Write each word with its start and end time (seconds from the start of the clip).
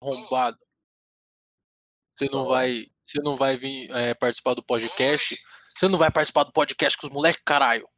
arrombado. 0.00 0.58
Você 2.16 2.28
não 2.30 2.46
vai, 2.46 2.86
você 3.04 3.20
não 3.22 3.36
vai 3.36 3.56
vir 3.56 3.90
é, 3.90 4.14
participar 4.14 4.54
do 4.54 4.62
podcast. 4.62 5.38
Você 5.76 5.88
não 5.88 5.98
vai 5.98 6.10
participar 6.10 6.44
do 6.44 6.52
podcast 6.52 6.98
com 6.98 7.06
os 7.06 7.12
moleques, 7.12 7.42
caralho. 7.44 7.88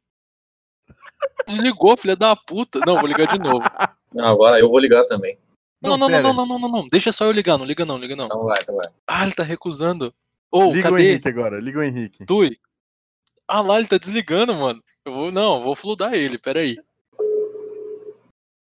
Desligou, 1.47 1.97
filha 1.97 2.15
da 2.15 2.35
puta. 2.35 2.79
Não, 2.85 2.99
vou 2.99 3.07
ligar 3.07 3.27
de 3.27 3.39
novo. 3.39 3.63
Não, 4.13 4.25
agora 4.25 4.59
eu 4.59 4.69
vou 4.69 4.77
ligar 4.77 5.05
também. 5.05 5.37
Não, 5.81 5.97
não, 5.97 6.09
não, 6.09 6.21
não, 6.21 6.33
não, 6.33 6.45
não, 6.45 6.59
não, 6.59 6.69
não. 6.69 6.89
Deixa 6.89 7.13
só 7.13 7.23
eu 7.23 7.31
ligar, 7.31 7.57
não 7.57 7.65
liga 7.65 7.85
não, 7.85 7.97
liga 7.97 8.13
não. 8.13 8.25
Então 8.25 8.43
vai, 8.43 8.59
então 8.61 8.75
vai. 8.75 8.89
Ah, 9.07 9.23
ele 9.23 9.33
tá 9.33 9.41
recusando. 9.41 10.13
Ô, 10.51 10.73
Liga 10.73 10.91
o? 10.91 10.99
Henrique 10.99 11.29
agora, 11.29 11.61
liga 11.61 11.79
o 11.79 11.83
Henrique. 11.83 12.25
Tui. 12.25 12.59
Ah 13.47 13.61
lá, 13.61 13.79
ele 13.79 13.87
tá 13.87 13.97
desligando, 13.97 14.53
mano. 14.53 14.83
Eu 15.05 15.13
vou, 15.13 15.31
não, 15.31 15.63
vou 15.63 15.75
fludar 15.77 16.13
ele, 16.13 16.37
peraí. 16.37 16.77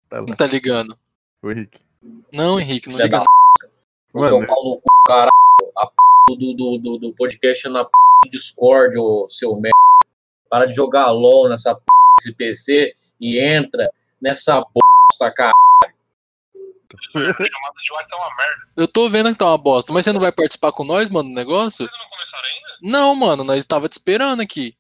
Tá 0.09 0.21
lá, 0.21 0.37
tá 0.37 0.47
ligando? 0.47 0.99
o 1.43 1.51
Henrique. 1.51 1.81
Não, 2.33 2.61
Henrique, 2.61 2.89
não 2.89 2.97
Filha 2.97 3.05
liga 3.05 3.19
da 3.19 3.25
não. 3.25 4.21
O 4.21 4.25
seu 4.25 4.37
Mano, 4.37 4.47
pau 4.47 4.65
no 4.65 4.77
cu, 4.77 4.89
caralho. 5.07 5.33
A 5.77 5.87
p 5.87 5.95
do, 6.37 6.55
do, 6.55 6.79
do, 6.79 6.99
do 6.99 7.13
podcast 7.15 7.69
na 7.69 7.85
p 7.85 7.91
do 8.25 8.31
Discord, 8.31 8.99
ô 8.99 9.29
seu 9.29 9.55
merda. 9.57 9.77
Para 10.49 10.67
de 10.67 10.75
jogar 10.75 11.11
LOL 11.11 11.49
nessa 11.49 11.75
p 11.75 11.83
desse 12.19 12.33
PC 12.33 12.95
e 13.21 13.39
entra 13.39 13.91
nessa 14.21 14.61
bosta, 14.61 15.33
cara. 15.35 15.53
Eu 18.77 18.89
tô 18.89 19.09
vendo 19.09 19.33
que 19.33 19.39
tá 19.39 19.47
uma 19.47 19.59
bosta, 19.59 19.93
mas 19.93 20.05
você 20.05 20.13
não 20.13 20.21
vai 20.21 20.33
participar 20.33 20.73
com 20.73 20.85
nós, 20.85 21.09
mano, 21.09 21.29
do 21.29 21.35
negócio? 21.35 21.87
Vocês 21.87 21.91
não 21.91 22.11
começaram 22.11 22.45
ainda? 22.45 22.69
Não, 22.83 23.15
mano, 23.15 23.45
nós 23.45 23.67
tava 23.67 23.89
te 23.89 23.93
esperando 23.93 24.41
aqui. 24.41 24.75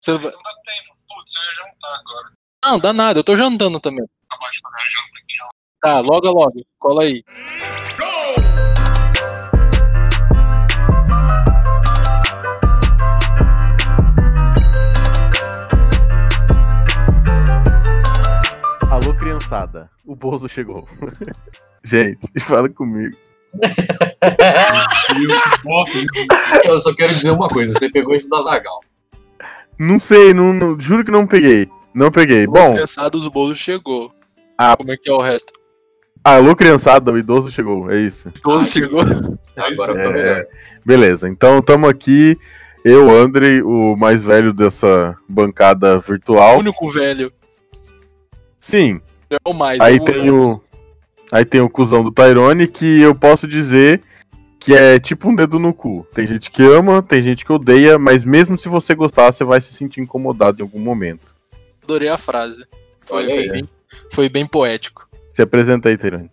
Você 0.00 0.12
vai... 0.12 0.30
Não 0.30 0.42
dá 0.42 0.54
tempo. 0.64 0.96
Putz, 1.08 1.30
eu 1.34 1.42
ia 1.42 1.54
jantar 1.56 2.00
agora. 2.00 2.32
Não, 2.64 2.78
dá 2.78 2.92
nada, 2.92 3.18
eu 3.18 3.24
tô 3.24 3.36
jantando 3.36 3.80
também. 3.80 4.04
Acabar 4.28 4.50
de 4.50 4.60
fazer 4.60 4.76
a 4.76 4.84
janta. 4.84 5.19
Tá, 5.80 6.00
logo, 6.00 6.26
logo, 6.28 6.62
cola 6.78 7.04
aí. 7.04 7.22
Alô, 18.90 19.14
criançada. 19.14 19.90
O 20.04 20.14
Bozo 20.14 20.48
chegou. 20.48 20.86
Gente, 21.84 22.28
fala 22.40 22.68
comigo. 22.68 23.16
Eu 26.64 26.80
só 26.80 26.94
quero 26.94 27.16
dizer 27.16 27.30
uma 27.32 27.48
coisa, 27.48 27.72
você 27.72 27.90
pegou 27.90 28.14
isso 28.14 28.28
da 28.28 28.40
Zagal. 28.40 28.80
Não 29.78 29.98
sei, 29.98 30.32
não, 30.34 30.52
não- 30.52 30.78
juro 30.78 31.04
que 31.04 31.10
não 31.10 31.26
peguei. 31.26 31.68
Não 31.94 32.10
peguei. 32.10 32.46
Bom, 32.46 32.76
Cansados, 32.76 33.24
o 33.24 33.30
bolo 33.30 33.54
chegou. 33.54 34.12
Ah. 34.56 34.76
Como 34.76 34.92
é 34.92 34.96
que 34.96 35.10
é 35.10 35.12
o 35.12 35.20
resto? 35.20 35.52
Alô, 36.24 36.54
criançada, 36.54 37.12
o 37.12 37.18
idoso 37.18 37.50
chegou. 37.50 37.90
É 37.90 37.98
isso. 38.00 38.28
O 38.28 38.38
idoso 38.38 38.66
chegou. 38.72 39.00
Agora 39.00 39.92
É, 39.92 39.96
ficou 39.96 40.12
melhor. 40.12 40.46
Beleza, 40.84 41.28
então 41.28 41.58
estamos 41.58 41.88
aqui. 41.88 42.38
Eu, 42.84 43.10
Andrei, 43.10 43.60
o 43.62 43.94
mais 43.96 44.22
velho 44.22 44.52
dessa 44.54 45.14
bancada 45.28 45.98
O 45.98 46.00
virtual. 46.00 46.58
único 46.58 46.90
velho. 46.90 47.30
Sim, 48.58 49.00
É 49.30 49.36
o 49.44 49.52
mais. 49.52 49.78
aí 49.80 49.96
é 49.96 50.00
o- 50.00 50.04
tem 50.04 50.30
o. 50.30 50.60
Aí 51.32 51.44
tem 51.44 51.60
o 51.60 51.68
cuzão 51.70 52.02
do 52.02 52.10
Tyrone, 52.10 52.66
que 52.66 53.00
eu 53.00 53.14
posso 53.14 53.46
dizer 53.46 54.00
que 54.58 54.74
é 54.74 54.98
tipo 54.98 55.28
um 55.28 55.34
dedo 55.34 55.58
no 55.58 55.72
cu. 55.72 56.04
Tem 56.12 56.26
gente 56.26 56.50
que 56.50 56.62
ama, 56.62 57.02
tem 57.02 57.22
gente 57.22 57.44
que 57.44 57.52
odeia, 57.52 57.98
mas 57.98 58.24
mesmo 58.24 58.58
se 58.58 58.68
você 58.68 58.94
gostar, 58.94 59.30
você 59.32 59.44
vai 59.44 59.60
se 59.60 59.72
sentir 59.72 60.00
incomodado 60.00 60.58
em 60.60 60.62
algum 60.62 60.80
momento. 60.80 61.34
Adorei 61.84 62.08
a 62.08 62.18
frase. 62.18 62.64
Foi, 63.06 63.18
Olha 63.18 63.34
aí. 63.34 63.46
foi 63.46 63.52
bem, 63.52 63.68
foi 64.12 64.28
bem 64.28 64.46
poético. 64.46 65.08
Se 65.40 65.44
apresenta 65.44 65.88
aí, 65.88 65.96
Tyrone. 65.96 66.30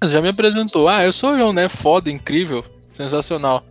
Mas 0.00 0.10
Já 0.10 0.22
me 0.22 0.28
apresentou. 0.28 0.88
Ah, 0.88 1.04
eu 1.04 1.12
sou 1.12 1.36
eu, 1.36 1.52
né? 1.52 1.68
Foda, 1.68 2.10
incrível, 2.10 2.64
sensacional. 2.94 3.62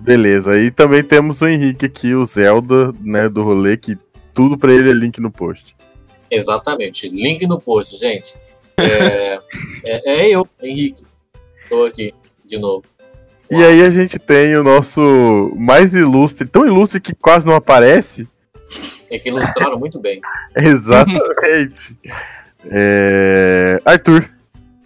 Beleza, 0.00 0.50
aí 0.50 0.72
também 0.72 1.00
temos 1.04 1.40
o 1.40 1.46
Henrique 1.46 1.86
aqui, 1.86 2.12
o 2.12 2.26
Zelda, 2.26 2.92
né, 3.00 3.28
do 3.28 3.44
rolê, 3.44 3.76
que 3.76 3.96
tudo 4.34 4.58
pra 4.58 4.72
ele 4.72 4.90
é 4.90 4.92
link 4.92 5.20
no 5.20 5.30
post. 5.30 5.76
Exatamente. 6.28 7.08
Link 7.08 7.46
no 7.46 7.60
post, 7.60 7.96
gente. 8.00 8.36
É, 8.76 9.38
é, 9.84 10.10
é 10.10 10.28
eu, 10.28 10.44
Henrique. 10.60 11.04
Tô 11.68 11.84
aqui 11.84 12.12
de 12.44 12.58
novo. 12.58 12.82
E 13.48 13.62
aí 13.62 13.82
a 13.82 13.90
gente 13.90 14.18
tem 14.18 14.56
o 14.56 14.64
nosso 14.64 15.54
mais 15.56 15.94
ilustre, 15.94 16.48
tão 16.48 16.66
ilustre 16.66 17.00
que 17.00 17.14
quase 17.14 17.46
não 17.46 17.54
aparece. 17.54 18.26
É 19.08 19.20
que 19.20 19.28
ilustraram 19.28 19.78
muito 19.78 20.00
bem. 20.00 20.20
Exatamente. 20.56 21.96
É... 22.70 23.80
Arthur, 23.84 24.28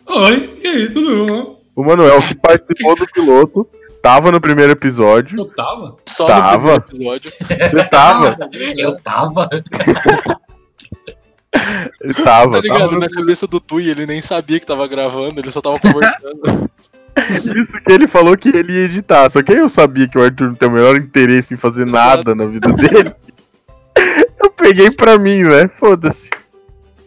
Oi, 0.08 0.58
e 0.62 0.66
aí, 0.66 0.88
tudo 0.88 1.26
bom? 1.26 1.60
o 1.74 1.84
Manuel, 1.84 2.20
que 2.20 2.34
participou 2.34 2.94
do 2.96 3.06
piloto, 3.06 3.68
tava 4.00 4.30
no 4.30 4.40
primeiro 4.40 4.72
episódio. 4.72 5.38
Eu 5.38 5.44
tava? 5.46 5.96
Só 6.08 6.26
Tava. 6.26 6.74
no 6.74 6.80
primeiro 6.80 7.16
episódio. 7.16 7.32
Você 7.70 7.84
tava, 7.88 8.38
Eu 8.78 8.96
tava. 9.02 9.48
ele 12.00 12.14
tava. 12.14 12.52
Tá 12.52 12.60
ligado? 12.60 12.90
tava 12.90 12.98
Na 12.98 13.10
cabeça 13.10 13.46
do 13.46 13.60
Tui, 13.60 13.90
ele 13.90 14.06
nem 14.06 14.20
sabia 14.20 14.60
que 14.60 14.66
tava 14.66 14.86
gravando, 14.86 15.40
ele 15.40 15.50
só 15.50 15.60
tava 15.60 15.78
conversando. 15.80 16.70
Isso 17.60 17.80
que 17.82 17.92
ele 17.92 18.06
falou 18.06 18.36
que 18.36 18.50
ele 18.50 18.72
ia 18.74 18.84
editar. 18.84 19.28
Só 19.30 19.42
que 19.42 19.52
eu 19.52 19.68
sabia 19.68 20.06
que 20.06 20.18
o 20.18 20.22
Arthur 20.22 20.48
não 20.48 20.54
tem 20.54 20.68
o 20.68 20.72
menor 20.72 20.96
interesse 20.96 21.54
em 21.54 21.56
fazer 21.56 21.86
nada 21.86 22.34
na 22.34 22.44
vida 22.46 22.70
dele. 22.72 23.12
Eu 24.38 24.50
peguei 24.50 24.90
pra 24.90 25.18
mim, 25.18 25.42
né? 25.42 25.66
Foda-se. 25.66 26.30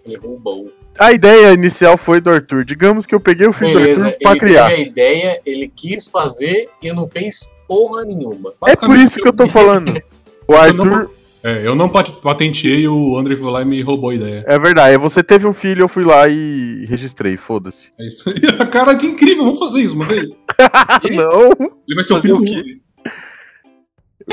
Ele 0.10 0.18
roubou. 0.18 0.72
A 0.98 1.12
ideia 1.12 1.54
inicial 1.54 1.98
foi 1.98 2.20
do 2.20 2.30
Arthur. 2.30 2.66
Digamos 2.66 3.06
que 3.06 3.16
eu 3.16 3.20
peguei 3.20 3.48
o 3.48 3.54
filho 3.54 3.74
do 3.74 3.80
Beleza, 3.80 4.08
Arthur 4.08 4.20
pra 4.20 4.32
ele 4.32 4.40
teve 4.40 4.52
criar. 4.54 4.68
a 4.68 4.78
ideia, 4.80 5.42
ele 5.46 5.72
quis 5.74 6.08
fazer 6.08 6.68
e 6.82 6.92
não 6.92 7.08
fez 7.08 7.50
porra 7.68 8.04
nenhuma. 8.04 8.54
É 8.68 8.76
por 8.76 8.98
isso 8.98 9.16
que 9.18 9.28
eu 9.28 9.34
tô 9.34 9.48
falando. 9.48 9.94
O 10.48 10.56
Arthur, 10.56 11.12
É, 11.44 11.66
eu 11.66 11.76
não 11.76 11.88
pat- 11.88 12.20
patenteei, 12.24 12.88
o 12.88 13.16
André 13.16 13.38
foi 13.38 13.52
lá 13.52 13.62
e 13.62 13.66
me 13.66 13.80
roubou 13.84 14.10
a 14.10 14.16
ideia. 14.16 14.44
é 14.48 14.58
verdade. 14.58 14.98
Você 14.98 15.22
teve 15.22 15.46
um 15.46 15.54
filho, 15.54 15.84
eu 15.84 15.88
fui 15.88 16.04
lá 16.04 16.28
e 16.28 16.86
registrei. 16.88 17.38
Foda-se. 17.38 17.92
É 18.00 18.08
isso 18.08 18.28
aí. 18.28 18.36
Cara, 18.72 18.96
que 18.96 19.06
incrível, 19.06 19.44
vamos 19.46 19.60
fazer 19.60 19.82
isso 19.82 19.94
uma 19.94 20.06
vez. 20.06 20.26
Não. 21.12 21.52
Ele 21.88 21.94
vai 21.96 22.04
ser 22.04 22.14
o 22.14 22.18
filho 22.22 22.38
do 22.38 22.44
quê? 22.46 22.80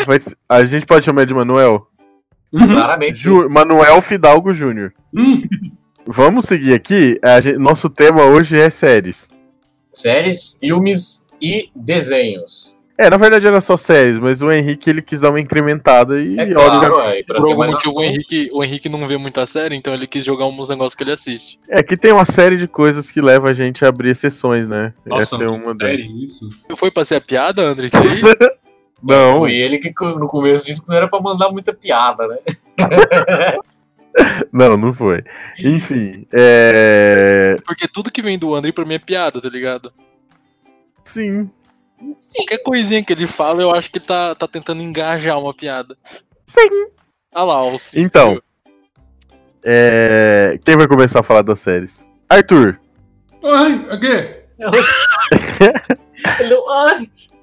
Vai 0.06 0.18
A 0.48 0.64
gente 0.64 0.86
pode 0.86 1.04
chamar 1.04 1.26
de 1.26 1.34
Manuel? 1.34 1.86
Claramente. 2.50 3.16
sim. 3.16 3.22
Ju- 3.24 3.48
Manuel 3.48 4.00
Fidalgo 4.00 4.52
Júnior. 4.52 4.92
Hum. 5.14 5.42
Vamos 6.06 6.46
seguir 6.46 6.72
aqui. 6.74 7.18
A 7.22 7.40
gente- 7.40 7.58
Nosso 7.58 7.90
tema 7.90 8.22
hoje 8.24 8.58
é 8.58 8.70
séries. 8.70 9.28
Séries, 9.92 10.56
filmes 10.60 11.26
e 11.40 11.68
desenhos. 11.74 12.74
É, 12.98 13.10
na 13.10 13.18
verdade 13.18 13.46
era 13.46 13.60
só 13.60 13.76
séries, 13.76 14.18
mas 14.18 14.40
o 14.40 14.50
Henrique 14.50 14.88
ele 14.88 15.02
quis 15.02 15.20
dar 15.20 15.28
uma 15.28 15.38
incrementada 15.40 16.18
e 16.18 16.34
É 16.38 16.44
olha, 16.56 16.88
claro, 16.88 17.00
é, 17.00 17.22
pra 17.22 17.36
Por 17.40 17.50
algum 17.50 17.66
motivo, 17.66 17.98
o. 17.98 18.02
Henrique, 18.02 18.48
o 18.54 18.64
Henrique 18.64 18.88
não 18.88 19.06
vê 19.06 19.18
muita 19.18 19.44
série, 19.44 19.76
então 19.76 19.92
ele 19.92 20.06
quis 20.06 20.24
jogar 20.24 20.46
uns 20.46 20.70
negócios 20.70 20.94
que 20.94 21.02
ele 21.02 21.12
assiste. 21.12 21.58
é 21.68 21.82
que 21.82 21.94
tem 21.94 22.10
uma 22.12 22.24
série 22.24 22.56
de 22.56 22.66
coisas 22.66 23.10
que 23.10 23.20
leva 23.20 23.50
a 23.50 23.52
gente 23.52 23.84
a 23.84 23.88
abrir 23.88 24.10
exceções, 24.12 24.66
né? 24.66 24.94
Nossa, 25.04 25.34
Essa 25.34 25.44
é 25.44 25.48
uma 25.48 25.74
delas. 25.74 25.96
sério 25.96 26.24
isso? 26.24 26.48
Foi 26.76 26.90
pra 26.90 27.04
ser 27.04 27.16
a 27.16 27.20
piada, 27.20 27.62
André, 27.64 27.88
isso 27.92 27.96
aí? 27.98 28.22
Não, 29.02 29.40
Foi 29.40 29.54
ele 29.54 29.78
que 29.78 29.92
no 30.00 30.26
começo 30.26 30.66
disse 30.66 30.82
que 30.82 30.88
não 30.88 30.96
era 30.96 31.08
pra 31.08 31.20
mandar 31.20 31.50
muita 31.50 31.74
piada, 31.74 32.26
né? 32.26 32.38
não, 34.52 34.76
não 34.76 34.94
foi. 34.94 35.22
Enfim, 35.58 36.26
é. 36.32 37.56
Porque 37.64 37.86
tudo 37.86 38.10
que 38.10 38.22
vem 38.22 38.38
do 38.38 38.54
André 38.54 38.72
pra 38.72 38.84
mim 38.84 38.94
é 38.94 38.98
piada, 38.98 39.40
tá 39.40 39.48
ligado? 39.48 39.92
Sim. 41.04 41.50
Qualquer 42.36 42.58
coisinha 42.58 43.04
que 43.04 43.12
ele 43.12 43.26
fala, 43.26 43.62
eu 43.62 43.74
acho 43.74 43.90
que 43.90 44.00
tá, 44.00 44.34
tá 44.34 44.46
tentando 44.46 44.82
engajar 44.82 45.38
uma 45.38 45.54
piada. 45.54 45.96
Sim. 46.46 46.88
Ah 47.32 47.44
lá, 47.44 47.62
o 47.66 47.78
Cícero. 47.78 48.02
Então. 48.02 48.40
É... 49.64 50.58
Quem 50.64 50.76
vai 50.76 50.86
começar 50.86 51.20
a 51.20 51.22
falar 51.22 51.42
das 51.42 51.60
séries? 51.60 52.06
Arthur. 52.28 52.78
Ai, 53.42 53.74
o 53.74 54.00
quê? 54.00 54.44
Ele, 56.40 56.54
ai, 56.70 57.06
A 57.32 57.35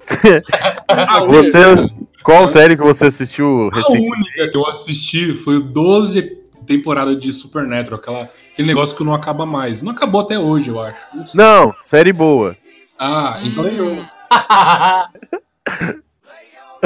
Você. 1.27 1.89
Qual 2.23 2.47
série 2.47 2.77
que 2.77 2.83
você 2.83 3.07
assistiu 3.07 3.69
A 3.73 3.91
única 3.91 4.49
que 4.49 4.55
eu 4.57 4.65
assisti 4.67 5.33
foi 5.33 5.61
12 5.61 6.21
temporadas 6.65 7.19
de 7.19 7.33
Supernatural, 7.33 7.99
aquela, 7.99 8.29
aquele 8.53 8.67
negócio 8.67 8.95
que 8.95 9.03
não 9.03 9.13
acaba 9.13 9.45
mais. 9.45 9.81
Não 9.81 9.91
acabou 9.91 10.21
até 10.21 10.39
hoje, 10.39 10.69
eu 10.69 10.79
acho. 10.79 10.97
Não. 11.13 11.25
Não, 11.65 11.75
série 11.83 12.13
boa. 12.13 12.55
Ah, 12.97 13.39
então 13.43 13.65
é 13.65 13.73
eu. 13.77 14.05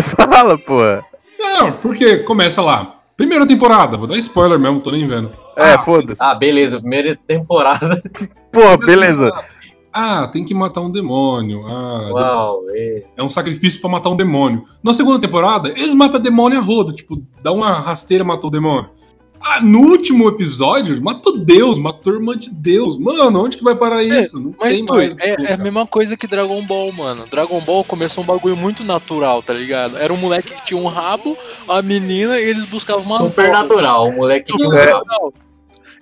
Fala, 0.02 0.58
porra. 0.58 1.04
Não, 1.40 1.72
porque 1.74 2.18
começa 2.20 2.62
lá. 2.62 2.94
Primeira 3.16 3.48
temporada, 3.48 3.98
vou 3.98 4.08
dar 4.08 4.18
spoiler 4.18 4.60
mesmo, 4.60 4.80
tô 4.80 4.92
nem 4.92 5.08
vendo. 5.08 5.32
É, 5.56 5.74
Ah, 5.74 5.80
foda-se. 5.80 6.22
ah, 6.22 6.36
beleza, 6.36 6.80
primeira 6.80 7.18
temporada. 7.28 8.02
Porra, 8.52 8.78
beleza. 8.78 9.32
Ah, 9.92 10.28
tem 10.28 10.44
que 10.46 10.54
matar 10.54 10.82
um 10.82 10.92
demônio. 10.92 11.66
Ah, 11.66 12.10
Uau, 12.12 12.64
é. 12.72 13.04
é 13.18 13.24
um 13.24 13.30
sacrifício 13.30 13.80
pra 13.82 13.90
matar 13.90 14.10
um 14.10 14.16
demônio. 14.16 14.64
Na 14.84 14.94
segunda 14.94 15.20
temporada, 15.20 15.70
eles 15.70 15.94
matam 15.94 16.20
demônio 16.20 16.60
a 16.60 16.62
roda, 16.62 16.94
tipo, 16.94 17.22
dá 17.42 17.52
uma 17.52 17.80
rasteira 17.80 18.24
e 18.24 18.28
matou 18.28 18.50
o 18.50 18.52
demônio. 18.52 18.90
Ah, 19.40 19.62
no 19.62 19.80
último 19.80 20.28
episódio, 20.28 21.00
matou 21.02 21.38
Deus, 21.38 21.78
matou 21.78 22.14
irmã 22.14 22.36
de 22.36 22.50
Deus. 22.50 22.98
Mano, 22.98 23.44
onde 23.46 23.56
que 23.58 23.64
vai 23.64 23.76
parar 23.76 24.04
isso? 24.04 24.40
Não 24.40 24.54
Mas 24.60 24.74
tem 24.74 24.86
tu, 24.86 24.94
mais. 24.94 25.16
que 25.16 25.22
é, 25.24 25.36
é 25.44 25.54
a 25.54 25.58
mesma 25.58 25.86
coisa 25.86 26.18
que 26.18 26.26
Dragon 26.28 26.62
Ball, 26.66 26.92
mano. 26.92 27.26
Dragon 27.30 27.60
Ball 27.62 27.84
começou 27.84 28.24
um 28.24 28.28
bagulho 28.28 28.58
muito 28.58 28.84
natural, 28.84 29.42
tá 29.44 29.54
ligado? 29.54 29.96
Era 29.98 30.12
um 30.12 30.18
moleque 30.18 30.54
que 30.54 30.66
tinha 30.66 30.80
um 30.80 30.88
rabo, 30.88 31.38
a 31.70 31.82
menina, 31.84 32.40
e 32.40 32.44
eles 32.50 32.66
buscavam 32.66 33.04
uma 33.06 33.18
Supernatural, 33.20 34.10
o 34.10 34.12
moleque 34.16 34.52
tinha 34.56 34.68
um 34.68 34.74
É. 34.74 34.86
rabo. 34.92 35.06
Natural. 35.06 35.34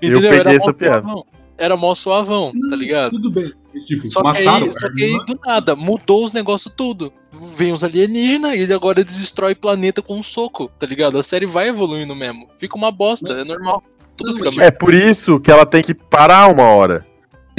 Eu 0.02 0.10
Entendeu? 0.12 0.22
peguei 0.30 0.40
Era 0.40 0.54
essa 0.56 0.74
piada. 0.74 1.02
suavão. 1.02 1.26
Era 1.57 1.78
mó 1.78 1.96
suavão, 1.96 2.52
tá 2.69 2.75
ligado? 2.75 3.12
Tudo 3.12 3.31
bem. 3.31 3.52
Tipo, 3.86 4.10
Só 4.10 4.22
que, 4.22 4.28
mataram 4.28 4.66
aí, 4.66 4.69
a 4.69 4.80
só 4.80 4.90
que 4.94 5.04
aí, 5.04 5.25
do 5.25 5.40
nada, 5.46 5.75
mudou 5.75 6.25
os 6.25 6.34
negócios 6.34 6.74
tudo. 6.75 7.12
Vem 7.57 7.74
os 7.74 7.84
alienígenas 7.84 8.56
e 8.57 8.62
ele 8.62 8.74
agora 8.74 9.04
destrói 9.04 9.54
planeta 9.56 10.02
com 10.02 10.18
um 10.18 10.24
soco, 10.24 10.69
tá 10.80 10.86
ligado? 10.86 11.18
A 11.18 11.24
série 11.24 11.46
vai 11.46 11.68
evoluindo 11.69 12.16
mesmo. 12.16 12.48
Fica 12.57 12.75
uma 12.75 12.92
bosta, 12.92 13.30
Mas- 13.30 13.40
é 13.40 13.44
normal. 13.44 13.84
Tudo 14.18 14.34
fica 14.36 14.50
merda. 14.52 14.66
É 14.66 14.72
por 14.72 14.94
isso 14.94 15.40
que 15.42 15.52
ela 15.52 15.66
tem 15.66 15.81
que 15.81 15.94
parar 15.94 16.48
uma 16.50 16.63
hora. 16.63 17.06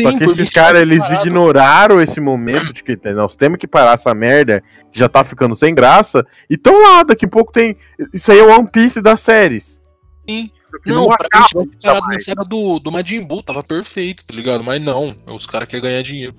Só 0.00 0.10
Sim, 0.10 0.19
que 0.19 0.25
por 0.25 0.32
esses 0.32 0.37
20 0.49 0.52
caras, 0.52 0.81
eles 0.82 0.99
parado. 1.02 1.26
ignoraram 1.26 2.00
esse 2.02 2.20
momento 2.20 2.70
de 2.72 2.82
que 2.82 2.99
né, 3.02 3.12
nós 3.14 3.34
temos 3.34 3.58
que 3.58 3.66
parar 3.66 3.94
essa 3.94 4.14
merda, 4.14 4.62
que 4.92 4.99
já 4.99 5.08
tá 5.08 5.25
ficando 5.25 5.56
sem 5.56 5.75
graça, 5.75 6.25
e 6.50 6.56
tão 6.58 6.82
lá, 6.82 7.02
daqui 7.02 7.25
a 7.25 7.28
pouco 7.28 7.50
tem. 7.52 7.76
Isso 8.12 8.31
aí 8.31 8.38
é 8.38 8.42
o 8.42 8.50
One 8.58 8.69
Piece 8.70 9.00
das 9.00 9.20
séries. 9.20 9.81
Sim. 10.28 10.50
Porque 10.70 10.90
Não, 10.90 11.06
pra 11.06 11.28
mim 11.62 11.68
parado 11.82 12.06
na 12.08 12.20
série 12.20 12.44
do, 12.48 12.78
do 12.78 12.90
Majin 12.92 13.24
Buu, 13.24 13.42
tava 13.42 13.62
perfeito, 13.62 14.24
tá 14.26 14.34
ligado? 14.34 14.62
Mas 14.64 14.80
não, 14.82 15.14
os 15.26 15.46
caras 15.46 15.68
querem 15.68 15.82
ganhar 15.82 16.02
dinheiro. 16.02 16.34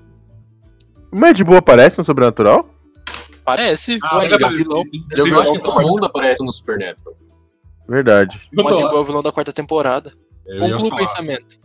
O 1.11 1.15
Mad 1.15 1.39
Bull 1.41 1.57
aparece 1.57 1.97
no 1.97 2.03
Sobrenatural? 2.03 2.69
Parece, 3.45 3.97
Ah, 4.03 4.17
ué, 4.17 4.25
ele 4.25 4.33
é 4.45 4.49
vilão. 4.49 4.83
Ele- 4.91 5.05
é 5.13 5.19
Eu 5.21 5.39
acho 5.39 5.51
que 5.53 5.57
vilão 5.59 5.63
todo 5.63 5.75
da 5.77 5.81
mundo 5.89 6.05
aparece 6.05 6.43
no 6.45 6.51
Supernatural. 6.51 7.15
Verdade. 7.87 8.41
O 8.57 8.63
Majin 8.63 8.81
Buu 8.81 8.97
é 8.97 8.99
o 8.99 9.05
vilão 9.05 9.23
da 9.23 9.31
quarta 9.31 9.53
temporada. 9.53 10.13
Conclua 10.59 10.93
o 10.93 10.95
pensamento. 10.97 11.57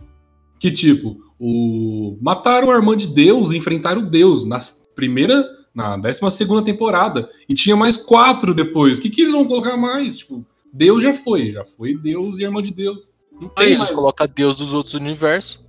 que, 0.60 0.70
tipo, 0.70 1.16
o... 1.40 2.16
mataram 2.22 2.70
a 2.70 2.74
irmã 2.76 2.96
de 2.96 3.08
Deus 3.08 3.50
e 3.50 3.56
enfrentaram 3.56 4.02
Deus 4.02 4.46
na 4.46 4.58
primeira, 4.94 5.44
na 5.74 5.96
décima 5.96 6.30
segunda 6.30 6.62
temporada. 6.62 7.26
E 7.48 7.54
tinha 7.54 7.74
mais 7.74 7.96
quatro 7.96 8.54
depois. 8.54 8.98
O 8.98 9.02
que, 9.02 9.10
que 9.10 9.22
eles 9.22 9.32
vão 9.32 9.44
colocar 9.46 9.76
mais? 9.76 10.18
Tipo, 10.18 10.46
Deus 10.72 11.02
já 11.02 11.12
foi. 11.12 11.52
Já 11.52 11.64
foi 11.64 11.96
Deus 11.96 12.38
e 12.38 12.44
a 12.44 12.48
irmã 12.48 12.62
de 12.62 12.72
Deus. 12.72 13.12
Não 13.32 13.50
Aí 13.56 13.66
tem 13.66 13.66
eles 13.74 13.78
mais. 13.78 13.90
colocam 13.90 14.26
Deus 14.34 14.56
dos 14.56 14.72
outros 14.72 14.94
universos. 14.94 15.60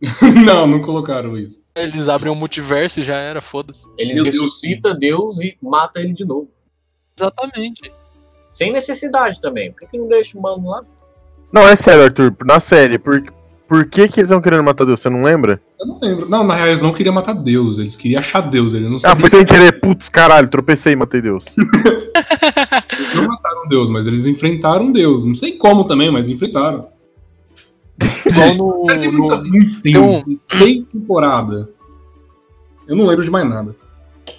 não, 0.44 0.66
não 0.66 0.80
colocaram 0.80 1.36
isso. 1.36 1.62
Eles 1.74 2.08
abrem 2.08 2.32
um 2.32 2.36
multiverso 2.36 3.00
e 3.00 3.02
já 3.02 3.16
era, 3.16 3.40
foda-se. 3.40 3.82
Eles 3.98 4.16
Meu 4.16 4.24
Deus. 4.24 4.36
ressuscita 4.36 4.94
Deus 4.94 5.40
e 5.40 5.56
mata 5.62 6.00
ele 6.00 6.12
de 6.12 6.24
novo. 6.24 6.48
Exatamente. 7.18 7.92
Sem 8.50 8.72
necessidade 8.72 9.40
também. 9.40 9.72
Por 9.72 9.80
que, 9.80 9.86
que 9.88 9.98
não 9.98 10.08
deixa 10.08 10.38
o 10.38 10.42
mano 10.42 10.68
lá? 10.68 10.80
Não, 11.52 11.62
é 11.62 11.74
sério, 11.76 12.04
Arthur. 12.04 12.34
Na 12.44 12.60
série, 12.60 12.98
por, 12.98 13.22
por 13.68 13.84
que, 13.86 14.08
que 14.08 14.20
eles 14.20 14.28
estão 14.30 14.40
querendo 14.40 14.62
matar 14.64 14.84
Deus? 14.84 15.00
Você 15.00 15.08
não 15.10 15.22
lembra? 15.22 15.60
Eu 15.80 15.86
não 15.86 15.98
lembro. 16.00 16.28
Não, 16.28 16.44
na 16.44 16.54
real, 16.54 16.68
eles 16.68 16.80
não 16.82 16.92
queriam 16.92 17.14
matar 17.14 17.34
Deus. 17.34 17.78
Eles 17.78 17.96
queriam 17.96 18.18
achar 18.20 18.40
Deus. 18.42 18.74
Eles 18.74 18.90
não 18.90 18.98
Ah, 19.04 19.16
foi 19.16 19.28
sem 19.30 19.44
querer. 19.44 19.80
Putz, 19.80 20.08
caralho, 20.08 20.48
tropecei 20.48 20.92
e 20.92 20.96
matei 20.96 21.20
Deus. 21.22 21.44
Não 23.66 23.68
Deus, 23.68 23.90
mas 23.90 24.06
eles 24.06 24.26
enfrentaram 24.26 24.92
Deus. 24.92 25.24
Não 25.24 25.34
sei 25.34 25.52
como 25.52 25.84
também, 25.84 26.10
mas 26.10 26.30
enfrentaram. 26.30 26.88
Igual 28.24 28.54
no. 28.54 28.86
Tem 28.86 29.10
muita, 29.10 29.36
no- 29.36 29.44
muito 29.44 29.82
tem 29.82 29.92
tempo. 29.92 30.40
Tem 30.58 30.84
temporada. 30.84 31.68
Eu 32.86 32.94
não 32.94 33.04
lembro 33.04 33.24
de 33.24 33.30
mais 33.30 33.48
nada. 33.48 33.74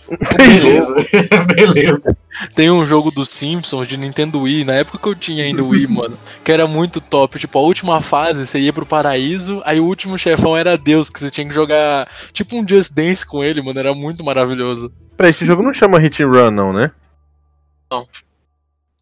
Beleza. 0.38 0.96
Beleza. 1.54 2.18
Tem 2.56 2.72
um 2.72 2.86
jogo 2.86 3.12
dos 3.12 3.30
Simpsons 3.30 3.88
de 3.88 3.98
Nintendo 3.98 4.40
Wii, 4.42 4.64
na 4.64 4.74
época 4.76 5.00
que 5.00 5.08
eu 5.10 5.16
tinha 5.16 5.44
ainda 5.44 5.64
o 5.64 5.70
Wii, 5.70 5.88
mano, 5.88 6.18
que 6.44 6.52
era 6.52 6.66
muito 6.68 7.02
top. 7.02 7.40
Tipo, 7.40 7.60
a 7.60 7.62
última 7.62 8.00
fase 8.00 8.46
você 8.46 8.60
ia 8.60 8.72
pro 8.72 8.86
paraíso, 8.86 9.62
aí 9.66 9.80
o 9.80 9.86
último 9.86 10.18
chefão 10.18 10.56
era 10.56 10.78
Deus, 10.78 11.10
que 11.10 11.20
você 11.20 11.30
tinha 11.30 11.48
que 11.48 11.54
jogar 11.54 12.08
tipo 12.32 12.56
um 12.56 12.68
Just 12.68 12.94
Dance 12.94 13.26
com 13.26 13.44
ele, 13.44 13.62
mano, 13.62 13.80
era 13.80 13.94
muito 13.94 14.24
maravilhoso. 14.24 14.92
Peraí, 15.18 15.32
esse 15.32 15.46
jogo 15.46 15.64
não 15.64 15.74
chama 15.74 16.00
Hit 16.00 16.22
and 16.24 16.30
Run, 16.32 16.52
não, 16.52 16.72
né? 16.72 16.92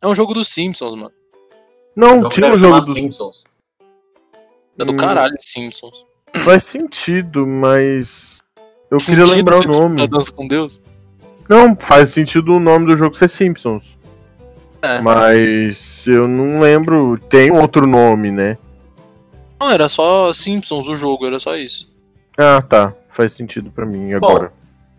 É 0.06 0.08
um 0.08 0.14
jogo 0.14 0.36
dos 0.36 0.50
Simpsons, 0.50 0.94
mano. 0.94 1.12
Não, 1.96 2.20
Jogo 2.20 2.30
tinha 2.30 2.46
um 2.46 2.58
jogo 2.60 2.76
chamar 2.76 2.80
do. 2.82 2.94
Simpsons. 2.94 3.44
É 4.78 4.86
do 4.86 4.92
Hum. 4.94 4.98
caralho, 4.98 5.36
Simpsons. 5.40 6.06
Faz 6.44 6.64
sentido, 6.64 7.48
mas. 7.48 8.40
Eu 8.92 9.00
queria 9.00 9.26
Sentido 9.26 9.36
lembrar 9.36 9.60
o 9.62 9.64
nome. 9.68 10.08
Dança 10.08 10.32
com 10.32 10.48
Deus? 10.48 10.80
Não, 11.50 11.76
faz 11.76 12.10
sentido 12.10 12.54
o 12.54 12.60
nome 12.60 12.86
do 12.86 12.96
jogo 12.96 13.16
ser 13.16 13.28
Simpsons. 13.30 13.98
É. 14.84 15.02
Mas 15.02 16.06
eu 16.06 16.28
não 16.28 16.60
lembro. 16.60 17.18
Tem 17.28 17.50
outro 17.50 17.88
nome, 17.88 18.30
né? 18.30 18.60
Não, 19.60 19.72
era 19.72 19.90
só 19.90 20.32
Simpsons 20.34 20.88
o 20.88 20.96
jogo, 20.96 21.26
era 21.26 21.40
só 21.40 21.56
isso. 21.56 21.92
Ah, 22.38 22.62
tá. 22.62 22.94
Faz 23.10 23.34
sentido 23.34 23.72
pra 23.72 23.88
mim 23.88 24.14
agora. 24.14 24.54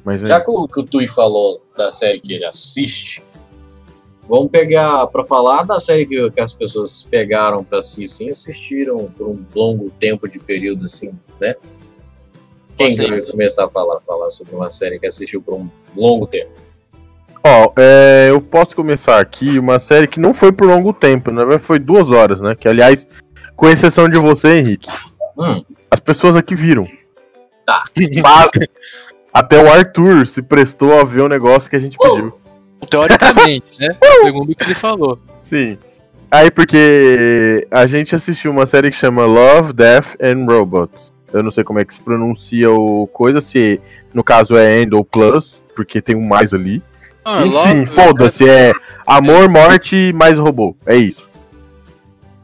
Mas 0.04 0.20
é. 0.22 0.26
Já 0.26 0.40
que 0.40 0.50
o, 0.50 0.66
que 0.66 0.80
o 0.80 0.84
Tui 0.84 1.06
falou 1.06 1.64
da 1.76 1.92
série 1.92 2.20
que 2.20 2.32
ele 2.32 2.44
assiste, 2.44 3.22
vamos 4.28 4.50
pegar 4.50 5.06
pra 5.08 5.24
falar 5.24 5.64
da 5.64 5.78
série 5.80 6.06
que, 6.06 6.30
que 6.30 6.40
as 6.40 6.52
pessoas 6.52 7.06
pegaram 7.10 7.62
pra 7.64 7.78
assistir, 7.78 8.08
sim, 8.08 8.30
assistiram 8.30 9.10
por 9.16 9.28
um 9.28 9.44
longo 9.54 9.90
tempo 9.98 10.28
de 10.28 10.38
período, 10.38 10.84
assim, 10.84 11.12
né? 11.40 11.54
Quem 12.76 12.94
que 12.94 13.00
Assim. 13.00 13.10
vai 13.10 13.20
começar 13.22 13.64
a 13.66 13.70
falar, 13.70 14.00
falar 14.02 14.30
sobre 14.30 14.54
uma 14.54 14.68
série 14.68 14.98
que 14.98 15.06
assistiu 15.06 15.40
por 15.40 15.54
um 15.54 15.68
longo 15.96 16.26
tempo? 16.26 16.50
Ó, 17.42 17.72
é, 17.78 18.26
eu 18.30 18.40
posso 18.40 18.76
começar 18.76 19.18
aqui 19.18 19.58
uma 19.58 19.80
série 19.80 20.06
que 20.06 20.20
não 20.20 20.34
foi 20.34 20.52
por 20.52 20.66
longo 20.66 20.92
tempo, 20.92 21.30
na 21.30 21.42
verdade 21.44 21.64
foi 21.64 21.78
duas 21.78 22.10
horas, 22.10 22.40
né? 22.40 22.54
Que 22.54 22.68
aliás, 22.68 23.06
com 23.54 23.68
exceção 23.68 24.08
de 24.08 24.18
você, 24.18 24.58
Henrique, 24.58 24.90
Hum, 25.38 25.62
as 25.90 26.00
pessoas 26.00 26.34
aqui 26.34 26.54
viram. 26.54 26.86
Tá. 27.64 27.84
Mas 28.22 28.50
até 29.32 29.62
o 29.62 29.70
Arthur 29.70 30.26
se 30.26 30.42
prestou 30.42 30.98
a 30.98 31.04
ver 31.04 31.20
o 31.20 31.28
negócio 31.28 31.68
que 31.68 31.76
a 31.76 31.78
gente 31.78 31.96
pediu. 31.98 32.32
Teoricamente, 32.90 33.66
né? 33.78 33.96
Segundo 34.24 34.52
o 34.52 34.54
que 34.54 34.62
ele 34.64 34.74
falou. 34.74 35.18
Sim. 35.42 35.78
Aí 36.30 36.50
porque 36.50 37.66
a 37.70 37.86
gente 37.86 38.14
assistiu 38.14 38.50
uma 38.50 38.66
série 38.66 38.90
que 38.90 38.96
chama 38.96 39.24
Love, 39.24 39.72
Death 39.72 40.16
and 40.20 40.44
Robots. 40.46 41.12
Eu 41.32 41.42
não 41.42 41.50
sei 41.50 41.64
como 41.64 41.78
é 41.78 41.84
que 41.84 41.94
se 41.94 42.00
pronuncia 42.00 42.70
o 42.70 43.06
coisa, 43.12 43.40
se 43.40 43.80
no 44.12 44.22
caso 44.24 44.56
é 44.56 44.80
End 44.82 44.94
ou 44.94 45.04
Plus, 45.04 45.62
porque 45.74 46.00
tem 46.00 46.16
um 46.16 46.26
mais 46.26 46.52
ali. 46.54 46.82
Ah, 47.24 47.40
Enfim, 47.44 47.50
Love- 47.52 47.86
foda-se, 47.86 48.48
é 48.48 48.72
amor, 49.06 49.48
morte 49.48 50.12
mais 50.14 50.38
robô. 50.38 50.76
É 50.86 50.96
isso. 50.96 51.26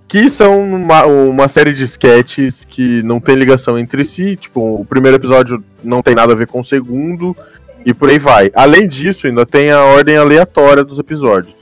Que 0.08 0.28
são 0.28 0.60
uma, 0.60 1.06
uma 1.06 1.48
série 1.48 1.72
de 1.72 1.84
sketches 1.84 2.64
que 2.66 3.02
não 3.02 3.18
tem 3.18 3.34
ligação 3.34 3.78
entre 3.78 4.04
si. 4.04 4.36
Tipo, 4.36 4.80
o 4.80 4.84
primeiro 4.84 5.16
episódio 5.16 5.64
não 5.82 6.02
tem 6.02 6.14
nada 6.14 6.34
a 6.34 6.36
ver 6.36 6.46
com 6.46 6.60
o 6.60 6.64
segundo. 6.64 7.34
E 7.84 7.92
por 7.94 8.10
aí 8.10 8.18
vai. 8.18 8.50
Além 8.54 8.86
disso, 8.86 9.26
ainda 9.26 9.44
tem 9.44 9.70
a 9.70 9.82
ordem 9.84 10.16
aleatória 10.16 10.84
dos 10.84 10.98
episódios. 10.98 11.54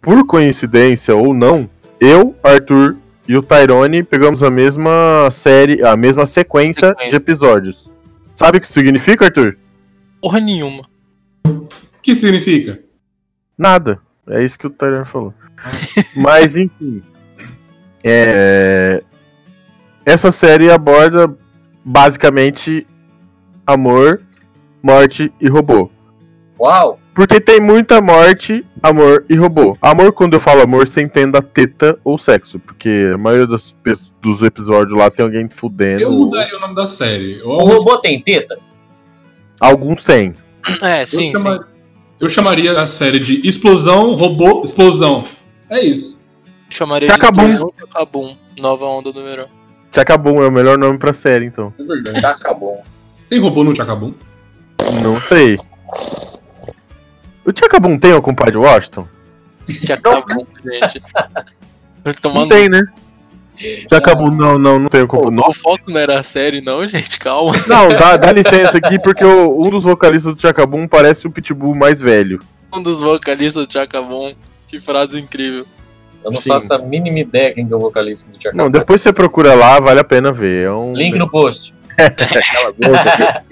Por 0.00 0.26
coincidência 0.26 1.14
ou 1.14 1.34
não, 1.34 1.68
eu, 2.00 2.34
Arthur 2.42 2.96
e 3.28 3.36
o 3.36 3.42
Tyrone 3.42 4.02
pegamos 4.02 4.42
a 4.42 4.50
mesma 4.50 5.28
série, 5.30 5.84
a 5.84 5.96
mesma 5.96 6.26
sequência, 6.26 6.88
Sequência. 6.88 7.10
de 7.10 7.16
episódios. 7.16 7.90
Sabe 8.34 8.58
o 8.58 8.60
que 8.60 8.68
significa, 8.68 9.26
Arthur? 9.26 9.56
Porra 10.20 10.40
nenhuma. 10.40 10.88
O 11.46 11.66
que 12.02 12.14
significa? 12.14 12.80
Nada. 13.56 14.00
É 14.28 14.42
isso 14.42 14.58
que 14.58 14.66
o 14.66 14.70
Tyrone 14.70 15.04
falou. 15.04 15.34
Mas, 16.16 16.56
enfim. 16.56 17.02
É... 18.02 19.02
Essa 20.04 20.32
série 20.32 20.70
aborda 20.70 21.32
basicamente 21.84 22.86
amor, 23.66 24.22
morte 24.82 25.32
e 25.40 25.48
robô. 25.48 25.90
uau! 26.58 26.98
Porque 27.14 27.40
tem 27.40 27.60
muita 27.60 28.00
morte, 28.00 28.64
amor 28.82 29.26
e 29.28 29.34
robô. 29.34 29.76
Amor, 29.82 30.12
quando 30.12 30.34
eu 30.34 30.40
falo 30.40 30.62
amor, 30.62 30.86
você 30.88 31.02
entenda 31.02 31.42
teta 31.42 31.98
ou 32.04 32.16
sexo. 32.16 32.58
Porque 32.58 33.10
a 33.12 33.18
maioria 33.18 33.46
dos, 33.46 33.76
dos 34.22 34.42
episódios 34.42 34.96
lá 34.96 35.10
tem 35.10 35.24
alguém 35.24 35.48
fudendo. 35.50 36.02
Eu 36.02 36.12
mudaria 36.12 36.56
o 36.56 36.60
nome 36.60 36.74
da 36.74 36.86
série. 36.86 37.42
O 37.42 37.58
robô 37.58 37.98
tem 37.98 38.20
teta? 38.20 38.58
Alguns 39.60 40.04
tem. 40.04 40.34
É, 40.80 41.02
eu 41.02 41.06
sim, 41.08 41.32
sim. 41.36 41.60
eu 42.20 42.28
chamaria 42.28 42.78
a 42.78 42.86
série 42.86 43.18
de 43.18 43.46
Explosão, 43.46 44.14
Robô, 44.14 44.62
Explosão. 44.64 45.24
É 45.68 45.80
isso. 45.80 46.24
Chamaria 46.70 47.08
Chacabum. 47.08 47.44
de 47.44 47.52
Explosão 47.52 47.74
Chacabum. 47.78 48.36
Nova 48.58 48.84
onda 48.84 49.12
do 49.12 49.22
verão. 49.22 49.48
Chacabum 49.94 50.42
é 50.42 50.48
o 50.48 50.52
melhor 50.52 50.78
nome 50.78 50.98
pra 50.98 51.12
série, 51.12 51.46
então. 51.46 51.72
É 51.78 51.82
verdade. 51.82 52.20
Já 52.20 52.30
acabou. 52.30 52.82
Tem 53.28 53.38
robô 53.38 53.64
no 53.64 53.74
Chacabum? 53.74 54.14
Não 55.02 55.20
sei. 55.20 55.58
O 57.44 57.52
Chacabum 57.56 57.98
tem 57.98 58.12
o 58.12 58.22
compadre 58.22 58.56
Washington? 58.56 59.06
Chacabum, 59.68 60.46
gente. 60.64 61.02
Tomar 62.20 62.40
Não 62.40 62.48
tem, 62.48 62.68
né? 62.68 62.82
Chacabum, 63.90 64.30
não, 64.30 64.58
não, 64.58 64.78
não 64.78 64.88
tem 64.88 65.02
o 65.02 65.08
Pô, 65.08 65.18
compadre. 65.20 65.50
o 65.50 65.52
foco 65.52 65.90
não 65.90 66.00
era 66.00 66.18
a 66.18 66.22
série, 66.22 66.60
não, 66.62 66.86
gente. 66.86 67.18
Calma. 67.18 67.52
Não, 67.66 67.88
dá, 67.90 68.16
dá 68.16 68.32
licença 68.32 68.78
aqui, 68.78 68.98
porque 68.98 69.24
o- 69.24 69.62
um 69.62 69.68
dos 69.68 69.84
vocalistas 69.84 70.34
do 70.34 70.40
Chacabum 70.40 70.88
parece 70.88 71.26
o 71.26 71.30
Pitbull 71.30 71.74
mais 71.74 72.00
velho. 72.00 72.40
Um 72.72 72.82
dos 72.82 73.00
vocalistas 73.00 73.66
do 73.66 73.72
Chacabum. 73.72 74.32
Que 74.66 74.80
frase 74.80 75.20
incrível. 75.20 75.66
Eu 76.24 76.30
não 76.30 76.40
Sim. 76.40 76.50
faço 76.50 76.72
a 76.74 76.78
mínima 76.78 77.18
ideia 77.18 77.52
quem 77.52 77.66
que 77.66 77.72
é 77.72 77.76
o 77.76 77.80
vocalista 77.80 78.30
do 78.30 78.38
Tia 78.38 78.52
Não, 78.54 78.70
depois 78.70 79.00
você 79.00 79.12
procura 79.12 79.54
lá, 79.54 79.80
vale 79.80 80.00
a 80.00 80.04
pena 80.04 80.30
ver. 80.32 80.66
É 80.66 80.70
um... 80.70 80.92
Link 80.92 81.18
no 81.18 81.28
post. 81.28 81.74
Boca. 82.78 83.44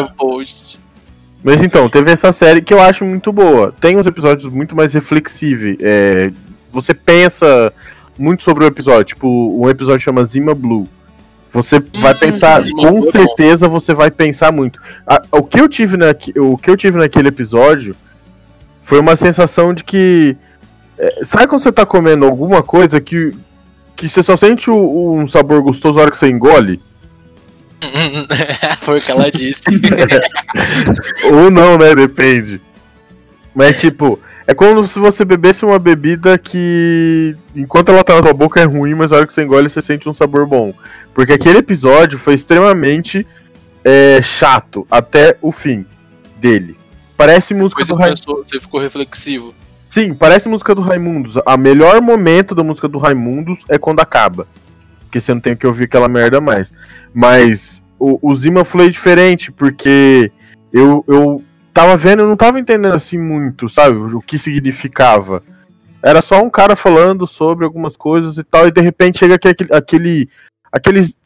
No 0.00 0.10
post. 0.16 0.78
Mas 1.44 1.62
então, 1.62 1.88
teve 1.88 2.10
essa 2.10 2.32
série 2.32 2.60
que 2.60 2.74
eu 2.74 2.80
acho 2.80 3.04
muito 3.04 3.32
boa. 3.32 3.72
Tem 3.80 3.96
uns 3.96 4.06
episódios 4.06 4.52
muito 4.52 4.74
mais 4.74 4.92
reflexivos. 4.94 5.76
É, 5.80 6.30
você 6.72 6.92
pensa 6.92 7.72
muito 8.18 8.42
sobre 8.42 8.64
o 8.64 8.66
episódio. 8.66 9.04
Tipo, 9.04 9.28
um 9.62 9.68
episódio 9.68 10.00
chama 10.00 10.24
Zima 10.24 10.54
Blue. 10.54 10.88
Você 11.52 11.78
vai 12.00 12.12
Hum, 12.14 12.18
pensar, 12.18 12.62
Zima 12.62 12.82
com 12.82 13.00
Blue 13.00 13.08
é 13.08 13.12
certeza 13.12 13.68
você 13.68 13.94
vai 13.94 14.10
pensar 14.10 14.50
muito. 14.52 14.80
A- 15.06 15.22
o, 15.32 15.42
que 15.42 15.60
eu 15.60 15.68
tive 15.68 15.96
naqui, 15.96 16.32
o 16.38 16.56
que 16.58 16.68
eu 16.68 16.76
tive 16.76 16.98
naquele 16.98 17.28
episódio 17.28 17.94
foi 18.82 18.98
uma 18.98 19.14
sensação 19.16 19.72
de 19.72 19.84
que. 19.84 20.36
é, 20.98 21.24
sabe 21.24 21.46
quando 21.46 21.62
você 21.62 21.70
tá 21.72 21.86
comendo 21.86 22.26
alguma 22.26 22.62
coisa 22.62 23.00
que, 23.00 23.30
que 23.94 24.08
você 24.08 24.22
só 24.22 24.36
sente 24.36 24.68
o- 24.70 25.12
um 25.14 25.28
sabor 25.28 25.62
gostoso 25.62 25.96
na 25.96 26.02
hora 26.02 26.10
que 26.10 26.16
você 26.18 26.28
engole? 26.28 26.80
Foi 28.80 28.98
o 28.98 29.02
que 29.02 29.10
ela 29.10 29.30
disse. 29.30 29.62
Ou 31.32 31.50
não, 31.50 31.76
né? 31.76 31.94
Depende. 31.94 32.60
Mas, 33.54 33.80
tipo, 33.80 34.20
é 34.46 34.54
como 34.54 34.84
se 34.84 34.98
você 34.98 35.24
bebesse 35.24 35.64
uma 35.64 35.78
bebida 35.78 36.38
que, 36.38 37.36
enquanto 37.54 37.90
ela 37.90 38.04
tá 38.04 38.14
na 38.14 38.22
sua 38.22 38.32
boca, 38.32 38.60
é 38.60 38.64
ruim, 38.64 38.94
mas 38.94 39.10
na 39.10 39.18
hora 39.18 39.26
que 39.26 39.32
você 39.32 39.42
engole, 39.42 39.68
você 39.68 39.82
sente 39.82 40.08
um 40.08 40.14
sabor 40.14 40.46
bom. 40.46 40.72
Porque 41.14 41.32
aquele 41.32 41.58
episódio 41.58 42.18
foi 42.18 42.34
extremamente 42.34 43.26
é, 43.84 44.20
chato 44.22 44.86
até 44.90 45.36
o 45.40 45.50
fim 45.50 45.84
dele. 46.36 46.76
Parece 47.16 47.54
música 47.54 47.82
Depois 47.82 47.98
do 47.98 48.00
Raimundos. 48.00 48.24
começou, 48.24 48.44
você 48.44 48.60
ficou 48.60 48.80
reflexivo. 48.80 49.54
Sim, 49.88 50.12
parece 50.12 50.48
música 50.48 50.74
do 50.74 50.82
Raimundos. 50.82 51.34
A 51.46 51.56
melhor 51.56 52.00
momento 52.02 52.54
da 52.54 52.62
música 52.62 52.86
do 52.86 52.98
Raimundos 52.98 53.60
é 53.68 53.78
quando 53.78 54.00
acaba. 54.00 54.46
Porque 55.06 55.20
você 55.20 55.32
não 55.32 55.40
tem 55.40 55.56
que 55.56 55.66
ouvir 55.66 55.84
aquela 55.84 56.08
merda 56.08 56.40
mais. 56.40 56.72
Mas 57.14 57.82
o, 57.98 58.18
o 58.30 58.34
Zima 58.34 58.64
foi 58.64 58.90
diferente, 58.90 59.50
porque 59.50 60.30
eu, 60.72 61.04
eu 61.08 61.42
tava 61.72 61.96
vendo, 61.96 62.20
eu 62.22 62.28
não 62.28 62.36
tava 62.36 62.60
entendendo 62.60 62.94
assim 62.94 63.18
muito, 63.18 63.68
sabe? 63.68 63.96
O 63.96 64.20
que 64.20 64.38
significava. 64.38 65.42
Era 66.02 66.22
só 66.22 66.42
um 66.42 66.50
cara 66.50 66.76
falando 66.76 67.26
sobre 67.26 67.64
algumas 67.64 67.96
coisas 67.96 68.38
e 68.38 68.44
tal, 68.44 68.66
e 68.66 68.70
de 68.70 68.80
repente 68.80 69.18
chega 69.18 69.34
aquele, 69.34 69.56
aquele, 69.72 70.28
aqueles 70.70 71.16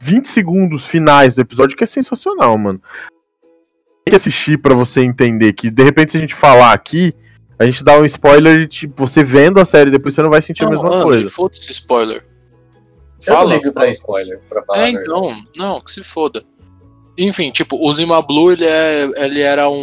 20 0.00 0.26
segundos 0.28 0.86
finais 0.86 1.34
do 1.34 1.42
episódio 1.42 1.76
que 1.76 1.84
é 1.84 1.86
sensacional, 1.86 2.56
mano. 2.56 2.80
Tem 4.04 4.12
que 4.12 4.16
assistir 4.16 4.58
pra 4.58 4.74
você 4.74 5.00
entender 5.00 5.52
que, 5.52 5.70
de 5.70 5.82
repente, 5.82 6.12
se 6.12 6.18
a 6.18 6.20
gente 6.20 6.34
falar 6.34 6.72
aqui, 6.72 7.14
a 7.58 7.64
gente 7.64 7.84
dá 7.84 7.98
um 7.98 8.04
spoiler 8.06 8.66
tipo, 8.66 9.06
você 9.06 9.22
vendo 9.22 9.60
a 9.60 9.64
série 9.64 9.90
depois 9.90 10.14
você 10.14 10.22
não 10.22 10.30
vai 10.30 10.40
sentir 10.40 10.64
a 10.64 10.70
mesma 10.70 10.88
André, 10.88 11.02
coisa. 11.02 11.30
Foda-se 11.30 11.70
spoiler. 11.70 12.24
Eu 13.26 13.34
Fala. 13.34 13.54
ligo 13.54 13.72
pra 13.72 13.88
spoiler, 13.88 14.40
pra 14.48 14.62
falar 14.62 14.86
É, 14.86 14.90
então, 14.90 15.42
não, 15.54 15.80
que 15.80 15.92
se 15.92 16.02
foda. 16.02 16.42
Enfim, 17.18 17.50
tipo, 17.50 17.76
o 17.76 17.92
Zima 17.92 18.22
Blue, 18.22 18.50
ele, 18.52 18.64
é, 18.64 19.02
ele 19.16 19.40
era 19.42 19.68
um, 19.68 19.74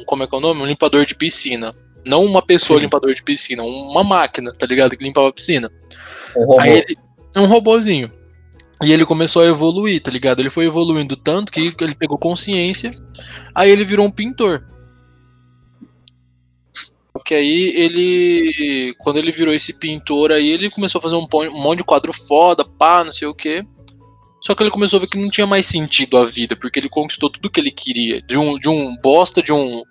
um- 0.00 0.04
Como 0.06 0.22
é 0.22 0.26
que 0.26 0.34
é 0.34 0.38
o 0.38 0.40
nome? 0.40 0.62
Um 0.62 0.66
limpador 0.66 1.04
de 1.04 1.14
piscina. 1.14 1.70
Não 2.06 2.24
uma 2.24 2.40
pessoa 2.40 2.78
Sim. 2.78 2.84
limpador 2.84 3.14
de 3.14 3.22
piscina, 3.22 3.62
uma 3.62 4.02
máquina, 4.02 4.54
tá 4.54 4.64
ligado? 4.64 4.96
Que 4.96 5.04
limpava 5.04 5.28
a 5.28 5.32
piscina. 5.32 5.70
Um 6.34 6.46
robô. 6.46 6.60
Aí 6.60 6.78
ele. 6.78 6.96
É 7.36 7.40
um 7.40 7.46
robozinho. 7.46 8.10
E 8.82 8.92
ele 8.92 9.04
começou 9.04 9.42
a 9.42 9.46
evoluir, 9.46 10.00
tá 10.00 10.10
ligado? 10.10 10.40
Ele 10.40 10.48
foi 10.48 10.64
evoluindo 10.64 11.16
tanto 11.16 11.52
que 11.52 11.60
ele 11.80 11.94
pegou 11.94 12.16
consciência. 12.16 12.92
Aí 13.54 13.70
ele 13.70 13.84
virou 13.84 14.06
um 14.06 14.10
pintor. 14.10 14.62
Porque 17.28 17.34
aí 17.34 17.74
ele. 17.76 18.94
Quando 18.96 19.18
ele 19.18 19.30
virou 19.30 19.52
esse 19.52 19.74
pintor 19.74 20.32
aí, 20.32 20.48
ele 20.48 20.70
começou 20.70 20.98
a 20.98 21.02
fazer 21.02 21.14
um, 21.14 21.28
um 21.30 21.60
monte 21.62 21.78
de 21.78 21.84
quadro 21.84 22.10
foda, 22.10 22.64
pá, 22.64 23.04
não 23.04 23.12
sei 23.12 23.28
o 23.28 23.34
que. 23.34 23.62
Só 24.40 24.54
que 24.54 24.62
ele 24.62 24.70
começou 24.70 24.96
a 24.96 25.00
ver 25.00 25.08
que 25.08 25.18
não 25.18 25.28
tinha 25.28 25.46
mais 25.46 25.66
sentido 25.66 26.16
a 26.16 26.24
vida, 26.24 26.56
porque 26.56 26.78
ele 26.80 26.88
conquistou 26.88 27.28
tudo 27.28 27.50
que 27.50 27.60
ele 27.60 27.70
queria. 27.70 28.22
De 28.22 28.38
um, 28.38 28.58
de 28.58 28.66
um 28.70 28.96
bosta, 29.02 29.42
de 29.42 29.52
um, 29.52 29.82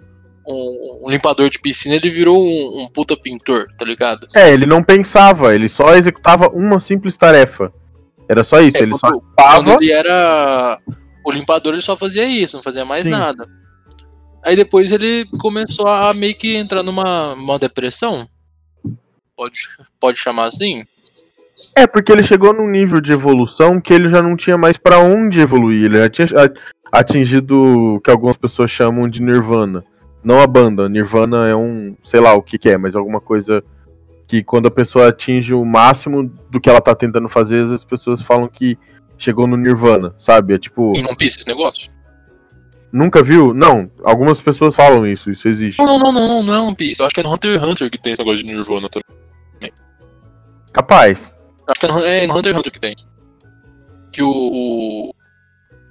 um, 0.48 1.02
um 1.04 1.10
limpador 1.12 1.48
de 1.52 1.60
piscina, 1.60 1.94
ele 1.94 2.10
virou 2.10 2.44
um, 2.44 2.82
um 2.82 2.88
puta 2.90 3.16
pintor, 3.16 3.68
tá 3.78 3.86
ligado? 3.86 4.28
É, 4.36 4.52
ele 4.52 4.66
não 4.66 4.82
pensava, 4.82 5.54
ele 5.54 5.70
só 5.70 5.94
executava 5.94 6.50
uma 6.50 6.80
simples 6.80 7.16
tarefa. 7.18 7.72
Era 8.28 8.44
só 8.44 8.60
isso, 8.62 8.78
É, 8.78 8.82
ele 8.82 8.98
só 8.98 9.10
quando- 9.12 9.22
Quando 9.38 9.66
tava. 9.68 9.78
ele 9.84 9.92
era 9.92 10.80
o 11.24 11.30
limpador, 11.32 11.74
ele 11.74 11.84
só 11.84 11.96
fazia 11.96 12.26
isso, 12.26 12.56
não 12.56 12.64
fazia 12.64 12.84
mais 12.84 13.04
Sim. 13.04 13.12
nada. 13.12 13.48
Aí 14.48 14.56
depois 14.56 14.90
ele 14.94 15.26
começou 15.42 15.86
a 15.90 16.14
meio 16.14 16.34
que 16.34 16.56
entrar 16.56 16.82
numa 16.82 17.34
uma 17.34 17.60
depressão. 17.60 18.26
Pode, 19.36 19.60
pode 20.00 20.18
chamar 20.18 20.48
assim? 20.48 20.86
É, 21.76 21.86
porque 21.86 22.14
ele 22.14 22.24
chegou 22.24 22.54
num 22.54 22.70
nível 22.70 23.02
de 23.02 23.12
evolução 23.12 23.82
que 23.82 23.94
ele 23.94 24.08
já 24.08 24.22
não 24.22 24.38
tinha 24.38 24.58
mais 24.58 24.78
pra 24.78 25.00
onde 25.00 25.42
evoluir. 25.42 25.84
Ele 25.84 25.98
já 25.98 26.10
tinha 26.10 26.28
atingido 26.90 27.96
o 27.96 28.00
que 28.00 28.10
algumas 28.10 28.38
pessoas 28.38 28.72
chamam 28.72 29.10
de 29.10 29.22
Nirvana. 29.22 29.84
Não 30.24 30.40
a 30.40 30.48
banda, 30.48 30.88
Nirvana 30.88 31.46
é 31.46 31.56
um, 31.56 31.98
sei 32.02 32.22
lá 32.22 32.34
o 32.34 32.42
que, 32.42 32.58
que 32.58 32.70
é, 32.70 32.78
mas 32.78 32.96
alguma 32.96 33.20
coisa 33.20 33.62
que 34.30 34.42
quando 34.42 34.68
a 34.68 34.72
pessoa 34.72 35.10
atinge 35.10 35.54
o 35.54 35.66
máximo 35.66 36.24
do 36.50 36.62
que 36.62 36.70
ela 36.70 36.80
tá 36.80 36.96
tentando 36.96 37.28
fazer, 37.28 37.64
as 37.64 37.84
pessoas 37.84 38.22
falam 38.22 38.48
que 38.48 38.78
chegou 39.18 39.46
no 39.46 39.58
Nirvana, 39.58 40.16
sabe? 40.18 40.54
É 40.54 40.58
tipo, 40.58 40.94
Em 40.96 41.06
One 41.06 41.18
Piece 41.18 41.40
esse 41.40 41.48
negócio? 41.50 41.97
Nunca 42.92 43.24
viu? 43.24 43.54
Não, 43.54 43.90
algumas 44.04 44.40
pessoas 44.42 44.76
falam 44.76 45.06
isso, 45.06 45.30
isso 45.32 45.48
existe. 45.48 45.80
Não, 45.80 46.00
não, 46.00 46.12
não, 46.12 46.28
não, 46.28 46.44
não 46.44 46.54
é 46.54 46.60
One 46.60 46.76
Piece. 46.76 47.04
Acho 47.04 47.14
que 47.14 47.20
é 47.20 47.24
no 47.24 47.34
Hunter 47.34 47.60
x 47.60 47.68
Hunter 47.68 47.90
que 47.90 47.98
tem 47.98 48.14
esse 48.14 48.22
negócio 48.22 48.44
de 48.44 48.52
Nirvana 48.52 48.90
também. 48.90 49.74
Capaz. 50.72 51.36
Acho 51.68 51.80
que 51.80 51.86
é 51.86 51.90
no, 51.90 52.00
é 52.04 52.28
no 52.28 52.38
Hunter 52.38 52.52
x 52.52 52.60
Hunter 52.60 52.74
que 52.74 52.80
tem. 52.80 52.96
Que 54.12 54.22
o. 54.22 54.30
O, 54.30 55.14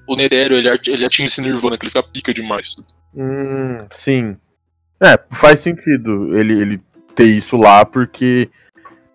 o 0.09 0.17
Nedero 0.17 0.55
ele, 0.55 0.69
ele 0.87 1.05
atinge 1.05 1.29
esse 1.29 1.41
Nirvana, 1.41 1.76
que 1.76 1.85
ele 1.85 1.91
fica 1.91 2.03
pica 2.03 2.33
demais. 2.33 2.75
Hum, 3.15 3.87
sim. 3.91 4.37
É, 5.00 5.19
faz 5.31 5.61
sentido 5.61 6.37
ele, 6.37 6.61
ele 6.61 6.81
ter 7.15 7.26
isso 7.26 7.57
lá, 7.57 7.85
porque 7.85 8.49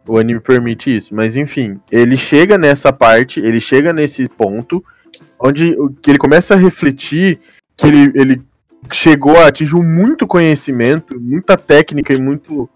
o 0.07 0.17
anime 0.17 0.39
permite 0.39 0.95
isso. 0.95 1.15
Mas 1.15 1.37
enfim, 1.37 1.79
ele 1.91 2.17
chega 2.17 2.57
nessa 2.57 2.91
parte, 2.91 3.39
ele 3.39 3.59
chega 3.59 3.93
nesse 3.93 4.27
ponto, 4.27 4.83
onde 5.39 5.75
que 6.01 6.11
ele 6.11 6.17
começa 6.17 6.53
a 6.53 6.57
refletir 6.57 7.39
que 7.81 7.87
ele, 7.87 8.11
ele 8.15 8.41
chegou 8.91 9.37
a 9.37 9.47
atingir 9.47 9.75
muito 9.75 10.25
conhecimento, 10.27 11.19
muita 11.19 11.57
técnica 11.57 12.13
e 12.13 12.21
muito. 12.21 12.69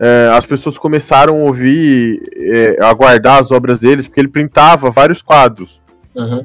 é, 0.00 0.30
as 0.36 0.44
pessoas 0.46 0.76
começaram 0.78 1.34
a 1.40 1.44
ouvir, 1.44 2.20
é, 2.36 2.76
a 2.84 2.92
guardar 2.92 3.40
as 3.40 3.50
obras 3.50 3.78
deles, 3.78 4.06
porque 4.06 4.20
ele 4.20 4.28
printava 4.28 4.90
vários 4.90 5.22
quadros. 5.22 5.80
Uhum. 6.14 6.44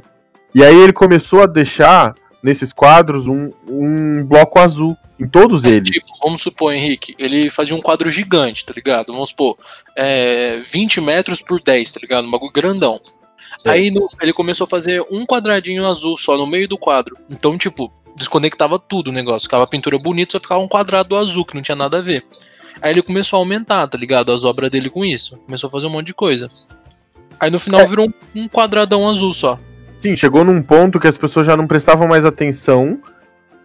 E 0.54 0.63
aí 0.63 0.75
ele 0.75 0.94
começou 0.94 1.42
a 1.42 1.46
deixar 1.48 2.13
nesses 2.42 2.72
quadros 2.74 3.28
um, 3.28 3.51
um 3.68 4.24
bloco 4.25 4.60
azul 4.60 4.96
em 5.20 5.28
todos 5.28 5.66
É, 5.66 5.70
eles. 5.70 5.89
tipo, 5.89 6.08
vamos 6.24 6.42
supor, 6.42 6.74
Henrique, 6.74 7.13
ele 7.20 7.50
fazia 7.50 7.75
um 7.75 7.82
quadro 7.82 8.10
gigante, 8.10 8.66
tá 8.66 8.72
ligado? 8.74 9.12
Vamos 9.12 9.30
supor, 9.30 9.58
é, 9.96 10.62
20 10.72 11.01
metros 11.01 11.42
por 11.42 11.62
10, 11.62 11.92
tá 11.92 12.00
ligado? 12.01 12.25
Um 12.25 12.32
bagulho 12.32 12.51
grandão. 12.54 13.00
Sim. 13.58 13.70
Aí 13.70 13.92
no- 13.92 14.10
ele 14.22 14.32
começou 14.32 14.63
a 14.66 14.70
fazer 14.70 15.04
um 15.12 15.25
quadradinho 15.25 15.86
azul 15.86 16.18
só 16.18 16.38
no 16.38 16.48
meio 16.48 16.68
do 16.68 16.78
quadro. 16.78 17.18
Então, 17.30 17.58
tipo, 17.58 17.92
desconectava 18.19 18.77
tudo 18.77 19.09
o 19.09 19.13
negócio. 19.13 19.47
Ficava 19.47 19.63
a 19.63 19.67
pintura 19.67 19.97
bonita, 19.97 20.33
só 20.33 20.39
ficava 20.39 20.61
um 20.61 20.67
quadrado 20.67 21.15
azul, 21.15 21.43
que 21.45 21.55
não 21.55 21.61
tinha 21.63 21.75
nada 21.75 21.97
a 21.97 22.01
ver. 22.01 22.23
Aí 22.81 22.91
ele 22.91 23.01
começou 23.01 23.38
a 23.38 23.41
aumentar, 23.41 23.88
tá 23.88 23.97
ligado? 23.97 24.31
As 24.31 24.43
obras 24.43 24.69
dele 24.69 24.89
com 24.89 25.03
isso. 25.03 25.38
Começou 25.45 25.67
a 25.67 25.71
fazer 25.71 25.88
um 25.88 25.89
monte 25.89 26.07
de 26.07 26.13
coisa. 26.13 26.51
Aí 27.39 27.49
no 27.49 27.59
final 27.59 27.81
É. 27.81 27.85
virou 27.85 28.07
um, 28.07 28.41
um 28.41 28.47
quadradão 28.47 29.09
azul 29.09 29.33
só. 29.33 29.57
Sim, 30.01 30.15
chegou 30.15 30.43
num 30.45 30.61
ponto 30.61 30.99
que 30.99 31.07
as 31.07 31.17
pessoas 31.17 31.45
já 31.47 31.57
não 31.57 31.65
prestavam 31.67 32.07
mais 32.07 32.23
atenção 32.25 32.99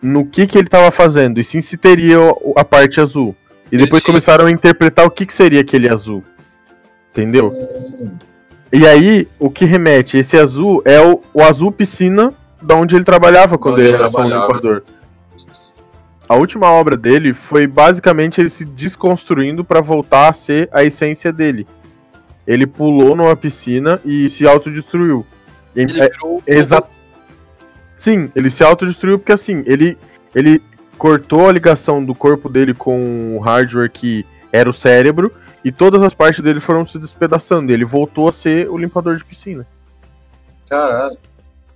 no 0.03 0.25
que, 0.27 0.47
que 0.47 0.59
ele 0.59 0.67
estava 0.67 0.91
fazendo, 0.91 1.39
e 1.41 1.45
sim 1.45 1.61
se 1.61 1.77
teria 1.77 2.19
a 2.57 2.65
parte 2.65 3.01
azul. 3.01 3.35
E 3.73 3.77
depois 3.77 4.03
Sim. 4.03 4.07
começaram 4.09 4.47
a 4.47 4.51
interpretar 4.51 5.07
o 5.07 5.11
que, 5.11 5.25
que 5.25 5.33
seria 5.33 5.61
aquele 5.63 5.89
azul. 5.93 6.23
Entendeu? 7.11 7.49
Hum, 7.49 8.17
E 8.73 8.87
aí, 8.87 9.27
o 9.39 9.49
que 9.49 9.65
remete? 9.65 10.19
Esse 10.19 10.37
azul 10.37 10.83
é 10.85 11.01
o, 11.01 11.23
o 11.33 11.43
azul 11.43 11.71
piscina 11.73 12.35
da 12.65 12.75
onde 12.75 12.97
ele 12.97 13.05
trabalhava 13.05 13.59
quando 13.59 13.79
ele 13.79 13.89
ele 13.89 13.95
era 13.97 14.11
só 14.11 14.19
um 14.19 14.29
trabalhava. 14.29 14.47
limpador. 14.47 14.83
A 16.29 16.37
última 16.37 16.71
obra 16.71 16.97
dele 16.97 17.35
foi 17.35 17.67
basicamente 17.67 18.41
ele 18.41 18.49
se 18.49 18.65
desconstruindo 18.65 19.63
para 19.65 19.81
voltar 19.81 20.31
a 20.31 20.33
ser 20.33 20.69
a 20.73 20.83
essência 20.83 21.33
dele. 21.33 21.67
Ele 22.47 22.67
pulou 22.67 23.15
numa 23.15 23.37
piscina 23.37 24.01
e 24.05 24.29
se 24.29 24.47
autodestruiu. 24.47 25.27
Ele 25.77 26.01
é- 26.01 26.09
virou. 26.09 26.43
Exa 26.47 26.83
Sim, 27.99 28.31
ele 28.35 28.51
se 28.51 28.63
autodestruiu 28.65 29.19
porque 29.19 29.33
assim, 29.33 29.63
ele, 29.67 29.97
ele 30.35 30.63
cortou 30.99 31.49
a 31.49 31.53
ligação 31.53 32.05
do 32.05 32.15
corpo 32.15 32.49
dele 32.49 32.75
com 32.75 33.37
o 33.37 33.41
hardware 33.41 33.91
que 33.91 34.27
era 34.53 34.69
o 34.69 34.75
cérebro 34.75 35.33
e 35.65 35.73
todas 35.73 36.03
as 36.03 36.13
partes 36.15 36.41
dele 36.43 36.61
foram 36.61 36.85
se 36.87 36.99
despedaçando. 36.99 37.73
Ele 37.73 37.85
voltou 37.85 38.29
a 38.29 38.33
ser 38.33 38.69
o 38.69 38.77
limpador 38.77 39.17
de 39.17 39.25
piscina. 39.25 39.67
Caralho. 40.69 41.19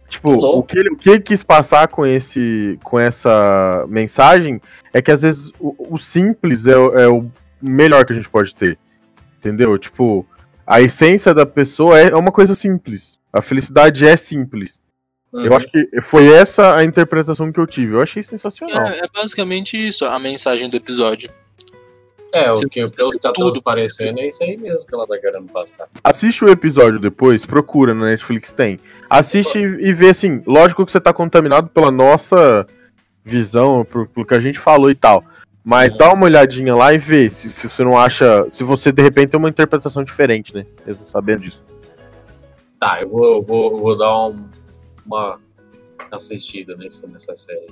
Tipo, 0.09 0.31
o 0.33 0.63
que, 0.63 0.79
ele, 0.79 0.91
o 0.91 0.97
que 0.97 1.11
ele 1.11 1.21
quis 1.21 1.43
passar 1.43 1.87
com, 1.89 2.07
esse, 2.07 2.79
com 2.83 2.99
essa 2.99 3.85
mensagem 3.89 4.61
é 4.93 5.03
que 5.03 5.11
às 5.11 5.21
vezes 5.21 5.53
o, 5.61 5.95
o 5.95 5.99
simples 5.99 6.67
é, 6.67 6.77
o- 6.77 6.99
é 6.99 7.07
o 7.07 7.31
melhor 7.61 8.07
que 8.07 8.13
a 8.13 8.17
gente 8.17 8.29
pode 8.29 8.55
ter. 8.55 8.79
Entendeu? 9.39 9.77
Tipo, 9.79 10.27
a 10.67 10.81
essência 10.81 11.35
da 11.35 11.45
pessoa 11.45 11.99
é 11.99 12.15
uma 12.15 12.33
coisa 12.33 12.55
simples. 12.55 13.19
A 13.33 13.43
felicidade 13.43 14.07
é 14.07 14.17
simples. 14.17 14.81
Uhum. 15.31 15.45
Eu 15.45 15.55
acho 15.55 15.71
que 15.71 15.87
foi 16.01 16.33
essa 16.33 16.75
a 16.75 16.83
interpretação 16.85 17.53
que 17.53 17.61
eu 17.61 17.67
tive. 17.67 17.93
Eu 17.95 18.01
achei 18.03 18.23
sensacional. 18.23 18.87
É, 18.87 19.01
é 19.01 19.09
basicamente 19.15 19.77
isso, 19.77 20.07
a 20.07 20.19
mensagem 20.19 20.71
do 20.71 20.77
episódio. 20.79 21.31
É, 22.33 22.53
o 22.53 22.61
que, 22.69 22.87
pelo 22.91 23.11
que 23.13 23.19
tá 23.19 23.33
tudo. 23.33 23.53
transparecendo 23.53 24.21
é 24.21 24.29
isso 24.29 24.43
aí 24.45 24.57
mesmo 24.57 24.87
que 24.87 24.95
ela 24.95 25.07
tá 25.07 25.17
querendo 25.19 25.47
passar. 25.51 25.89
Assiste 26.05 26.45
o 26.45 26.49
episódio 26.51 26.99
depois, 27.01 27.47
procura 27.47 27.95
na 27.95 28.07
Netflix 28.07 28.53
tem. 28.53 28.79
Assiste 29.09 29.59
e 29.59 29.89
e 29.89 29.93
vê 29.95 30.11
assim, 30.11 30.43
lógico 30.47 30.85
que 30.85 30.93
você 30.93 31.01
tá 31.01 31.13
contaminado 31.13 31.69
pela 31.69 31.91
nossa 31.91 32.67
visão, 33.25 33.85
por- 33.85 34.07
pelo 34.09 34.27
que 34.27 34.35
a 34.35 34.41
gente 34.41 34.59
falou 34.59 34.91
e 34.91 34.95
tal. 34.95 35.25
Mas 35.65 35.93
Uhum. 35.93 35.99
dá 35.99 36.13
uma 36.13 36.25
olhadinha 36.25 36.75
lá 36.75 36.93
e 36.95 36.99
vê 36.99 37.29
se, 37.31 37.51
se 37.51 37.69
você 37.69 37.83
não 37.85 37.97
acha. 37.99 38.47
Se 38.51 38.63
você 38.65 38.93
de 38.93 39.03
repente 39.03 39.31
tem 39.31 39.39
uma 39.41 39.49
interpretação 39.51 40.05
diferente, 40.05 40.55
né? 40.55 40.65
Mesmo 40.87 41.03
sabendo 41.07 41.41
disso. 41.43 41.63
Tá, 42.79 43.01
eu 43.03 43.09
vou, 43.09 43.25
eu 43.37 43.43
vou, 43.43 43.73
eu 43.73 43.79
vou 43.79 43.99
dar 43.99 44.29
um- 44.29 44.45
uma 45.05 45.39
assistida 46.11 46.77
nessa, 46.77 47.07
nessa 47.09 47.35
série. 47.35 47.67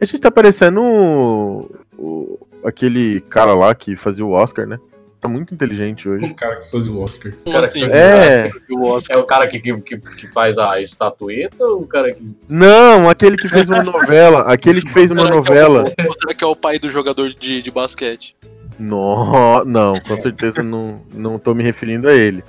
A 0.00 0.04
gente 0.04 0.20
tá 0.20 0.30
parecendo 0.30 0.80
o, 0.82 1.70
o- 1.98 2.38
aquele 2.64 3.20
cara 3.22 3.54
lá 3.54 3.74
que 3.74 3.96
fazia 3.96 4.24
o 4.24 4.30
Oscar, 4.32 4.66
né? 4.66 4.78
Tá 5.20 5.28
muito 5.28 5.54
inteligente 5.54 6.08
hoje. 6.08 6.26
O 6.26 6.34
cara 6.34 6.56
que 6.56 6.68
fazia 6.68 6.90
o 6.92 7.00
Oscar. 7.00 7.32
O 7.44 7.52
cara 7.52 7.68
que 7.68 7.78
Assim, 7.78 7.80
faz 7.80 7.92
É. 7.94 8.50
o 8.70 8.88
Oscar. 8.88 9.16
É 9.16 9.20
o 9.20 9.24
cara 9.24 9.46
que, 9.46 9.60
que, 9.60 9.76
que, 9.80 9.96
que 9.98 10.32
faz 10.32 10.58
a 10.58 10.80
estatueta 10.80 11.64
ou 11.64 11.82
o 11.82 11.86
cara 11.86 12.12
que. 12.12 12.28
Não, 12.50 13.08
aquele 13.08 13.36
que 13.36 13.48
fez 13.48 13.68
uma 13.70 13.82
novela. 13.84 14.40
Aquele 14.52 14.82
que 14.82 14.90
fez 14.90 15.10
uma 15.12 15.22
que 15.22 15.28
é 15.28 15.32
o- 15.32 15.36
novela. 15.36 15.82
ou 16.06 16.12
será 16.12 16.34
que 16.34 16.42
é 16.42 16.46
o 16.46 16.56
pai 16.56 16.78
do 16.80 16.90
jogador 16.90 17.32
de, 17.32 17.62
de 17.62 17.70
basquete? 17.70 18.34
No, 18.78 19.64
não, 19.64 19.94
com 20.00 20.20
certeza 20.20 20.60
não, 20.62 21.02
não 21.14 21.38
tô 21.38 21.54
me 21.54 21.62
referindo 21.62 22.08
a 22.08 22.12
ele. 22.12 22.42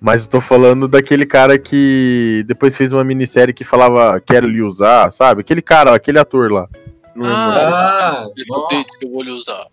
Mas 0.00 0.22
eu 0.22 0.28
tô 0.28 0.40
falando 0.40 0.86
daquele 0.86 1.26
cara 1.26 1.58
que 1.58 2.44
depois 2.46 2.76
fez 2.76 2.92
uma 2.92 3.02
minissérie 3.02 3.54
que 3.54 3.64
falava 3.64 4.20
quero 4.20 4.46
lhe 4.46 4.62
usar, 4.62 5.10
sabe? 5.12 5.40
Aquele 5.40 5.62
cara, 5.62 5.92
aquele 5.94 6.18
ator 6.18 6.52
lá. 6.52 6.68
Não 7.14 7.24
lembro. 7.24 7.74
Ah, 7.74 8.26
disse 8.70 8.98
que 8.98 9.06
eu 9.06 9.10
vou 9.10 9.22
lhe 9.22 9.30
usar. 9.30 9.66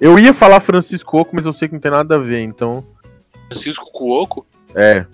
Eu 0.00 0.18
ia 0.18 0.34
falar 0.34 0.60
Francisco 0.60 1.18
Oco, 1.18 1.30
mas 1.34 1.46
eu 1.46 1.52
sei 1.52 1.68
que 1.68 1.74
não 1.74 1.80
tem 1.80 1.90
nada 1.90 2.16
a 2.16 2.18
ver, 2.18 2.40
então. 2.42 2.84
Francisco 3.48 3.90
Cuoco? 3.92 4.44
É, 4.74 5.06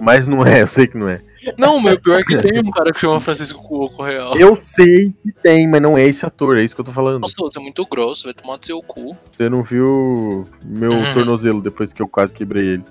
mas 0.00 0.26
não 0.26 0.44
é, 0.46 0.62
eu 0.62 0.66
sei 0.66 0.86
que 0.86 0.96
não 0.96 1.08
é. 1.08 1.20
Não, 1.58 1.80
meu 1.80 2.00
pior 2.00 2.20
é 2.20 2.22
que 2.24 2.36
tem 2.42 2.60
um 2.60 2.70
cara 2.70 2.92
que 2.92 3.00
chama 3.00 3.20
Francisco 3.20 3.62
Cuoco 3.62 4.02
real. 4.02 4.36
Eu 4.36 4.56
sei 4.60 5.12
que 5.22 5.32
tem, 5.42 5.66
mas 5.68 5.80
não 5.82 5.96
é 5.96 6.04
esse 6.04 6.24
ator, 6.24 6.58
é 6.58 6.62
isso 6.64 6.74
que 6.74 6.80
eu 6.80 6.84
tô 6.84 6.92
falando. 6.92 7.20
Nossa, 7.22 7.34
você 7.38 7.58
é 7.58 7.62
muito 7.62 7.84
grosso, 7.86 8.24
vai 8.24 8.34
tomar 8.34 8.56
no 8.58 8.64
seu 8.64 8.82
cu. 8.82 9.16
Você 9.30 9.48
não 9.48 9.62
viu 9.62 10.46
meu 10.64 10.92
Uhum. 10.92 11.14
tornozelo 11.14 11.60
depois 11.62 11.92
que 11.92 12.00
eu 12.02 12.08
quase 12.08 12.32
quebrei 12.32 12.68
ele. 12.68 12.84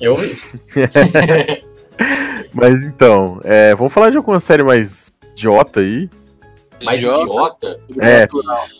Eu 0.00 0.16
vi. 0.16 0.38
Mas 2.52 2.82
então, 2.82 3.40
é, 3.44 3.74
vamos 3.74 3.92
falar 3.92 4.10
de 4.10 4.16
alguma 4.16 4.40
série 4.40 4.64
mais 4.64 5.11
idiota 5.32 5.80
aí. 5.80 6.08
Mais 6.84 7.02
idiota? 7.02 7.80
É. 8.00 8.26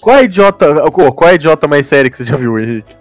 Qual 0.00 0.16
é 0.16 0.21
a 0.21 0.23
idiota, 0.23 0.90
qual 0.90 1.28
é 1.28 1.32
a 1.32 1.35
idiota 1.35 1.68
mais 1.68 1.87
séria 1.87 2.11
que 2.11 2.16
você 2.16 2.25
já 2.25 2.37
viu, 2.37 2.59
Henrique? 2.59 2.97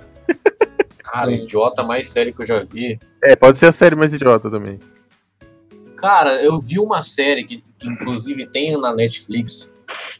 Cara, 1.00 1.32
idiota 1.32 1.84
mais 1.84 2.10
sério 2.10 2.34
que 2.34 2.42
eu 2.42 2.46
já 2.46 2.64
vi. 2.64 3.00
É, 3.24 3.36
pode 3.36 3.58
ser 3.58 3.68
a 3.68 3.72
série 3.72 3.96
mais 3.96 4.14
idiota 4.14 4.50
também. 4.50 4.80
Cara, 5.98 6.42
eu 6.44 6.60
vi 6.60 6.80
uma 6.80 7.02
série 7.02 7.44
que, 7.44 7.64
que 7.78 7.88
inclusive 7.88 8.46
tem 8.46 8.80
na 8.80 8.94
Netflix, 8.94 9.74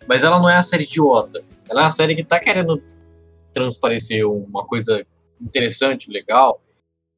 mas 0.08 0.24
ela 0.24 0.40
não 0.40 0.50
é 0.50 0.56
a 0.56 0.62
série 0.62 0.84
idiota. 0.84 1.44
Ela 1.70 1.82
é 1.82 1.84
uma 1.86 1.90
série 1.90 2.16
que 2.16 2.24
tá 2.24 2.40
querendo 2.40 2.82
transparecer 3.54 4.28
uma 4.28 4.66
coisa 4.66 5.06
interessante, 5.40 6.12
legal. 6.12 6.62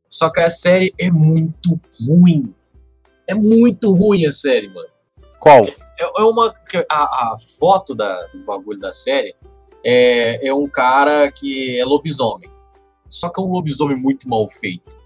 Só 0.09 0.29
que 0.29 0.39
a 0.39 0.49
série 0.49 0.93
é 0.99 1.09
muito 1.09 1.79
ruim. 2.07 2.53
É 3.27 3.33
muito 3.33 3.91
ruim 3.93 4.25
a 4.25 4.31
série, 4.31 4.67
mano. 4.67 4.87
Qual? 5.39 5.65
É, 5.65 5.75
é 5.99 6.23
uma. 6.23 6.53
A, 6.89 7.33
a 7.33 7.35
foto 7.59 7.93
da, 7.95 8.25
do 8.27 8.39
bagulho 8.45 8.79
da 8.79 8.91
série 8.91 9.35
é, 9.83 10.47
é 10.47 10.53
um 10.53 10.67
cara 10.67 11.31
que 11.31 11.79
é 11.79 11.85
lobisomem. 11.85 12.49
Só 13.09 13.29
que 13.29 13.39
é 13.39 13.43
um 13.43 13.51
lobisomem 13.51 13.95
muito 13.97 14.27
mal 14.27 14.47
feito. 14.47 14.97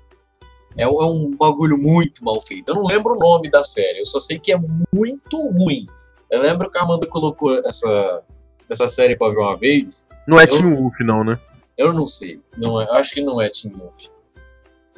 É, 0.78 0.88
um- 0.88 1.02
é 1.02 1.06
um 1.06 1.32
bagulho 1.36 1.78
muito 1.78 2.24
mal 2.24 2.40
feito. 2.42 2.70
Eu 2.70 2.76
não 2.76 2.86
lembro 2.86 3.14
o 3.14 3.20
nome 3.20 3.50
da 3.50 3.64
série, 3.64 4.00
eu 4.00 4.06
só 4.06 4.20
sei 4.20 4.38
que 4.40 4.54
é 4.54 4.58
muito 4.94 5.38
ruim. 5.38 5.88
Eu 6.30 6.42
lembro 6.42 6.70
que 6.70 6.78
a 6.78 6.84
Amanda 6.84 7.08
colocou 7.08 7.58
essa, 7.66 8.24
essa 8.70 8.88
série 8.88 9.16
pra 9.16 9.30
ver 9.30 9.40
uma 9.40 9.56
vez. 9.58 10.08
Não 10.28 10.40
é 10.40 10.44
Eu- 10.44 10.50
Team 10.50 10.76
Wolf, 10.76 11.00
não, 11.02 11.24
né? 11.24 11.40
Eu 11.78 11.94
não 11.94 12.08
sei. 12.08 12.40
Não 12.58 12.80
é, 12.82 12.86
eu 12.86 12.94
acho 12.94 13.14
que 13.14 13.22
não 13.22 13.40
é 13.42 13.50
Teen 13.50 13.74
Wolf. 13.76 14.08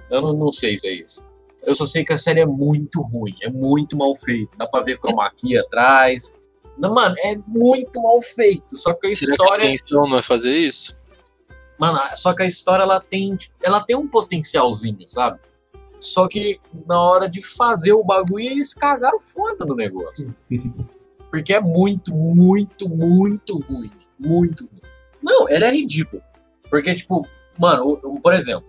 Eu 0.09 0.21
não, 0.21 0.33
não 0.33 0.51
sei 0.51 0.77
se 0.77 0.87
é 0.87 0.93
isso. 0.93 1.27
Eu 1.65 1.75
só 1.75 1.85
sei 1.85 2.03
que 2.05 2.13
a 2.13 2.17
série 2.17 2.39
é 2.39 2.45
muito 2.45 3.01
ruim, 3.01 3.35
é 3.41 3.49
muito 3.49 3.97
mal 3.97 4.15
feita. 4.15 4.55
Dá 4.57 4.67
pra 4.67 4.81
ver 4.81 4.97
chroma 4.99 5.29
key 5.31 5.57
atrás. 5.57 6.39
Não, 6.77 6.93
mano, 6.93 7.15
é 7.19 7.37
muito 7.47 8.01
mal 8.01 8.21
feito. 8.21 8.77
Só 8.77 8.93
que 8.93 9.07
a 9.07 9.15
Será 9.15 9.35
que 9.35 9.43
a 9.43 9.45
história. 9.45 9.73
intenção 9.75 10.07
não 10.07 10.19
é 10.19 10.23
fazer 10.23 10.55
isso? 10.55 10.95
Mano, 11.77 11.99
só 12.15 12.33
que 12.33 12.43
a 12.43 12.45
história 12.45 12.83
ela 12.83 12.99
tem, 12.99 13.37
ela 13.61 13.81
tem 13.81 13.95
um 13.95 14.07
potencialzinho, 14.07 15.07
sabe? 15.07 15.39
Só 15.99 16.27
que 16.27 16.59
na 16.87 16.99
hora 17.01 17.29
de 17.29 17.41
fazer 17.41 17.91
o 17.91 18.03
bagulho, 18.03 18.45
eles 18.45 18.73
cagaram 18.73 19.19
foda 19.19 19.65
no 19.65 19.75
negócio. 19.75 20.33
Porque 21.29 21.53
é 21.53 21.61
muito, 21.61 22.11
muito, 22.13 22.87
muito 22.89 23.59
ruim. 23.59 23.91
Muito 24.17 24.65
ruim. 24.65 24.81
Não, 25.21 25.47
ele 25.49 25.65
é 25.65 25.71
ridículo. 25.71 26.23
Porque, 26.69 26.95
tipo, 26.95 27.27
mano, 27.57 27.99
por 28.21 28.33
exemplo, 28.33 28.65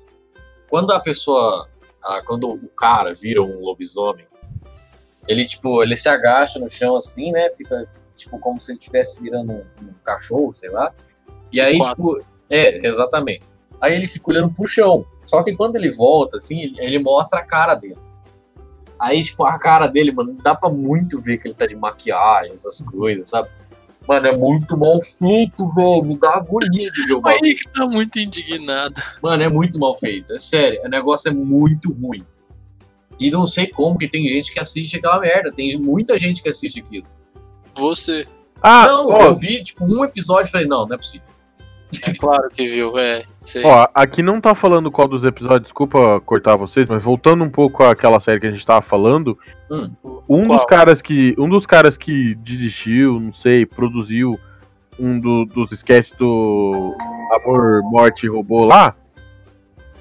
quando 0.69 0.93
a 0.93 1.01
pessoa. 1.01 1.69
Ah, 2.03 2.23
quando 2.27 2.51
o 2.51 2.69
cara 2.69 3.13
vira 3.15 3.43
um 3.43 3.61
lobisomem, 3.61 4.27
ele, 5.29 5.45
tipo, 5.45 5.83
ele 5.83 5.97
se 5.97 6.09
agacha 6.09 6.59
no 6.59 6.69
chão 6.69 6.97
assim, 6.97 7.31
né? 7.31 7.51
Fica, 7.51 7.89
tipo, 8.15 8.39
como 8.39 8.61
se 8.61 8.73
ele 8.73 8.79
estivesse 8.79 9.23
virando 9.23 9.53
um, 9.53 9.65
um 9.83 9.95
cachorro, 10.05 10.53
sei 10.55 10.71
lá. 10.71 10.93
E 11.53 11.61
aí, 11.61 11.79
Quatro. 11.79 11.95
tipo, 11.95 12.27
é, 12.49 12.87
exatamente. 12.87 13.51
Aí 13.81 13.95
ele 13.95 14.07
fica 14.07 14.31
olhando 14.31 14.53
pro 14.53 14.67
chão. 14.67 15.07
Só 15.25 15.43
que 15.43 15.55
quando 15.55 15.77
ele 15.77 15.91
volta, 15.91 16.37
assim, 16.37 16.61
ele, 16.61 16.81
ele 16.81 16.99
mostra 16.99 17.41
a 17.41 17.45
cara 17.45 17.75
dele. 17.75 17.99
Aí, 18.99 19.23
tipo, 19.23 19.45
a 19.45 19.59
cara 19.59 19.87
dele, 19.87 20.13
mano, 20.13 20.37
dá 20.43 20.55
pra 20.55 20.69
muito 20.69 21.21
ver 21.21 21.39
que 21.39 21.49
ele 21.49 21.55
tá 21.55 21.67
de 21.67 21.75
maquiagem, 21.75 22.53
essas 22.53 22.81
coisas, 22.81 23.29
sabe? 23.29 23.49
Mano, 24.11 24.27
é 24.27 24.37
muito 24.37 24.77
mal 24.77 25.01
feito, 25.01 25.69
velho. 25.73 26.05
Me 26.05 26.19
dá 26.19 26.31
agonia 26.31 26.91
de 26.91 27.07
ver 27.07 27.13
o 27.13 27.19
O 27.19 27.21
bagulho. 27.21 27.57
Tá 27.73 27.87
muito 27.87 28.19
indignado. 28.19 29.01
Mano, 29.23 29.41
é 29.41 29.49
muito 29.49 29.79
mal 29.79 29.95
feito. 29.95 30.35
É 30.35 30.39
sério, 30.39 30.81
o 30.85 30.89
negócio 30.89 31.29
é 31.29 31.33
muito 31.33 31.93
ruim. 31.93 32.27
E 33.21 33.31
não 33.31 33.47
sei 33.47 33.69
como 33.69 33.97
que 33.97 34.09
tem 34.09 34.27
gente 34.27 34.53
que 34.53 34.59
assiste 34.59 34.97
aquela 34.97 35.21
merda. 35.21 35.53
Tem 35.53 35.79
muita 35.79 36.19
gente 36.19 36.43
que 36.43 36.49
assiste 36.49 36.81
aquilo. 36.81 37.07
Você. 37.77 38.27
Ah, 38.61 38.89
não, 38.89 39.11
ó, 39.11 39.27
eu 39.27 39.37
vi, 39.37 39.63
tipo, 39.63 39.85
um 39.85 40.05
episódio 40.05 40.49
e 40.49 40.51
falei, 40.51 40.67
não, 40.67 40.85
não 40.85 40.95
é 40.97 40.99
possível. 40.99 41.29
É 42.07 42.13
claro 42.15 42.49
que 42.51 42.69
viu, 42.69 42.97
é. 42.99 43.25
Sei. 43.45 43.65
ó, 43.65 43.87
aqui 43.95 44.23
não 44.23 44.41
tá 44.41 44.55
falando 44.55 44.91
qual 44.91 45.09
dos 45.09 45.25
episódios, 45.25 45.63
desculpa 45.65 46.21
cortar 46.21 46.55
vocês, 46.57 46.89
mas 46.89 47.03
voltando 47.03 47.43
um 47.43 47.51
pouco 47.51 47.83
àquela 47.83 48.21
série 48.21 48.39
que 48.41 48.47
a 48.47 48.51
gente 48.51 48.65
tava 48.65 48.81
falando, 48.83 49.37
Hum. 49.71 49.91
um 50.29 50.47
Qual? 50.47 50.59
dos 50.59 50.65
caras 50.67 51.03
que. 51.03 51.35
Um 51.39 51.49
dos 51.49 51.67
caras 51.67 51.97
que 51.97 52.35
desistiu, 52.37 53.19
não 53.19 53.33
sei, 53.33 53.65
produziu 53.67 54.39
um 54.99 55.19
do- 55.19 55.45
dos 55.47 55.73
sketches 55.73 56.13
do 56.17 56.95
Amor, 57.33 57.81
Morte 57.85 58.27
e 58.27 58.29
Robô 58.29 58.65
lá, 58.65 58.95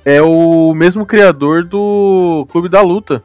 é 0.05 0.21
o 0.21 0.73
mesmo 0.73 1.05
criador 1.05 1.63
do 1.63 2.45
Clube 2.51 2.69
da 2.69 2.81
Luta, 2.81 3.23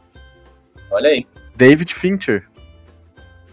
Olha 0.90 1.08
aí. 1.10 1.26
David 1.56 1.92
Fincher. 1.94 2.44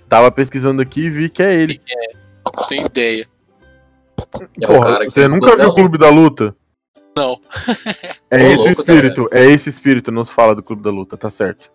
Tava 0.08 0.32
pesquisando 0.32 0.82
aqui 0.82 1.02
e 1.06 1.10
vi 1.10 1.30
que 1.30 1.42
é 1.42 1.54
ele. 1.54 1.82
Não 2.46 2.68
tenho 2.68 2.86
ideia. 2.86 3.28
É 4.62 4.68
Porra, 4.68 4.80
cara 4.80 5.06
você 5.06 5.28
nunca 5.28 5.56
viu 5.56 5.70
o 5.70 5.76
Clube 5.76 5.98
da 5.98 6.10
Luta? 6.10 6.56
Não. 7.16 7.40
É 8.30 8.38
esse 8.38 8.62
o 8.62 8.66
louco, 8.66 8.82
espírito, 8.82 9.30
é 9.32 9.46
esse 9.46 9.70
espírito, 9.70 10.12
não 10.12 10.24
se 10.24 10.32
fala 10.32 10.56
do 10.56 10.64
Clube 10.64 10.82
da 10.82 10.90
Luta, 10.90 11.18
tá 11.18 11.30
certo. 11.30 11.72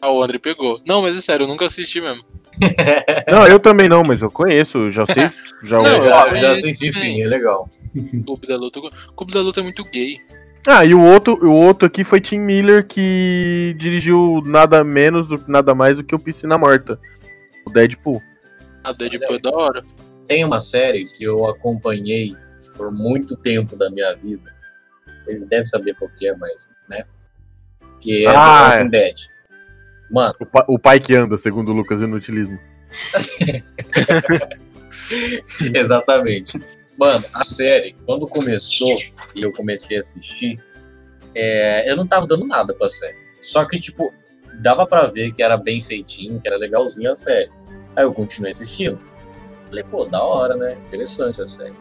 Ah, 0.00 0.10
o 0.10 0.22
André 0.22 0.38
pegou. 0.38 0.80
Não, 0.86 1.00
mas 1.00 1.16
é 1.16 1.20
sério, 1.20 1.44
eu 1.44 1.48
nunca 1.48 1.64
assisti 1.64 2.00
mesmo. 2.00 2.22
Não, 3.26 3.46
eu 3.48 3.58
também 3.58 3.88
não, 3.88 4.04
mas 4.04 4.22
eu 4.22 4.30
conheço, 4.30 4.88
já 4.90 5.04
sei, 5.06 5.28
já 5.64 5.78
Não, 5.78 5.86
eu 5.86 6.06
já, 6.06 6.34
já 6.36 6.50
assisti 6.50 6.92
sim, 6.92 7.20
é 7.20 7.26
legal. 7.26 7.68
Clube 8.24 8.46
da 8.46 8.56
Luta. 8.56 8.80
Clube 9.16 9.32
da 9.32 9.40
Luta 9.40 9.60
é 9.60 9.62
muito 9.62 9.82
gay. 9.84 10.20
Ah, 10.66 10.84
e 10.84 10.94
o 10.94 11.02
outro, 11.02 11.38
o 11.44 11.52
outro 11.52 11.86
aqui 11.86 12.04
foi 12.04 12.20
Tim 12.20 12.38
Miller, 12.38 12.86
que 12.86 13.74
dirigiu 13.78 14.40
nada 14.46 14.84
menos, 14.84 15.26
do, 15.26 15.42
nada 15.48 15.74
mais 15.74 15.98
do 15.98 16.04
que 16.04 16.14
o 16.14 16.18
Piscina 16.18 16.56
Morta. 16.56 16.98
O 17.66 17.70
Deadpool. 17.70 18.22
A 18.84 18.92
Deadpool 18.92 19.36
é 19.36 19.38
da 19.38 19.50
hora. 19.50 19.84
Tem 20.26 20.44
uma 20.44 20.60
série 20.60 21.06
que 21.06 21.24
eu 21.24 21.46
acompanhei 21.48 22.36
por 22.76 22.90
muito 22.92 23.36
tempo 23.36 23.76
da 23.76 23.90
minha 23.90 24.14
vida. 24.14 24.52
Eles 25.26 25.46
devem 25.46 25.64
saber 25.64 25.94
qual 25.96 26.10
que 26.10 26.26
é, 26.26 26.36
mas, 26.36 26.68
né? 26.88 27.04
Que 28.00 28.26
é 28.26 28.30
Ah, 28.30 28.70
The 28.70 28.76
Walking 28.78 28.90
Dead. 28.90 29.14
Mano, 30.10 30.34
O, 30.40 30.46
pa- 30.46 30.64
o 30.68 30.78
pai 30.78 31.00
que 31.00 31.14
anda, 31.14 31.36
segundo 31.36 31.70
o 31.70 31.74
Lucas 31.74 32.00
Inutilismo. 32.02 32.58
exatamente. 35.74 36.58
Mano, 36.98 37.24
a 37.32 37.42
série, 37.42 37.94
quando 38.06 38.26
começou 38.26 38.94
e 39.34 39.42
eu 39.42 39.52
comecei 39.52 39.96
a 39.96 40.00
assistir, 40.00 40.62
é, 41.34 41.90
eu 41.90 41.96
não 41.96 42.06
tava 42.06 42.26
dando 42.26 42.46
nada 42.46 42.72
pra 42.74 42.88
série. 42.88 43.16
Só 43.40 43.64
que, 43.64 43.78
tipo, 43.78 44.12
dava 44.62 44.86
pra 44.86 45.06
ver 45.06 45.32
que 45.32 45.42
era 45.42 45.56
bem 45.56 45.82
feitinho, 45.82 46.40
que 46.40 46.46
era 46.46 46.56
legalzinho 46.56 47.10
a 47.10 47.14
série. 47.14 47.50
Aí 47.96 48.04
eu 48.04 48.14
continuei 48.14 48.50
assistindo. 48.50 48.98
Falei, 49.64 49.84
pô, 49.84 50.04
da 50.04 50.22
hora, 50.22 50.56
né? 50.56 50.74
Interessante 50.86 51.40
a 51.40 51.46
série. 51.46 51.74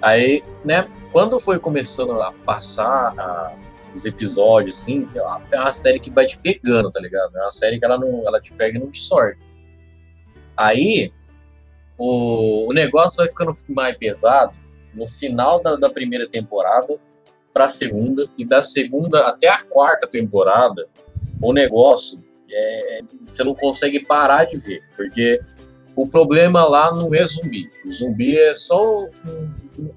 Aí, 0.00 0.42
né, 0.64 0.88
quando 1.12 1.38
foi 1.40 1.58
começando 1.58 2.20
a 2.20 2.32
passar 2.32 3.14
a- 3.18 3.54
os 3.94 4.04
episódios, 4.04 4.80
assim, 4.82 5.02
é 5.50 5.58
uma 5.58 5.72
série 5.72 5.98
que 5.98 6.10
vai 6.10 6.26
te 6.26 6.38
pegando, 6.38 6.90
tá 6.90 7.00
ligado? 7.00 7.36
É 7.36 7.42
uma 7.42 7.50
série 7.50 7.78
que 7.78 7.84
ela, 7.84 7.98
não, 7.98 8.26
ela 8.26 8.40
te 8.40 8.52
pega 8.54 8.78
e 8.78 8.80
não 8.80 8.90
te 8.90 9.00
sorte. 9.00 9.40
Aí, 10.56 11.12
o, 11.96 12.68
o 12.70 12.72
negócio 12.72 13.16
vai 13.16 13.28
ficando 13.28 13.54
mais 13.68 13.96
pesado 13.96 14.52
no 14.94 15.06
final 15.06 15.60
da, 15.62 15.76
da 15.76 15.90
primeira 15.90 16.28
temporada 16.28 16.96
pra 17.52 17.68
segunda, 17.68 18.28
e 18.36 18.44
da 18.44 18.62
segunda 18.62 19.26
até 19.26 19.48
a 19.48 19.64
quarta 19.64 20.06
temporada, 20.06 20.86
o 21.42 21.52
negócio 21.52 22.22
é, 22.50 23.00
você 23.20 23.42
não 23.42 23.54
consegue 23.54 24.04
parar 24.04 24.44
de 24.44 24.56
ver, 24.56 24.82
porque 24.96 25.40
o 25.98 26.06
problema 26.06 26.64
lá 26.64 26.94
não 26.94 27.12
é 27.12 27.24
zumbi. 27.24 27.68
O 27.84 27.90
zumbi 27.90 28.38
é 28.38 28.54
só 28.54 29.02
o, 29.02 29.10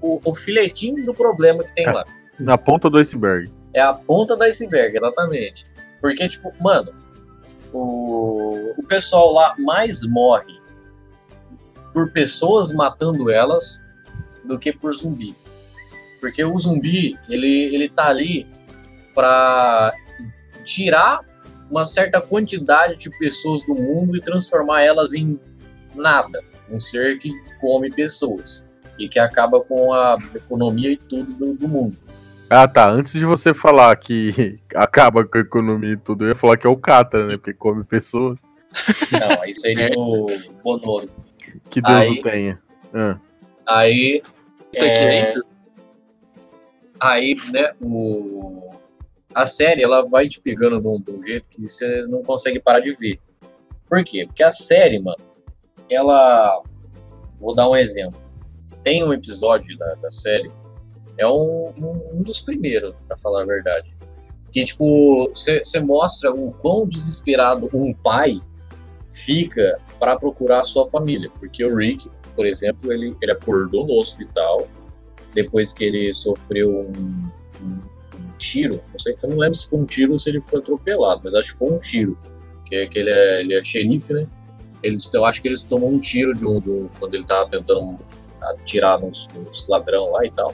o, 0.02 0.22
o 0.26 0.34
filetinho 0.34 1.06
do 1.06 1.14
problema 1.14 1.64
que 1.64 1.76
tem 1.76 1.86
lá. 1.86 2.04
Na 2.40 2.58
ponta 2.58 2.90
do 2.90 2.98
iceberg. 2.98 3.52
É 3.72 3.82
a 3.82 3.94
ponta 3.94 4.36
do 4.36 4.44
iceberg, 4.44 4.96
exatamente. 4.96 5.64
Porque, 6.02 6.28
tipo, 6.28 6.52
mano, 6.60 6.92
o, 7.72 8.74
o 8.76 8.84
pessoal 8.88 9.32
lá 9.32 9.54
mais 9.60 10.02
morre 10.10 10.60
por 11.94 12.12
pessoas 12.12 12.74
matando 12.74 13.30
elas 13.30 13.84
do 14.44 14.58
que 14.58 14.74
por 14.74 14.92
zumbi. 14.96 15.36
Porque 16.20 16.44
o 16.44 16.58
zumbi, 16.58 17.16
ele, 17.30 17.76
ele 17.76 17.88
tá 17.88 18.08
ali 18.08 18.48
pra 19.14 19.94
tirar 20.64 21.22
uma 21.70 21.86
certa 21.86 22.20
quantidade 22.20 22.96
de 22.96 23.10
pessoas 23.20 23.64
do 23.66 23.76
mundo 23.76 24.18
e 24.18 24.20
transformar 24.20 24.82
elas 24.82 25.14
em 25.14 25.40
nada. 25.96 26.44
Um 26.70 26.80
ser 26.80 27.20
que 27.20 27.32
come 27.60 27.90
pessoas 27.90 28.66
e 28.98 29.08
que 29.08 29.20
acaba 29.20 29.60
com 29.62 29.94
a 29.94 30.18
economia 30.36 30.92
e 30.92 30.98
tudo 30.98 31.34
do, 31.34 31.54
do 31.54 31.68
mundo. 31.68 31.98
Ah, 32.50 32.68
tá. 32.68 32.90
Antes 32.92 33.14
de 33.14 33.26
você 33.26 33.54
falar 33.54 33.96
que 33.96 34.60
acaba 34.76 35.24
com 35.26 35.38
a 35.38 35.42
economia 35.42 35.94
e 35.94 35.98
tudo, 35.98 36.26
eu 36.26 36.30
ia 36.30 36.36
falar 36.36 36.58
que 36.58 36.68
é 36.68 36.70
o 36.70 36.76
Catra, 36.78 37.26
né? 37.28 37.38
Porque 37.38 37.54
come 37.54 37.84
pessoas. 37.84 38.38
Não, 39.12 39.42
aí 39.42 39.54
seria 39.54 39.90
o 39.98 40.28
Bonoro. 40.64 41.10
Que 41.70 41.82
Deus 41.82 42.00
Aí- 42.00 42.20
o 42.20 42.22
tenha. 42.22 42.62
Ah. 42.94 43.18
Aí, 43.66 44.22
É, 44.74 45.34
aí, 47.00 47.36
né, 47.52 47.72
o... 47.82 48.70
a 49.34 49.46
série 49.46 49.84
ela 49.84 50.02
vai 50.08 50.28
te 50.28 50.42
pegando 50.42 50.80
de 50.82 50.88
um, 50.88 51.00
de 51.00 51.12
um 51.12 51.24
jeito 51.24 51.48
que 51.50 51.68
você 51.68 52.06
não 52.08 52.22
consegue 52.24 52.60
parar 52.60 52.80
de 52.80 52.92
ver. 52.94 53.20
Por 53.90 54.04
quê? 54.04 54.26
Porque 54.26 54.44
a 54.44 54.52
série, 54.52 55.00
mano, 55.00 55.18
ela. 55.92 56.62
Vou 57.40 57.54
dar 57.56 57.70
um 57.70 57.76
exemplo. 57.76 58.20
Tem 58.84 59.04
um 59.04 59.14
episódio 59.14 59.78
da, 59.78 59.94
da 59.96 60.10
série, 60.10 60.50
é 61.18 61.28
um, 61.28 61.72
um, 61.78 62.24
dos 62.24 62.42
primeiros, 62.42 62.96
pra 63.08 63.18
falar 63.18 63.44
a 63.44 63.46
verdade. 63.46 63.96
Que, 64.52 64.64
tipo, 64.66 65.30
você 65.34 65.80
mostra 65.80 66.34
o 66.34 66.52
quão 66.54 66.88
desesperado 66.88 67.70
um 67.74 67.94
pai 67.94 68.40
fica 69.12 69.80
para 70.00 70.16
procurar 70.18 70.60
a 70.60 70.66
sua 70.66 70.86
família. 70.90 71.30
Porque 71.40 71.64
o 71.64 71.76
Rick, 71.76 72.10
por 72.36 72.46
exemplo, 72.46 72.92
ele, 72.92 73.16
ele 73.22 73.32
acordou 73.32 73.86
no 73.86 73.94
hospital 73.94 74.68
depois 75.34 75.72
que 75.74 75.84
ele 75.86 76.12
sofreu 76.14 76.70
um, 76.70 76.92
um- 77.64 77.80
um 78.18 78.38
tiro. 78.38 78.82
Não 78.92 79.00
sei, 79.00 79.16
eu 79.24 79.30
não 79.30 79.38
lembro 79.38 79.56
se 79.58 79.68
foi 79.70 79.80
um 79.80 79.86
tiro 79.86 80.12
ou 80.14 80.20
se 80.20 80.30
ele 80.30 80.42
foi 80.42 80.60
atropelado, 80.60 81.22
mas 81.24 81.34
acho 81.36 81.54
que 81.54 81.58
foi 81.58 81.72
um 81.72 81.80
tiro. 81.80 82.18
Que, 82.66 82.88
que 82.88 83.00
ele, 83.00 83.10
é, 83.10 83.42
ele 83.42 83.54
é 83.54 83.64
xerife, 83.64 84.14
né? 84.14 84.28
Ele, 84.84 84.98
eu 85.14 85.26
acho 85.26 85.42
que 85.42 85.48
ele 85.48 85.56
tomou 85.70 85.90
um 85.90 86.00
tiro 86.00 86.34
do, 86.34 86.60
do- 86.60 86.92
quando 87.00 87.14
ele 87.16 87.24
tava 87.24 87.50
tentando 87.50 87.98
atirar 88.42 89.00
nos, 89.00 89.28
nos 89.36 89.68
ladrão 89.68 90.12
lá 90.12 90.26
e 90.26 90.32
tal. 90.32 90.54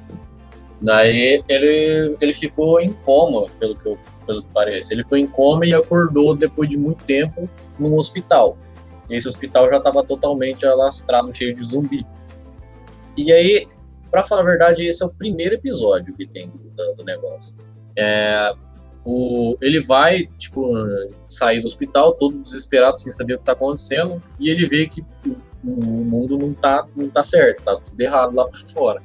Daí 0.82 1.44
ele, 1.48 2.16
ele 2.20 2.34
ficou 2.34 2.80
em 2.80 2.92
coma, 2.94 3.48
pelo 3.60 3.76
que, 3.76 3.88
eu, 3.88 3.98
pelo 4.26 4.44
que 4.44 4.50
parece. 4.54 4.94
Ele 4.94 5.04
ficou 5.04 5.18
em 5.18 5.26
coma 5.28 5.66
e 5.66 5.74
acordou 5.74 6.36
depois 6.36 6.70
de 6.70 6.78
muito 6.78 7.04
tempo 7.04 7.50
num 7.80 7.96
hospital. 7.96 8.58
E 9.10 9.16
esse 9.16 9.28
hospital 9.28 9.70
já 9.70 9.78
estava 9.78 10.04
totalmente 10.04 10.66
alastrado, 10.68 11.34
cheio 11.34 11.56
de 11.56 11.63
zumbi. 11.63 12.06
E 13.16 13.32
aí, 13.32 13.68
pra 14.12 14.22
falar 14.22 14.42
a 14.42 14.46
verdade, 14.46 14.86
esse 14.86 15.02
é 15.02 15.06
o 15.06 15.10
primeiro 15.10 15.56
episódio 15.56 16.13
que 16.13 16.28
tem 16.28 16.50
do, 16.50 16.94
do 16.96 17.04
negócio. 17.04 17.56
É, 17.96 18.54
o, 19.10 19.58
ele 19.62 19.80
vai, 19.80 20.28
tipo, 20.38 20.70
sair 21.30 21.62
do 21.62 21.65
hospital 21.65 22.13
todo 22.15 22.41
desesperado, 22.41 23.00
sem 23.00 23.10
saber 23.10 23.36
o 23.36 23.39
que 23.39 23.46
tá 23.46 23.54
acontecendo, 23.54 24.22
e 24.38 24.50
ele 24.50 24.67
vê 24.67 24.86
que 24.86 25.02
o, 25.63 25.70
mundo 25.70 26.38
não 26.38 26.54
tá, 26.54 26.86
não 26.93 27.08
tá 27.10 27.24
certo, 27.24 27.63
tá 27.63 27.78
tudo 27.78 28.02
errado 28.02 28.36
lá 28.36 28.46
por 28.46 28.60
fora. 28.60 29.02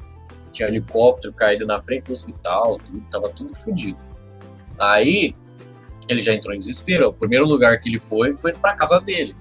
Tinha 0.51 0.69
helicóptero 0.69 1.33
caído 1.33 1.65
na 1.65 1.79
frente 1.79 2.07
do 2.07 2.13
hospital, 2.13 2.79
tudo, 2.79 3.01
tava 3.13 3.29
tudo 3.29 3.55
fodido. 3.55 3.99
Aí, 4.77 5.37
ele 6.09 6.21
já 6.21 6.35
entrou 6.35 6.53
em 6.53 6.59
desespero. 6.59 7.09
O 7.09 7.13
primeiro 7.13 7.47
lugar 7.47 7.79
que 7.81 7.89
ele 7.89 8.01
foi 8.01 8.37
foi 8.37 8.53
pra 8.53 8.75
casa 8.75 9.01
dele. 9.01 9.37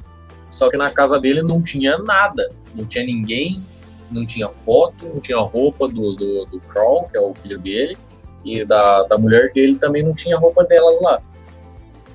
Só 0.51 0.69
que 0.69 0.77
na 0.77 0.91
casa 0.91 1.19
dele 1.19 1.41
não 1.41 1.59
tinha 1.61 1.97
nada, 1.97 2.53
não 2.75 2.85
tinha 2.85 3.03
ninguém, 3.03 3.65
não 4.11 4.27
tinha 4.27 4.47
foto, 4.49 5.07
não 5.07 5.19
tinha 5.19 5.39
roupa 5.39 5.87
do, 5.87 6.13
do, 6.13 6.45
do 6.45 6.59
Carl, 6.59 7.07
que 7.09 7.17
é 7.17 7.19
o 7.19 7.33
filho 7.33 7.57
dele, 7.57 7.97
e 8.43 8.65
da, 8.65 9.03
da 9.03 9.17
mulher 9.17 9.51
dele 9.53 9.75
também 9.75 10.03
não 10.03 10.13
tinha 10.13 10.37
roupa 10.37 10.63
delas 10.63 10.99
lá. 11.01 11.19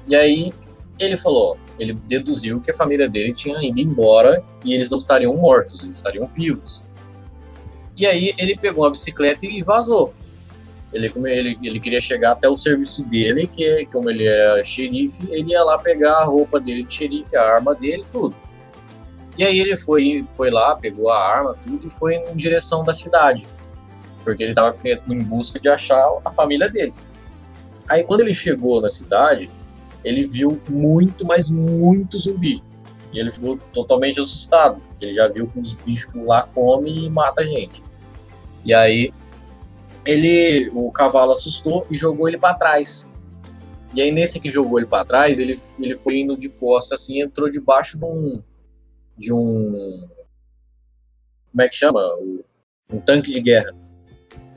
E 0.08 0.14
aí 0.14 0.52
ele 0.98 1.16
falou, 1.16 1.58
ele 1.78 1.92
deduziu 1.92 2.60
que 2.60 2.70
a 2.70 2.74
família 2.74 3.08
dele 3.08 3.34
tinha 3.34 3.58
ido 3.62 3.80
embora 3.80 4.42
e 4.64 4.74
eles 4.74 4.88
não 4.90 4.98
estariam 4.98 5.34
mortos, 5.36 5.82
eles 5.82 5.98
estariam 5.98 6.26
vivos. 6.26 6.86
E 7.96 8.06
aí 8.06 8.34
ele 8.38 8.56
pegou 8.56 8.84
uma 8.84 8.90
bicicleta 8.90 9.46
e 9.46 9.62
vazou. 9.62 10.12
Ele, 10.92 11.12
ele, 11.26 11.58
ele 11.62 11.80
queria 11.80 12.00
chegar 12.00 12.32
até 12.32 12.48
o 12.48 12.56
serviço 12.56 13.04
dele, 13.04 13.46
que 13.46 13.86
como 13.92 14.08
ele 14.08 14.26
é 14.26 14.62
xerife, 14.64 15.26
ele 15.30 15.50
ia 15.50 15.62
lá 15.62 15.78
pegar 15.78 16.18
a 16.18 16.24
roupa 16.24 16.60
dele 16.60 16.84
de 16.84 16.94
xerife, 16.94 17.36
a 17.36 17.42
arma 17.42 17.74
dele, 17.74 18.04
tudo. 18.12 18.34
E 19.36 19.44
aí 19.44 19.58
ele 19.58 19.76
foi, 19.76 20.24
foi 20.30 20.50
lá, 20.50 20.74
pegou 20.76 21.10
a 21.10 21.22
arma, 21.22 21.54
tudo, 21.64 21.86
e 21.86 21.90
foi 21.90 22.14
em 22.14 22.34
direção 22.34 22.82
da 22.82 22.92
cidade. 22.92 23.46
Porque 24.26 24.42
ele 24.42 24.50
estava 24.50 24.76
em 25.08 25.22
busca 25.22 25.60
de 25.60 25.68
achar 25.68 26.04
a 26.24 26.30
família 26.32 26.68
dele. 26.68 26.92
Aí 27.88 28.02
quando 28.02 28.22
ele 28.22 28.34
chegou 28.34 28.80
na 28.80 28.88
cidade, 28.88 29.48
ele 30.02 30.26
viu 30.26 30.60
muito, 30.68 31.24
mas 31.24 31.48
muito 31.48 32.18
zumbi. 32.18 32.60
E 33.12 33.20
ele 33.20 33.30
ficou 33.30 33.56
totalmente 33.72 34.18
assustado. 34.18 34.82
Ele 35.00 35.14
já 35.14 35.28
viu 35.28 35.46
que 35.46 35.60
os 35.60 35.72
bichos 35.74 36.12
lá 36.26 36.42
comem 36.42 37.04
e 37.04 37.08
mata 37.08 37.42
a 37.42 37.44
gente. 37.44 37.80
E 38.64 38.74
aí 38.74 39.12
ele, 40.04 40.68
o 40.74 40.90
cavalo 40.90 41.30
assustou 41.30 41.86
e 41.88 41.96
jogou 41.96 42.26
ele 42.28 42.36
para 42.36 42.54
trás. 42.54 43.08
E 43.94 44.02
aí 44.02 44.10
nesse 44.10 44.40
que 44.40 44.50
jogou 44.50 44.78
ele 44.80 44.88
para 44.88 45.04
trás, 45.04 45.38
ele, 45.38 45.54
ele 45.78 45.94
foi 45.96 46.18
indo 46.18 46.36
de 46.36 46.48
costas 46.48 47.00
assim, 47.00 47.22
entrou 47.22 47.48
debaixo 47.48 47.96
de 47.96 48.04
um 48.04 48.42
de 49.16 49.32
um 49.32 50.08
como 51.52 51.62
é 51.62 51.68
que 51.68 51.76
chama? 51.76 52.00
O- 52.18 52.44
Um 52.92 53.00
tanque 53.00 53.30
de 53.32 53.40
guerra. 53.40 53.72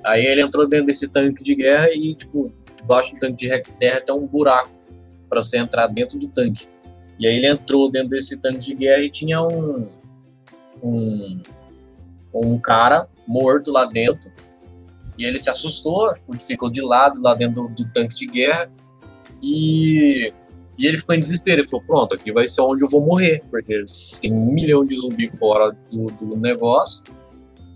Aí 0.04 0.26
ele 0.26 0.42
entrou 0.42 0.68
dentro 0.68 0.88
desse 0.88 1.10
tanque 1.10 1.44
de 1.44 1.56
guerra 1.56 1.90
e 1.94 2.16
tipo, 2.16 2.52
debaixo 2.76 3.14
do 3.14 3.20
tanque 3.20 3.48
de 3.48 3.62
terra 3.80 4.02
tem 4.02 4.16
um 4.16 4.26
buraco 4.26 4.72
para 5.30 5.42
você 5.42 5.58
entrar 5.58 5.88
dentro 5.88 6.18
do 6.18 6.28
tanque. 6.28 6.68
E 7.20 7.28
aí 7.28 7.36
ele 7.36 7.48
entrou 7.48 7.92
dentro 7.92 8.10
desse 8.10 8.40
tanque 8.40 8.60
de 8.60 8.76
guerra 8.76 9.04
e 9.04 9.10
tinha 9.10 9.42
um 9.42 10.00
um, 10.84 11.42
um 12.34 12.60
cara 12.60 13.08
morto 13.28 13.72
lá 13.72 13.86
dentro. 13.86 14.32
E 15.18 15.26
ele 15.26 15.38
se 15.38 15.50
assustou, 15.50 16.12
ficou 16.40 16.70
de 16.70 16.82
lado 16.82 17.22
lá 17.22 17.36
dentro 17.36 17.68
do, 17.68 17.70
do 17.70 17.92
tanque 17.92 18.16
de 18.16 18.26
guerra. 18.26 18.72
E, 19.42 20.34
e 20.78 20.88
ele 20.88 20.98
ficou 20.98 21.14
em 21.14 21.20
desespero. 21.20 21.62
Ele 21.62 21.68
falou: 21.68 21.86
Pronto, 21.86 22.16
aqui 22.16 22.32
vai 22.32 22.48
ser 22.48 22.62
onde 22.62 22.84
eu 22.84 22.90
vou 22.90 23.06
morrer, 23.06 23.44
porque 23.50 23.86
tem 24.22 24.32
um 24.32 24.46
milhão 24.46 24.86
de 24.86 24.96
zumbi 24.96 25.30
fora 25.30 25.76
do, 25.92 26.06
do 26.06 26.38
negócio, 26.38 27.04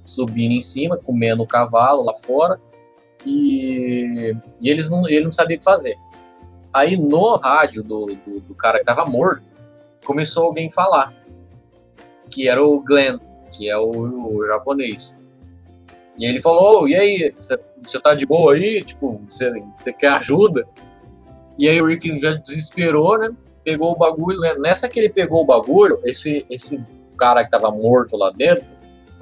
subindo 0.03 0.51
em 0.51 0.61
cima, 0.61 0.97
comendo 0.97 1.43
o 1.43 1.47
cavalo 1.47 2.03
lá 2.03 2.13
fora. 2.15 2.59
E, 3.25 4.35
e 4.61 4.69
eles 4.69 4.89
não, 4.89 5.07
ele 5.07 5.23
não 5.23 5.31
sabia 5.31 5.55
o 5.55 5.59
que 5.59 5.65
fazer. 5.65 5.95
Aí 6.73 6.97
no 6.97 7.35
rádio 7.35 7.83
do, 7.83 8.07
do, 8.07 8.39
do 8.41 8.55
cara 8.55 8.79
que 8.79 8.85
tava 8.85 9.05
morto, 9.05 9.43
começou 10.05 10.45
alguém 10.45 10.69
falar, 10.69 11.13
que 12.29 12.47
era 12.47 12.63
o 12.63 12.79
Glenn, 12.81 13.19
que 13.51 13.69
é 13.69 13.77
o, 13.77 13.91
o 13.91 14.45
japonês. 14.45 15.21
E 16.17 16.25
ele 16.25 16.41
falou, 16.41 16.83
"Ô, 16.83 16.87
e 16.87 16.95
aí, 16.95 17.33
você 17.39 17.99
tá 17.99 18.13
de 18.13 18.25
boa 18.25 18.53
aí? 18.53 18.83
Tipo, 18.83 19.21
você 19.27 19.93
quer 19.93 20.09
ajuda? 20.09 20.67
E 21.57 21.69
aí 21.69 21.81
o 21.81 21.85
Rick 21.85 22.15
já 22.19 22.33
desesperou, 22.33 23.17
né? 23.17 23.29
Pegou 23.63 23.91
o 23.91 23.97
bagulho, 23.97 24.39
né? 24.39 24.55
Nessa 24.55 24.89
que 24.89 24.99
ele 24.99 25.09
pegou 25.09 25.43
o 25.43 25.45
bagulho, 25.45 25.99
esse, 26.03 26.45
esse 26.49 26.83
cara 27.17 27.43
que 27.43 27.51
tava 27.51 27.71
morto 27.71 28.17
lá 28.17 28.31
dentro, 28.31 28.65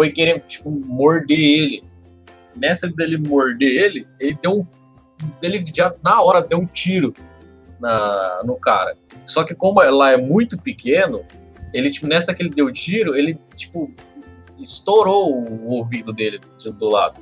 foi 0.01 0.11
querer, 0.11 0.39
tipo, 0.47 0.71
morder 0.71 1.37
ele. 1.39 1.83
Nessa 2.55 2.87
dele 2.87 3.17
morder 3.19 3.69
ele, 3.83 4.07
ele 4.19 4.35
deu 4.41 4.51
um. 4.51 4.65
Ele 5.43 5.63
já 5.75 5.93
na 6.03 6.19
hora 6.23 6.41
deu 6.41 6.57
um 6.57 6.65
tiro 6.65 7.13
na, 7.79 8.41
no 8.43 8.55
cara. 8.55 8.97
Só 9.27 9.43
que 9.43 9.53
como 9.53 9.79
lá 9.79 10.11
é 10.11 10.17
muito 10.17 10.59
pequeno, 10.59 11.23
ele, 11.71 11.91
tipo, 11.91 12.07
nessa 12.07 12.33
que 12.33 12.41
ele 12.41 12.49
deu 12.49 12.65
o 12.65 12.71
tiro, 12.71 13.15
ele, 13.15 13.37
tipo, 13.55 13.91
estourou 14.59 15.31
o 15.47 15.67
ouvido 15.69 16.11
dele 16.11 16.39
do- 16.63 16.73
do 16.73 16.89
lado. 16.89 17.21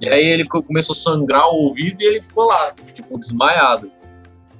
E 0.00 0.08
aí 0.08 0.24
ele 0.26 0.44
co- 0.46 0.62
começou 0.62 0.92
a 0.92 0.96
sangrar 0.96 1.48
o 1.48 1.56
ouvido 1.64 2.00
e 2.00 2.06
ele 2.06 2.22
ficou 2.22 2.44
lá, 2.46 2.74
tipo, 2.94 3.18
desmaiado. 3.18 3.90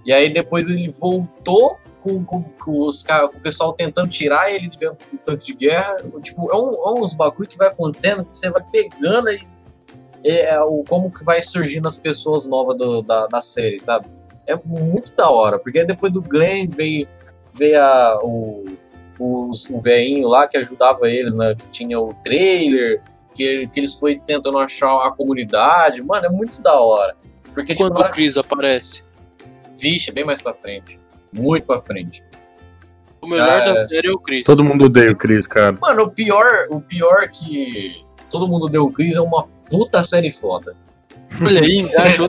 E 0.04 0.12
aí 0.12 0.32
depois 0.32 0.68
ele 0.68 0.88
voltou 0.90 1.78
com, 2.08 2.24
com, 2.24 2.42
com 2.42 2.86
os, 2.86 3.02
com 3.02 3.12
o 3.26 3.40
pessoal 3.40 3.72
tentando 3.72 4.08
tirar 4.08 4.50
ele 4.50 4.68
de 4.68 4.78
dentro 4.78 4.98
do 5.10 5.18
tanque 5.18 5.46
de 5.46 5.54
guerra. 5.54 5.96
Tipo, 6.22 6.50
é, 6.50 6.56
um, 6.56 6.70
é 6.72 7.00
uns 7.00 7.12
bagulho 7.14 7.48
que 7.48 7.56
vai 7.58 7.68
acontecendo 7.68 8.24
que 8.24 8.34
você 8.36 8.50
vai 8.50 8.62
pegando 8.70 9.28
e 9.30 9.46
é, 10.24 10.54
é 10.54 10.60
o, 10.62 10.82
como 10.88 11.12
que 11.12 11.22
vai 11.24 11.40
surgindo 11.42 11.86
as 11.86 11.96
pessoas 11.96 12.48
novas 12.48 12.76
do- 12.76 13.02
da, 13.02 13.26
da 13.26 13.40
série, 13.40 13.78
sabe? 13.78 14.06
É 14.46 14.56
muito 14.64 15.14
da 15.14 15.30
hora, 15.30 15.58
porque 15.58 15.84
depois 15.84 16.12
do 16.12 16.22
Glenn 16.22 16.68
veio, 16.70 17.06
veio 17.54 17.82
a, 17.82 18.18
o, 18.22 18.64
os- 19.18 19.68
o 19.70 19.80
velhinho 19.80 20.26
lá 20.28 20.48
que 20.48 20.56
ajudava 20.56 21.08
eles, 21.08 21.34
né? 21.34 21.54
Que 21.54 21.68
tinha 21.68 22.00
o 22.00 22.14
trailer, 22.24 23.02
que, 23.34 23.68
que 23.68 23.78
eles 23.80 23.94
foi 23.94 24.18
tentando 24.18 24.58
achar 24.58 25.06
a 25.06 25.12
comunidade. 25.12 26.02
Mano, 26.02 26.26
é 26.26 26.30
muito 26.30 26.60
da 26.62 26.80
hora. 26.80 27.14
Porque, 27.54 27.74
tipo, 27.74 27.90
Quando 27.90 28.00
o 28.04 28.10
Chris 28.10 28.36
aparece. 28.36 29.02
vixe, 29.76 30.10
bem 30.12 30.24
mais 30.24 30.40
pra 30.42 30.54
frente. 30.54 30.98
Muito 31.32 31.64
pra 31.66 31.78
frente. 31.78 32.22
O 33.20 33.26
melhor 33.26 33.46
Já 33.46 33.72
da 33.72 33.80
é. 33.80 33.88
série 33.88 34.08
é 34.08 34.12
o 34.12 34.18
Chris. 34.18 34.44
Todo 34.44 34.64
mundo 34.64 34.84
odeia 34.84 35.10
o 35.12 35.16
Chris, 35.16 35.46
cara. 35.46 35.76
Mano, 35.80 36.04
o 36.04 36.10
pior, 36.10 36.66
o 36.70 36.80
pior 36.80 37.28
que 37.28 38.04
todo 38.30 38.46
mundo 38.46 38.68
deu 38.68 38.84
o 38.84 38.92
Chris 38.92 39.16
é 39.16 39.20
uma 39.20 39.46
puta 39.68 40.02
série 40.04 40.30
foda. 40.30 40.74
Olha 41.42 41.60
aí, 41.60 41.82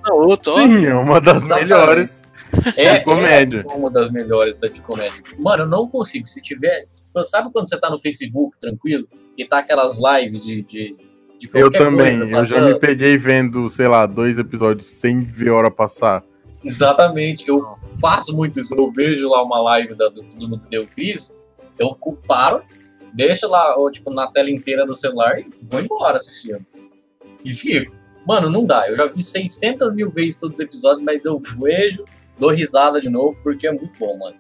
na 0.04 0.14
outra, 0.14 0.52
ó. 0.52 0.56
Sim, 0.58 0.86
é 0.88 0.94
uma 0.94 1.22
das 1.22 1.38
Exatamente. 1.38 1.70
melhores. 1.70 2.20
É, 2.76 2.98
De 2.98 3.06
comédia. 3.06 3.64
é 3.70 3.74
uma 3.76 3.92
das 3.92 4.10
melhores 4.10 4.58
da 4.58 4.68
de 4.68 4.82
comédia. 4.82 5.22
Mano, 5.38 5.64
eu 5.64 5.68
não 5.68 5.88
consigo. 5.88 6.26
Se 6.28 6.42
tiver. 6.42 6.86
Sabe 7.24 7.52
quando 7.54 7.70
você 7.70 7.80
tá 7.80 7.90
no 7.92 8.00
Facebook 8.00 8.58
tranquilo 8.60 9.08
e 9.38 9.46
tá 9.46 9.60
aquelas 9.60 10.00
lives 10.02 10.42
de. 10.42 10.64
de, 10.64 10.96
Eu 11.54 11.70
também. 11.70 12.18
coisa 12.20 12.36
Eu 12.36 12.46
já 12.46 12.62
me 12.62 12.80
peguei 12.80 13.18
vendo, 13.18 13.70
sei 13.70 13.88
lá, 13.88 14.06
dois 14.08 14.40
episódios 14.40 14.88
sem 14.90 15.20
ver 15.20 15.50
a 15.50 15.54
hora 15.56 15.72
passar. 15.72 16.24
Exatamente. 16.64 17.48
Eu 17.48 17.60
faço 18.00 18.36
muito 18.36 18.60
isso. 18.60 18.74
Eu 18.76 18.90
vejo 18.90 19.30
lá 19.30 19.44
uma 19.44 19.62
live 19.62 19.96
da, 19.96 20.10
do 20.10 20.24
Todo 20.24 20.48
Mundo 20.48 20.68
Deu 20.70 20.86
Cris, 20.88 21.40
eu 21.78 21.96
paro, 22.28 22.62
deixo 23.14 23.48
lá, 23.48 23.78
ou, 23.78 23.90
tipo, 23.90 24.14
na 24.14 24.28
tela 24.28 24.50
inteira 24.52 24.86
do 24.86 24.94
celular 24.94 25.40
e 25.40 25.48
vou 25.64 25.80
embora 25.80 26.18
assistindo. 26.18 26.66
E 27.44 27.54
fico. 27.54 27.96
Mano, 28.28 28.50
não 28.50 28.66
dá. 28.66 28.88
Eu 28.90 28.98
já 28.98 29.08
vi 29.08 29.24
600 29.24 29.94
mil 29.94 30.12
vezes 30.12 30.38
todos 30.38 30.60
os 30.60 30.66
episódios, 30.66 31.04
mas 31.04 31.26
eu 31.26 31.40
vejo, 31.40 32.04
dou 32.38 32.52
risada 32.52 33.02
de 33.02 33.10
novo, 33.10 33.38
porque 33.42 33.66
é 33.66 33.72
muito 33.72 33.98
bom, 33.98 34.18
mano. 34.18 34.36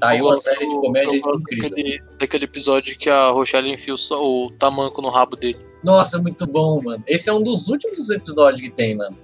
Tá 0.00 0.08
aí 0.08 0.20
uma 0.20 0.36
série 0.36 0.66
de 0.68 0.74
comédia 0.74 1.16
incrível. 1.16 1.70
Daquele, 1.70 2.02
daquele 2.18 2.44
episódio 2.44 2.98
que 2.98 3.08
a 3.08 3.30
Rochelle 3.30 3.72
enfia 3.72 3.94
o, 3.94 4.46
o 4.46 4.50
tamanco 4.50 5.00
no 5.00 5.08
rabo 5.08 5.36
dele. 5.36 5.58
Nossa, 5.84 6.20
muito 6.20 6.46
bom, 6.46 6.82
mano. 6.82 7.02
Esse 7.06 7.30
é 7.30 7.32
um 7.32 7.42
dos 7.42 7.68
últimos 7.68 8.10
episódios 8.10 8.60
que 8.60 8.70
tem, 8.70 8.96
mano. 8.96 9.16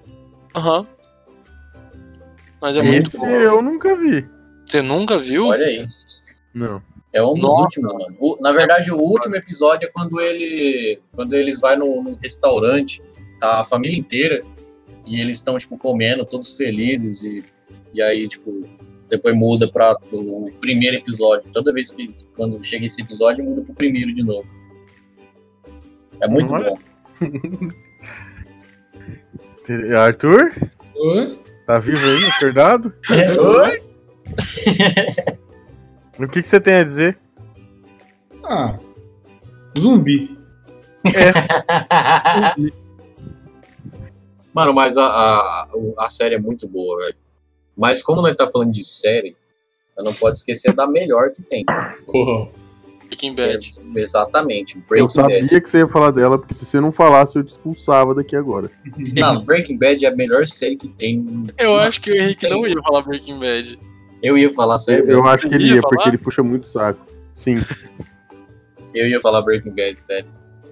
Aham. 0.55 0.87
Mas 2.61 2.77
é 2.77 2.83
muito 2.83 3.07
Esse 3.07 3.19
bom. 3.19 3.27
eu 3.27 3.63
nunca 3.63 3.95
vi. 3.97 4.27
Você 4.67 4.83
nunca 4.83 5.19
viu? 5.19 5.47
Olha 5.47 5.67
aí. 5.67 5.87
Não. 6.55 6.83
É 7.13 7.23
um 7.23 7.35
dos 7.35 7.43
Nossa. 7.43 7.63
últimos, 7.63 7.93
mano. 7.93 8.17
O- 8.21 8.37
na 8.41 8.53
verdade, 8.53 8.93
o 8.93 8.97
último 8.99 9.35
episódio 9.37 9.89
é 9.89 9.91
quando 9.91 10.21
ele. 10.21 11.01
Quando 11.13 11.33
eles 11.35 11.61
vão 11.61 11.77
num, 11.79 12.03
num 12.03 12.15
restaurante, 12.15 13.03
tá 13.41 13.61
a 13.61 13.65
família 13.65 13.99
inteira, 13.99 14.41
e 15.07 15.21
eles 15.21 15.39
estão, 15.39 15.59
tipo, 15.59 15.77
comendo, 15.77 16.25
todos 16.25 16.57
felizes, 16.57 17.25
e, 17.25 17.45
e 17.93 18.01
aí, 18.01 18.29
tipo, 18.29 18.63
depois 19.09 19.35
muda 19.35 19.67
pra 19.73 19.97
o 20.13 20.45
primeiro 20.61 20.97
episódio. 20.99 21.51
Toda 21.53 21.73
vez 21.73 21.91
que 21.91 22.15
quando 22.37 22.63
chega 22.63 22.85
esse 22.85 23.03
episódio, 23.03 23.45
muda 23.45 23.63
pro 23.63 23.75
primeiro 23.75 24.15
de 24.15 24.23
novo. 24.23 24.47
É 26.21 26.29
muito 26.29 26.55
Olha. 26.55 26.71
bom. 26.71 26.79
Arthur? 29.97 30.53
Hã? 30.97 31.37
Tá 31.71 31.79
vivo 31.79 32.05
aí, 32.05 32.25
acordado? 32.25 32.93
Oi? 33.39 33.77
O 36.19 36.27
que, 36.27 36.43
que 36.43 36.49
você 36.49 36.59
tem 36.59 36.75
a 36.75 36.83
dizer? 36.83 37.17
Ah. 38.43 38.77
Zumbi. 39.79 40.37
Mano, 44.53 44.75
mas 44.75 44.97
a, 44.97 45.07
a, 45.07 45.69
a 45.97 46.09
série 46.09 46.35
é 46.35 46.41
muito 46.41 46.67
boa, 46.67 47.05
velho. 47.05 47.15
Mas 47.77 48.03
como 48.03 48.21
nós 48.21 48.35
tá 48.35 48.49
falando 48.49 48.73
de 48.73 48.83
série, 48.83 49.37
eu 49.97 50.03
não 50.03 50.13
pode 50.15 50.39
esquecer 50.39 50.73
da 50.73 50.89
melhor 50.89 51.31
que 51.31 51.41
tem. 51.41 51.65
Porra. 52.05 52.51
Breaking 53.11 53.35
Bad. 53.35 53.75
É, 53.97 54.01
exatamente, 54.01 54.77
Eu 54.77 54.83
Breaking 54.89 55.09
sabia 55.11 55.41
Bad. 55.41 55.61
que 55.61 55.69
você 55.71 55.79
ia 55.79 55.89
falar 55.89 56.13
dela, 56.13 56.39
porque 56.39 56.55
se 56.55 56.65
você 56.65 56.79
não 56.81 56.93
falasse, 56.93 57.37
eu 57.37 57.43
te 57.43 57.51
expulsava 57.51 58.15
daqui 58.15 58.37
agora. 58.37 58.71
Não, 59.17 59.43
Breaking 59.43 59.79
Bad 59.79 60.05
é 60.05 60.09
a 60.09 60.15
melhor 60.15 60.47
série 60.47 60.77
que 60.77 60.89
tem. 60.89 61.45
Eu 61.59 61.77
acho 61.77 62.01
que 62.01 62.13
o 62.13 62.15
Henrique 62.15 62.49
não 62.49 62.65
ia 62.67 62.81
falar 62.81 63.03
Breaking 63.03 63.39
Bad. 63.41 63.79
Eu 64.23 64.39
ia 64.39 64.51
falar 64.53 64.79
sério, 64.79 65.11
Eu 65.11 65.27
acho 65.27 65.49
que 65.49 65.55
ele 65.55 65.65
Ia 65.65 65.75
ia, 65.77 65.83
porque 65.83 66.09
ele 66.09 66.19
puxa 66.19 66.43
muito 66.43 66.69
saco. 66.69 67.05
Sim. 67.35 67.57
eu 68.95 69.09
ia 69.09 69.21
falar 69.21 69.43
Breaking 69.43 69.75
Bad, 69.75 70.01
sério. 70.01 70.31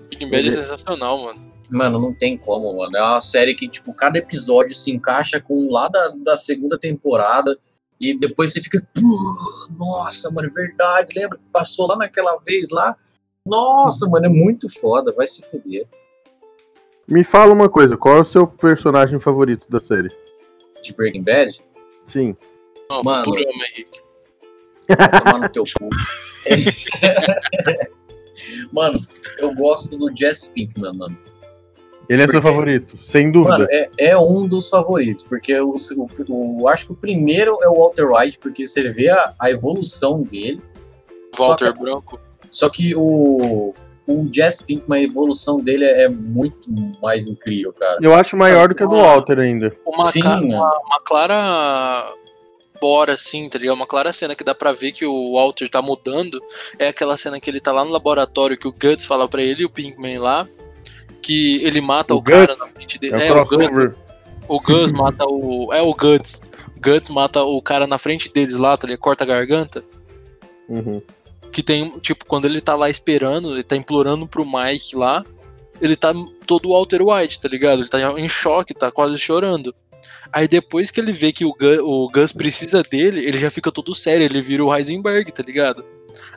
Breaking 0.09 0.31
Bad 0.31 0.48
é 0.48 0.53
sensacional, 0.53 1.24
mano. 1.24 1.48
Mano, 1.70 2.01
não 2.01 2.14
tem 2.14 2.37
como, 2.37 2.77
mano. 2.77 2.96
É 2.96 3.03
uma 3.03 3.20
série 3.20 3.55
que, 3.55 3.68
tipo, 3.68 3.92
cada 3.92 4.18
episódio 4.18 4.74
se 4.74 4.90
encaixa 4.90 5.40
com 5.40 5.68
lá 5.70 5.88
da, 5.88 6.14
da 6.24 6.37
segunda 6.37 6.79
temporada. 6.79 7.59
E 8.00 8.14
depois 8.16 8.52
você 8.52 8.62
fica. 8.62 8.80
"Pô, 8.94 9.68
Nossa, 9.78 10.30
mano, 10.30 10.48
é 10.48 10.50
verdade. 10.50 11.18
Lembra 11.18 11.38
que 11.38 11.44
passou 11.52 11.87
lá 11.87 11.96
naquela 11.96 12.37
vez 12.46 12.70
lá? 12.70 12.96
Nossa, 13.44 14.06
mano, 14.08 14.26
é 14.26 14.28
muito 14.28 14.68
foda. 14.80 15.12
Vai 15.12 15.26
se 15.26 15.48
fuder. 15.50 15.87
Me 17.08 17.24
fala 17.24 17.52
uma 17.54 17.68
coisa, 17.70 17.96
qual 17.96 18.18
é 18.18 18.20
o 18.20 18.24
seu 18.24 18.46
personagem 18.46 19.18
favorito 19.18 19.68
da 19.70 19.80
série? 19.80 20.11
De 20.82 20.92
Breaking 20.94 21.22
Bad? 21.22 21.58
Sim. 22.04 22.37
Não, 22.90 23.02
Mano. 23.02 23.24
Futurama, 23.24 23.64
Henrique. 23.72 24.00
Tomar 25.24 25.38
no 25.40 25.48
teu 25.48 25.64
cu. 25.64 25.88
mano, 28.72 28.98
eu 29.38 29.54
gosto 29.54 29.96
do 29.98 30.14
Jesse 30.16 30.52
Pinkman, 30.52 30.94
mano. 30.96 31.18
Ele 32.09 32.23
é 32.23 32.27
seu 32.27 32.40
Porque- 32.40 32.49
favorito, 32.49 32.99
sem 33.05 33.31
dúvida. 33.31 33.59
Mano, 33.59 33.68
é, 33.71 33.90
é 33.99 34.16
um 34.18 34.49
dos 34.49 34.68
favoritos, 34.71 35.25
porque 35.29 35.59
o, 35.61 35.75
o, 35.97 36.62
o- 36.62 36.68
acho 36.68 36.87
que 36.87 36.92
o 36.92 36.97
primeiro 36.97 37.59
é 37.62 37.68
o 37.68 37.75
Walter 37.75 38.07
White, 38.11 38.38
porque 38.38 38.64
você 38.66 38.88
vê 38.88 39.11
a, 39.11 39.35
a 39.38 39.51
evolução 39.51 40.23
dele. 40.23 40.61
Walter 41.38 41.66
Só 41.66 41.73
que- 41.73 41.79
Branco. 41.79 42.21
Só 42.51 42.68
que 42.71 42.94
o, 42.97 43.75
o 44.07 44.29
Jesse 44.33 44.64
Pinkman, 44.64 45.01
a 45.01 45.05
evolução 45.05 45.61
dele 45.61 45.85
é, 45.85 46.05
é 46.05 46.09
muito 46.09 46.71
mais 47.03 47.27
incrível, 47.29 47.75
cara. 47.75 47.99
Eu 48.01 48.14
acho 48.14 48.37
maior 48.38 48.68
do 48.68 48.75
que 48.75 48.83
a 48.83 48.87
do 48.87 48.97
Walter 48.97 49.38
ainda. 49.38 49.77
Uma, 49.87 50.05
Sim, 50.05 50.23
ca- 50.23 50.31
mano. 50.37 50.47
uma, 50.47 50.79
uma 50.79 51.01
clara 51.05 52.11
bora, 52.81 53.12
assim, 53.12 53.49
tá 53.51 53.59
ligado? 53.59 53.75
Uma 53.75 53.87
clara 53.87 54.12
cena 54.12 54.35
que 54.35 54.44
dá 54.44 54.55
pra 54.55 54.73
ver 54.73 54.92
que 54.92 55.05
o 55.05 55.35
Walter 55.35 55.68
tá 55.68 55.83
mudando 55.83 56.40
é 56.79 56.88
aquela 56.88 57.16
cena 57.18 57.38
que 57.40 57.51
ele 57.51 57.61
tá 57.61 57.71
lá 57.73 57.85
no 57.85 57.90
laboratório 57.90 58.57
que 58.57 58.68
o 58.68 58.73
Guts 58.73 59.05
fala 59.05 59.29
pra 59.29 59.42
ele 59.42 59.62
e 59.62 59.66
o 59.66 59.71
Pinkman 59.71 60.18
lá 60.18 60.49
que 61.22 61.62
ele 61.64 61.81
mata 61.81 62.14
o, 62.14 62.18
O 62.18 62.22
cara 62.22 62.46
Guts? 62.46 62.59
na 62.59 62.66
frente 62.66 62.98
dele. 62.98 63.14
É 63.16 63.28
É, 63.28 63.33
o 63.33 63.44
Guts, 63.44 63.98
o 64.48 64.61
Gus 64.61 64.92
mata 64.92 65.24
o. 65.26 65.72
É 65.72 65.83
o 65.83 65.92
Guts. 65.94 66.40
O 66.76 66.81
Guts 66.81 67.11
mata 67.11 67.42
o 67.42 67.61
cara 67.61 67.87
na 67.87 67.98
frente 67.98 68.33
deles 68.33 68.57
lá, 68.57 68.76
tá 68.76 68.87
ligado? 68.87 69.00
Corta 69.00 69.24
a 69.24 69.26
garganta. 69.26 69.85
Uhum. 70.68 71.02
Que 71.52 71.62
tem, 71.62 71.98
tipo, 72.00 72.24
quando 72.24 72.44
ele 72.44 72.61
tá 72.61 72.74
lá 72.74 72.88
esperando, 72.90 73.52
ele 73.52 73.62
tá 73.62 73.74
implorando 73.74 74.26
pro 74.26 74.46
Mike 74.46 74.94
lá, 74.94 75.24
ele 75.81 75.96
tá 75.96 76.12
todo 76.46 76.68
Walter 76.70 77.02
White, 77.02 77.40
tá 77.40 77.48
ligado? 77.48 77.81
Ele 77.83 77.88
tá 77.88 77.98
em 78.18 78.28
choque, 78.28 78.74
tá 78.74 78.90
quase 78.92 79.16
chorando. 79.18 79.74
Aí 80.31 80.46
depois 80.46 80.90
que 80.90 81.00
ele 81.00 81.11
vê 81.11 81.33
que 81.33 81.44
o 81.44 81.54
Gus, 81.54 81.78
o 81.83 82.09
Gus 82.12 82.33
precisa 82.33 82.83
dele, 82.83 83.24
ele 83.24 83.38
já 83.38 83.50
fica 83.50 83.72
todo 83.72 83.94
sério, 83.94 84.24
ele 84.24 84.42
vira 84.42 84.62
o 84.64 84.74
Heisenberg, 84.74 85.33
tá 85.33 85.42
ligado? 85.42 85.83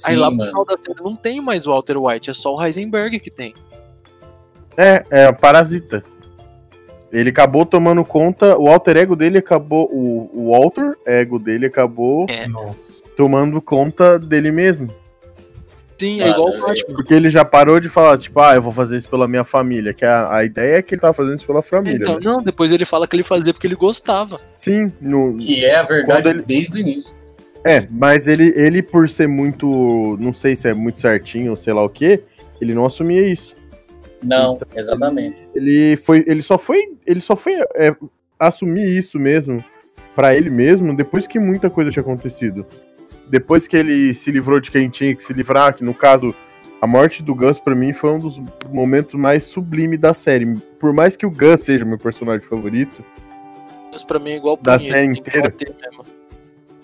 Aí 0.06 0.14
Sim, 0.14 0.16
lá 0.16 0.28
pro 0.28 0.38
mano. 0.38 0.50
final 0.50 0.66
da 0.66 0.78
série 0.82 1.02
não 1.04 1.16
tem 1.16 1.42
mais 1.42 1.68
o 1.68 1.72
Walter 1.72 1.98
White, 1.98 2.30
é 2.32 2.34
só 2.34 2.56
o 2.56 2.64
Heisenberg 2.64 3.20
que 3.20 3.30
tem. 3.30 3.54
É, 4.78 5.04
é 5.10 5.32
parasita. 5.32 6.04
Ele 7.12 7.30
acabou 7.30 7.66
tomando 7.66 8.06
conta, 8.06 8.58
o 8.58 8.70
alter 8.70 8.96
ego 8.98 9.16
dele 9.18 9.38
acabou, 9.40 9.90
o, 9.92 10.30
o 10.34 10.56
alter 10.56 10.96
ego 11.06 11.38
dele 11.38 11.66
acabou 11.66 12.26
É. 12.30 12.48
Nossa. 12.48 13.04
tomando 13.18 13.62
conta 13.62 14.18
dele 14.18 14.50
mesmo. 14.50 14.88
Sim, 16.00 16.22
é 16.22 16.30
igual 16.30 16.48
o 16.50 16.56
é- 16.56 16.60
Batman. 16.62 16.96
Porque 16.96 17.14
ele 17.14 17.30
já 17.30 17.44
parou 17.46 17.80
de 17.80 17.90
falar, 17.90 18.18
tipo, 18.18 18.40
ah, 18.40 18.56
eu 18.56 18.62
vou 18.62 18.72
fazer 18.72 18.98
isso 18.98 19.10
pela 19.10 19.28
minha 19.28 19.44
família. 19.44 19.94
Que 19.94 20.04
a, 20.06 20.34
a 20.38 20.44
ideia 20.46 20.78
é 20.78 20.82
que 20.82 20.96
ele 20.96 21.02
tava 21.02 21.14
fazendo 21.14 21.36
isso 21.36 21.46
pela 21.46 21.62
família. 21.62 21.98
Então, 21.98 22.16
né? 22.16 22.22
não, 22.24 22.42
depois 22.42 22.72
ele 22.72 22.86
fala 22.86 23.06
que 23.08 23.16
ele 23.16 23.24
fazia 23.24 23.54
porque 23.54 23.68
ele 23.68 23.76
gostava. 23.76 24.40
Sim, 24.56 24.92
no, 25.00 25.36
Que 25.38 25.64
é 25.66 25.76
a 25.76 25.84
verdade 25.84 26.30
ele- 26.30 26.42
desde 26.42 26.78
o 26.78 26.82
início. 26.82 27.16
É, 27.64 27.86
mas 27.92 28.28
ele, 28.28 28.52
ele 28.56 28.82
por 28.82 29.08
ser 29.10 29.28
muito. 29.28 30.18
Não 30.20 30.34
sei 30.34 30.56
se 30.56 30.68
é 30.68 30.74
muito 30.74 31.00
certinho 31.00 31.52
ou 31.52 31.56
sei 31.58 31.74
lá 31.74 31.84
o 31.84 31.90
que. 31.90 32.20
ele 32.60 32.74
não 32.74 32.86
assumia 32.86 33.28
isso. 33.28 33.56
Não, 34.24 34.60
exatamente. 34.76 35.48
Ele 35.56 35.96
foi, 35.98 36.24
ele 36.28 36.42
só 36.44 36.58
foi, 36.58 36.80
ele 37.06 37.20
só 37.20 37.36
foi 37.36 37.54
é, 37.76 37.96
assumir 38.40 38.88
isso 38.88 39.18
mesmo 39.20 39.64
pra 40.16 40.36
ele 40.36 40.50
mesmo 40.50 40.96
depois 40.96 41.26
que 41.26 41.40
muita 41.40 41.70
coisa 41.70 41.90
tinha 41.92 42.02
acontecido. 42.02 42.66
Depois 43.28 43.68
que 43.68 43.78
ele 43.78 44.14
se 44.14 44.30
livrou 44.30 44.60
de 44.60 44.70
quem 44.70 44.90
tinha 44.90 45.16
que 45.16 45.24
se 45.24 45.32
livrar, 45.34 45.74
que 45.74 45.84
no 45.84 45.94
caso 45.94 46.36
a 46.82 46.88
morte 46.88 47.24
do 47.24 47.34
Gus 47.34 47.60
pra 47.60 47.74
mim 47.76 47.94
foi 47.94 48.12
um 48.12 48.20
dos 48.20 48.42
momentos 48.70 49.16
mais 49.16 49.46
sublimes 49.46 50.00
da 50.00 50.14
série. 50.14 50.56
Por 50.80 50.92
mais 50.94 51.16
que 51.16 51.26
o 51.26 51.32
Gus 51.32 51.62
seja 51.62 51.86
meu 51.86 51.98
personagem 51.98 52.46
favorito, 52.48 53.04
Mas 53.92 54.04
pra 54.04 54.20
mim 54.20 54.32
é 54.32 54.38
igual 54.38 54.58
Da 54.58 54.78
série 54.80 54.94
tem 54.94 55.14
que 55.14 55.20
inteira? 55.22 55.50
bater 55.50 55.74
mesmo. 55.82 56.04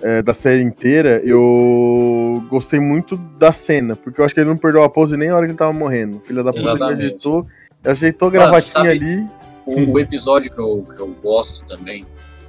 É, 0.01 0.21
da 0.21 0.33
série 0.33 0.61
inteira, 0.61 1.21
eu 1.23 2.43
gostei 2.49 2.79
muito 2.79 3.15
da 3.17 3.51
cena, 3.51 3.95
porque 3.95 4.21
eu 4.21 4.25
acho 4.25 4.33
que 4.33 4.39
ele 4.39 4.49
não 4.49 4.57
perdeu 4.57 4.83
a 4.83 4.89
pose 4.89 5.17
nem 5.17 5.29
a 5.29 5.35
hora 5.35 5.45
que 5.45 5.51
ele 5.51 5.57
tava 5.57 5.73
morrendo. 5.73 6.19
Filha 6.25 6.43
da 6.43 6.53
puta, 6.53 6.69
ele 6.71 6.83
ajeitou, 6.93 7.45
ajeitou 7.85 8.27
a 8.27 8.31
gravatinha 8.31 8.71
sabe- 8.73 8.89
ali. 8.89 9.27
O, 9.65 9.93
o 9.93 9.99
episódio 9.99 10.51
que 10.51 10.59
eu, 10.59 10.87
que 10.95 11.01
eu 11.01 11.07
gosto 11.21 11.65
também 11.67 12.05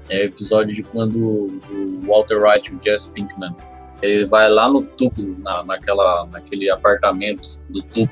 é 0.08 0.22
o 0.22 0.24
episódio 0.26 0.74
de 0.74 0.82
quando 0.82 1.16
o 1.18 2.00
Walter 2.06 2.38
White 2.42 2.72
e 2.72 2.76
o 2.76 2.78
Jesse 2.82 3.10
Pinkman 3.12 3.54
ele 4.00 4.24
vai 4.26 4.48
lá 4.48 4.68
no 4.68 4.80
tubo, 4.82 5.36
na, 5.42 5.64
naquela, 5.64 6.26
naquele 6.32 6.70
apartamento 6.70 7.58
do 7.68 7.82
tubo, 7.82 8.10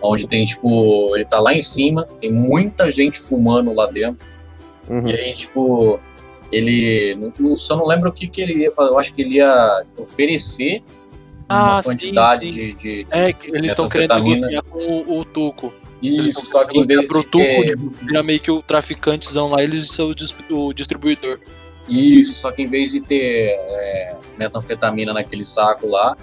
onde 0.00 0.26
tem 0.26 0.44
tipo, 0.46 1.14
ele 1.14 1.26
tá 1.26 1.38
lá 1.38 1.52
em 1.52 1.60
cima, 1.60 2.04
tem 2.20 2.32
muita 2.32 2.90
gente 2.90 3.20
fumando 3.20 3.74
lá 3.74 3.86
dentro, 3.86 4.26
Uhum. 4.88 5.06
e 5.06 5.12
aí 5.14 5.32
tipo, 5.34 6.00
ele, 6.52 7.14
não, 7.16 7.32
não- 7.38 7.56
só 7.56 7.76
não 7.76 7.86
lembro 7.86 8.10
o 8.10 8.12
que, 8.12 8.26
que 8.26 8.40
ele 8.42 8.62
ia 8.62 8.70
fazer, 8.70 8.90
eu 8.90 8.98
acho 8.98 9.14
que 9.14 9.22
ele 9.22 9.36
ia 9.36 9.84
oferecer 9.96 10.82
uma 11.48 11.78
Ah, 11.78 11.82
sim, 11.82 11.88
quantidade 11.90 12.44
sim. 12.46 12.58
De, 12.58 12.72
de, 12.74 13.04
de- 13.04 13.06
É, 13.10 13.32
que 13.32 13.50
eles 13.50 13.70
estão 13.70 13.88
querendo 13.88 14.14
Metanfetamina. 14.14 14.46
negociar 14.48 14.62
com 14.62 14.78
o, 15.12 15.18
o 15.20 15.24
Tuco. 15.24 15.72
Isso, 16.02 16.46
só 16.46 16.64
que 16.64 16.78
em 16.78 16.86
vez 16.86 17.08
pro 17.08 17.20
de 17.22 17.26
Tuco, 17.26 17.44
ter- 17.44 17.76
vira 18.04 18.22
meio 18.22 18.40
que 18.40 18.50
o 18.50 18.62
traficantezão 18.62 19.48
lá, 19.48 19.62
eles 19.62 19.88
são 19.88 20.08
o, 20.10 20.14
dis- 20.14 20.34
o 20.50 20.72
distribuidor. 20.72 21.38
Isso, 21.88 22.34
só 22.40 22.50
que 22.52 22.62
em 22.62 22.66
vez 22.66 22.92
de 22.92 23.00
ter 23.00 23.50
é, 23.50 24.16
metanfetamina 24.38 25.12
naquele 25.12 25.44
saco 25.44 25.86
lá, 25.88 26.16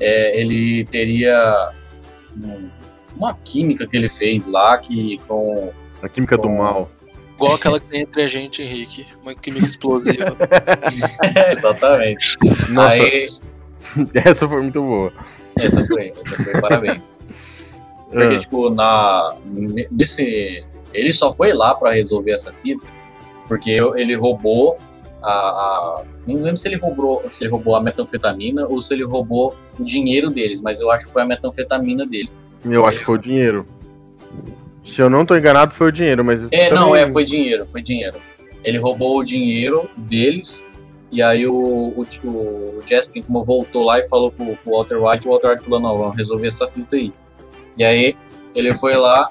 é, 0.00 0.40
ele 0.40 0.84
teria 0.86 1.70
um- 2.36 2.68
uma 3.16 3.34
química 3.34 3.86
que 3.86 3.96
ele 3.96 4.08
fez 4.08 4.46
lá 4.46 4.78
que 4.78 5.18
com. 5.28 5.70
A 6.02 6.08
química 6.08 6.38
do 6.38 6.48
mal. 6.48 6.90
Igual 7.44 7.54
aquela 7.56 7.80
que 7.80 7.86
tem 7.86 8.02
entre 8.02 8.22
a 8.22 8.28
gente, 8.28 8.62
Henrique. 8.62 9.06
Uma 9.22 9.34
química 9.34 9.66
explosiva. 9.66 10.36
Exatamente. 11.50 12.36
Nossa, 12.70 12.92
Aí, 12.94 13.28
essa 14.14 14.48
foi 14.48 14.62
muito 14.62 14.80
boa. 14.80 15.12
essa 15.58 15.84
foi, 15.84 16.12
essa 16.20 16.42
foi, 16.42 16.60
parabéns. 16.60 17.16
Porque, 18.10 18.34
Ah, 18.34 18.38
tipo, 18.38 18.70
na, 18.70 19.36
nesse. 19.90 20.64
Ele 20.92 21.12
só 21.12 21.32
foi 21.32 21.52
lá 21.52 21.74
pra 21.74 21.92
resolver 21.92 22.32
essa 22.32 22.52
fita, 22.62 22.86
porque 23.48 23.70
ele 23.70 24.14
roubou 24.14 24.76
a, 25.22 25.30
a- 25.32 26.02
Não 26.26 26.34
lembro 26.36 26.56
se 26.58 26.68
ele 26.68 26.76
roubou, 26.76 27.22
se 27.30 27.44
ele 27.44 27.50
roubou 27.50 27.74
a 27.74 27.80
metanfetamina 27.80 28.66
ou 28.66 28.82
se 28.82 28.92
ele 28.92 29.04
roubou 29.04 29.56
o 29.78 29.84
dinheiro 29.84 30.28
deles, 30.30 30.60
mas 30.60 30.80
eu 30.80 30.90
acho 30.90 31.06
que 31.06 31.12
foi 31.12 31.22
a 31.22 31.24
metanfetamina 31.24 32.04
dele. 32.06 32.30
eu 32.64 32.84
acho 32.84 32.98
que 32.98 33.04
foi 33.06 33.14
o 33.14 33.18
dinheiro. 33.18 33.66
Se 34.84 35.00
eu 35.00 35.08
não 35.08 35.24
tô 35.24 35.36
enganado, 35.36 35.74
foi 35.74 35.88
o 35.88 35.92
dinheiro, 35.92 36.24
mas. 36.24 36.46
É, 36.50 36.72
não, 36.72 36.94
é, 36.94 37.10
foi 37.10 37.24
dinheiro, 37.24 37.66
foi 37.68 37.82
dinheiro. 37.82 38.18
Ele 38.64 38.78
roubou 38.78 39.18
o 39.18 39.24
dinheiro 39.24 39.88
deles, 39.96 40.68
e 41.10 41.22
aí 41.22 41.46
o, 41.46 41.54
o, 41.54 42.06
o 42.28 42.82
Jesse 42.86 43.10
Pinkman 43.10 43.44
voltou 43.44 43.84
lá 43.84 43.98
e 43.98 44.08
falou 44.08 44.30
pro, 44.30 44.56
pro 44.56 44.72
Walter 44.72 44.96
White, 44.96 45.26
o 45.26 45.30
Walter 45.30 45.50
White 45.50 45.64
falou, 45.64 45.80
não, 45.80 45.98
vamos 45.98 46.16
resolver 46.16 46.46
essa 46.46 46.66
fita 46.66 46.96
aí. 46.96 47.12
E 47.76 47.84
aí 47.84 48.16
ele 48.54 48.72
foi 48.72 48.96
lá, 48.96 49.30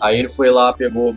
aí 0.00 0.18
ele 0.18 0.28
foi 0.28 0.50
lá, 0.50 0.72
pegou, 0.72 1.16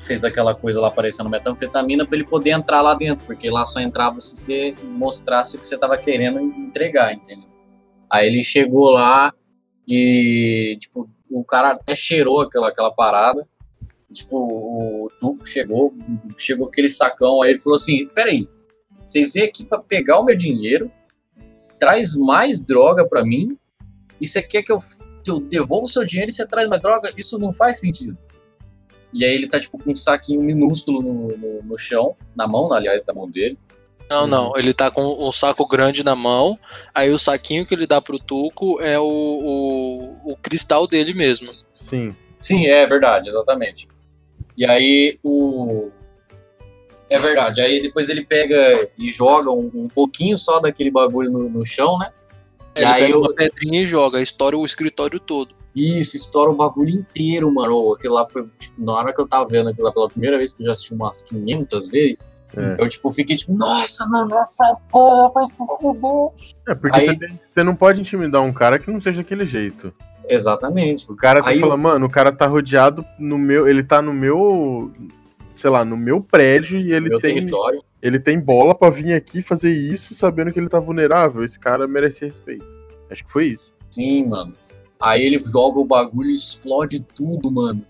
fez 0.00 0.24
aquela 0.24 0.54
coisa 0.54 0.80
lá 0.80 0.90
parecendo 0.90 1.28
metanfetamina 1.28 2.06
pra 2.06 2.16
ele 2.16 2.26
poder 2.26 2.50
entrar 2.50 2.80
lá 2.80 2.94
dentro, 2.94 3.26
porque 3.26 3.50
lá 3.50 3.66
só 3.66 3.80
entrava 3.80 4.20
se 4.20 4.36
você 4.36 4.74
mostrasse 4.82 5.56
o 5.56 5.60
que 5.60 5.66
você 5.66 5.76
tava 5.76 5.96
querendo 5.98 6.40
entregar, 6.40 7.12
entendeu? 7.12 7.48
Aí 8.08 8.26
ele 8.28 8.42
chegou 8.42 8.90
lá 8.90 9.32
e, 9.86 10.76
tipo, 10.80 11.08
o 11.40 11.44
cara 11.44 11.72
até 11.72 11.94
cheirou 11.94 12.40
aquela, 12.40 12.68
aquela 12.68 12.90
parada. 12.90 13.46
Tipo, 14.12 14.36
o 14.38 15.10
Tuco 15.18 15.44
chegou, 15.44 15.92
chegou 16.36 16.68
aquele 16.68 16.88
sacão, 16.88 17.42
aí 17.42 17.50
ele 17.50 17.58
falou 17.58 17.76
assim: 17.76 18.06
peraí, 18.08 18.48
vocês 19.04 19.32
vêm 19.34 19.44
aqui 19.44 19.64
pra 19.64 19.78
pegar 19.78 20.20
o 20.20 20.24
meu 20.24 20.36
dinheiro, 20.36 20.90
traz 21.78 22.16
mais 22.16 22.64
droga 22.64 23.06
pra 23.06 23.24
mim, 23.24 23.58
e 24.20 24.26
você 24.26 24.42
quer 24.42 24.62
que 24.62 24.72
eu, 24.72 24.78
que 25.22 25.30
eu 25.30 25.40
devolva 25.40 25.84
o 25.84 25.88
seu 25.88 26.04
dinheiro 26.04 26.30
e 26.30 26.32
você 26.32 26.46
traz 26.46 26.68
mais 26.68 26.80
droga? 26.80 27.12
Isso 27.16 27.38
não 27.38 27.52
faz 27.52 27.80
sentido. 27.80 28.16
E 29.12 29.24
aí 29.24 29.34
ele 29.34 29.48
tá, 29.48 29.58
tipo, 29.58 29.78
com 29.78 29.92
um 29.92 29.96
saquinho 29.96 30.42
minúsculo 30.42 31.02
no, 31.02 31.28
no, 31.36 31.62
no 31.62 31.78
chão, 31.78 32.16
na 32.34 32.46
mão, 32.46 32.72
aliás, 32.72 33.02
da 33.02 33.14
mão 33.14 33.30
dele. 33.30 33.58
Não, 34.08 34.26
não. 34.26 34.52
Ele 34.56 34.72
tá 34.72 34.90
com 34.90 35.02
um 35.26 35.32
saco 35.32 35.66
grande 35.66 36.04
na 36.04 36.14
mão. 36.14 36.58
Aí 36.94 37.10
o 37.10 37.18
saquinho 37.18 37.66
que 37.66 37.74
ele 37.74 37.86
dá 37.86 38.00
pro 38.00 38.18
Tuco 38.18 38.80
é 38.80 38.98
o, 38.98 39.04
o, 39.04 40.32
o 40.32 40.36
cristal 40.36 40.86
dele 40.86 41.12
mesmo. 41.12 41.52
Sim. 41.74 42.14
Sim, 42.38 42.66
é 42.66 42.86
verdade, 42.86 43.28
exatamente. 43.28 43.88
E 44.56 44.64
aí 44.64 45.18
o. 45.24 45.90
É 47.08 47.18
verdade. 47.18 47.60
Aí 47.60 47.82
depois 47.82 48.08
ele 48.08 48.24
pega 48.24 48.72
e 48.98 49.08
joga 49.08 49.50
um, 49.50 49.70
um 49.74 49.88
pouquinho 49.88 50.36
só 50.36 50.58
daquele 50.60 50.90
bagulho 50.90 51.30
no, 51.30 51.48
no 51.48 51.64
chão, 51.64 51.98
né? 51.98 52.12
E 52.76 52.80
Ele 52.80 52.86
aí 52.86 53.02
pega 53.02 53.14
eu- 53.14 53.20
uma 53.20 53.34
pedrinha 53.34 53.82
e 53.82 53.86
joga, 53.86 54.20
estoura 54.20 54.56
o 54.58 54.64
escritório 54.64 55.18
todo. 55.20 55.54
Isso, 55.74 56.16
estoura 56.16 56.50
o 56.50 56.54
bagulho 56.54 56.90
inteiro, 56.90 57.52
mano. 57.52 57.92
Aquilo 57.94 58.14
lá 58.14 58.26
foi, 58.26 58.46
tipo, 58.58 58.82
na 58.82 58.94
hora 58.94 59.12
que 59.12 59.20
eu 59.20 59.28
tava 59.28 59.46
vendo 59.46 59.68
aquilo 59.68 59.86
lá 59.86 59.92
pela 59.92 60.08
primeira 60.08 60.38
vez, 60.38 60.52
que 60.52 60.62
eu 60.62 60.66
já 60.66 60.72
assisti 60.72 60.94
umas 60.94 61.20
500 61.22 61.90
vezes, 61.90 62.26
É. 62.56 62.76
eu, 62.82 62.88
tipo, 62.88 63.10
fiquei 63.10 63.36
tipo, 63.36 63.52
nossa, 63.56 64.06
mano, 64.08 64.34
essa 64.38 64.76
porra 64.90 65.30
vai 65.32 65.46
se 65.46 65.64
fuder. 65.78 66.30
É, 66.68 66.74
porque 66.74 66.96
Aí- 66.98 67.06
você, 67.06 67.16
tem- 67.16 67.40
você 67.48 67.62
não 67.62 67.74
pode 67.76 68.00
intimidar 68.00 68.42
um 68.42 68.52
cara 68.52 68.78
que 68.78 68.90
não 68.90 69.00
seja 69.00 69.18
daquele 69.18 69.44
jeito. 69.46 69.92
Exatamente. 70.28 71.10
O 71.10 71.14
cara 71.14 71.40
Aí 71.44 71.54
que 71.54 71.60
falar, 71.60 71.74
eu- 71.74 71.78
mano, 71.78 72.06
o 72.06 72.10
cara 72.10 72.32
tá 72.32 72.46
rodeado 72.46 73.04
no 73.18 73.38
meu. 73.38 73.68
Ele 73.68 73.82
tá 73.82 74.02
no 74.02 74.12
meu. 74.12 74.90
Sei 75.54 75.70
lá, 75.70 75.84
no 75.84 75.96
meu 75.96 76.20
prédio 76.20 76.78
e 76.78 76.92
ele 76.92 77.08
Meu 77.08 77.18
tem. 77.20 77.34
território. 77.34 77.82
Ele 78.02 78.18
tem 78.20 78.38
bola 78.38 78.74
pra 78.74 78.90
vir 78.90 79.14
aqui 79.14 79.40
fazer 79.40 79.72
isso 79.72 80.14
sabendo 80.14 80.52
que 80.52 80.58
ele 80.58 80.68
tá 80.68 80.78
vulnerável. 80.78 81.44
Esse 81.44 81.58
cara 81.58 81.86
merece 81.88 82.24
respeito. 82.24 82.66
Acho 83.10 83.24
que 83.24 83.30
foi 83.32 83.46
isso. 83.46 83.72
Sim, 83.90 84.26
mano. 84.26 84.52
Aí 85.00 85.22
ele 85.24 85.38
joga 85.40 85.78
o 85.78 85.84
bagulho 85.84 86.30
e 86.30 86.34
explode 86.34 87.02
tudo, 87.14 87.50
mano. 87.50 87.82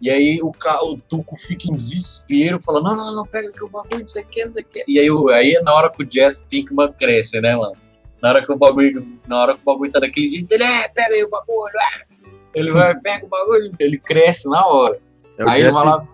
E 0.00 0.08
aí 0.10 0.40
o, 0.42 0.50
ca... 0.50 0.82
o 0.82 0.96
Tuco 0.96 1.36
fica 1.36 1.68
em 1.68 1.74
desespero, 1.74 2.58
falando, 2.60 2.84
não, 2.84 2.96
não, 2.96 3.14
não, 3.16 3.26
pega 3.26 3.48
aqui 3.48 3.62
o 3.62 3.68
bagulho, 3.68 4.00
não 4.00 4.06
sei 4.06 4.22
o 4.22 4.26
que, 4.26 4.44
não 4.44 4.50
sei 4.52 4.62
o 4.62 4.66
que. 4.66 4.84
E 4.88 4.98
aí, 4.98 5.10
o- 5.10 5.28
aí 5.28 5.54
é 5.54 5.62
na 5.62 5.74
hora 5.74 5.90
que 5.90 6.02
o 6.02 6.10
Jess 6.10 6.46
Pinkman 6.48 6.92
cresce, 6.92 7.40
né, 7.40 7.54
mano? 7.54 7.74
Na 8.22 8.30
hora 8.30 8.44
que 8.44 8.50
o 8.52 8.56
bagulho, 8.56 9.06
na 9.26 9.40
hora 9.42 9.54
que 9.54 9.60
o 9.60 9.64
bagulho 9.64 9.90
tá 9.92 10.00
daquele 10.00 10.28
jeito, 10.28 10.50
ele, 10.52 10.64
é, 10.64 10.88
pega 10.88 11.14
aí 11.14 11.22
o 11.24 11.28
bagulho, 11.30 11.72
é. 11.96 12.30
Ele 12.54 12.70
vai, 12.72 12.98
pega 12.98 13.26
o 13.26 13.28
bagulho, 13.28 13.72
ele 13.78 13.98
cresce 13.98 14.48
na 14.48 14.66
hora. 14.66 14.98
É 15.38 15.42
Aí 15.48 15.60
ele 15.60 15.70
Jeff- 15.70 15.74
vai 15.74 15.84
lá. 15.86 16.08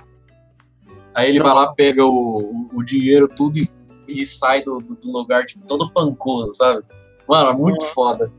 Aí 1.14 1.28
ele 1.30 1.38
Não. 1.38 1.46
vai 1.46 1.54
lá, 1.54 1.72
pega 1.72 2.04
o, 2.04 2.08
o, 2.10 2.68
o 2.78 2.82
dinheiro 2.84 3.26
tudo 3.28 3.58
e, 3.58 3.68
e 4.06 4.26
sai 4.26 4.62
do, 4.62 4.78
do, 4.78 4.94
do 4.96 5.10
lugar, 5.12 5.46
tipo, 5.46 5.62
todo 5.66 5.90
pancoso, 5.90 6.52
sabe? 6.54 6.84
Mano, 7.26 7.50
é 7.50 7.54
muito 7.54 7.86
foda. 7.86 8.30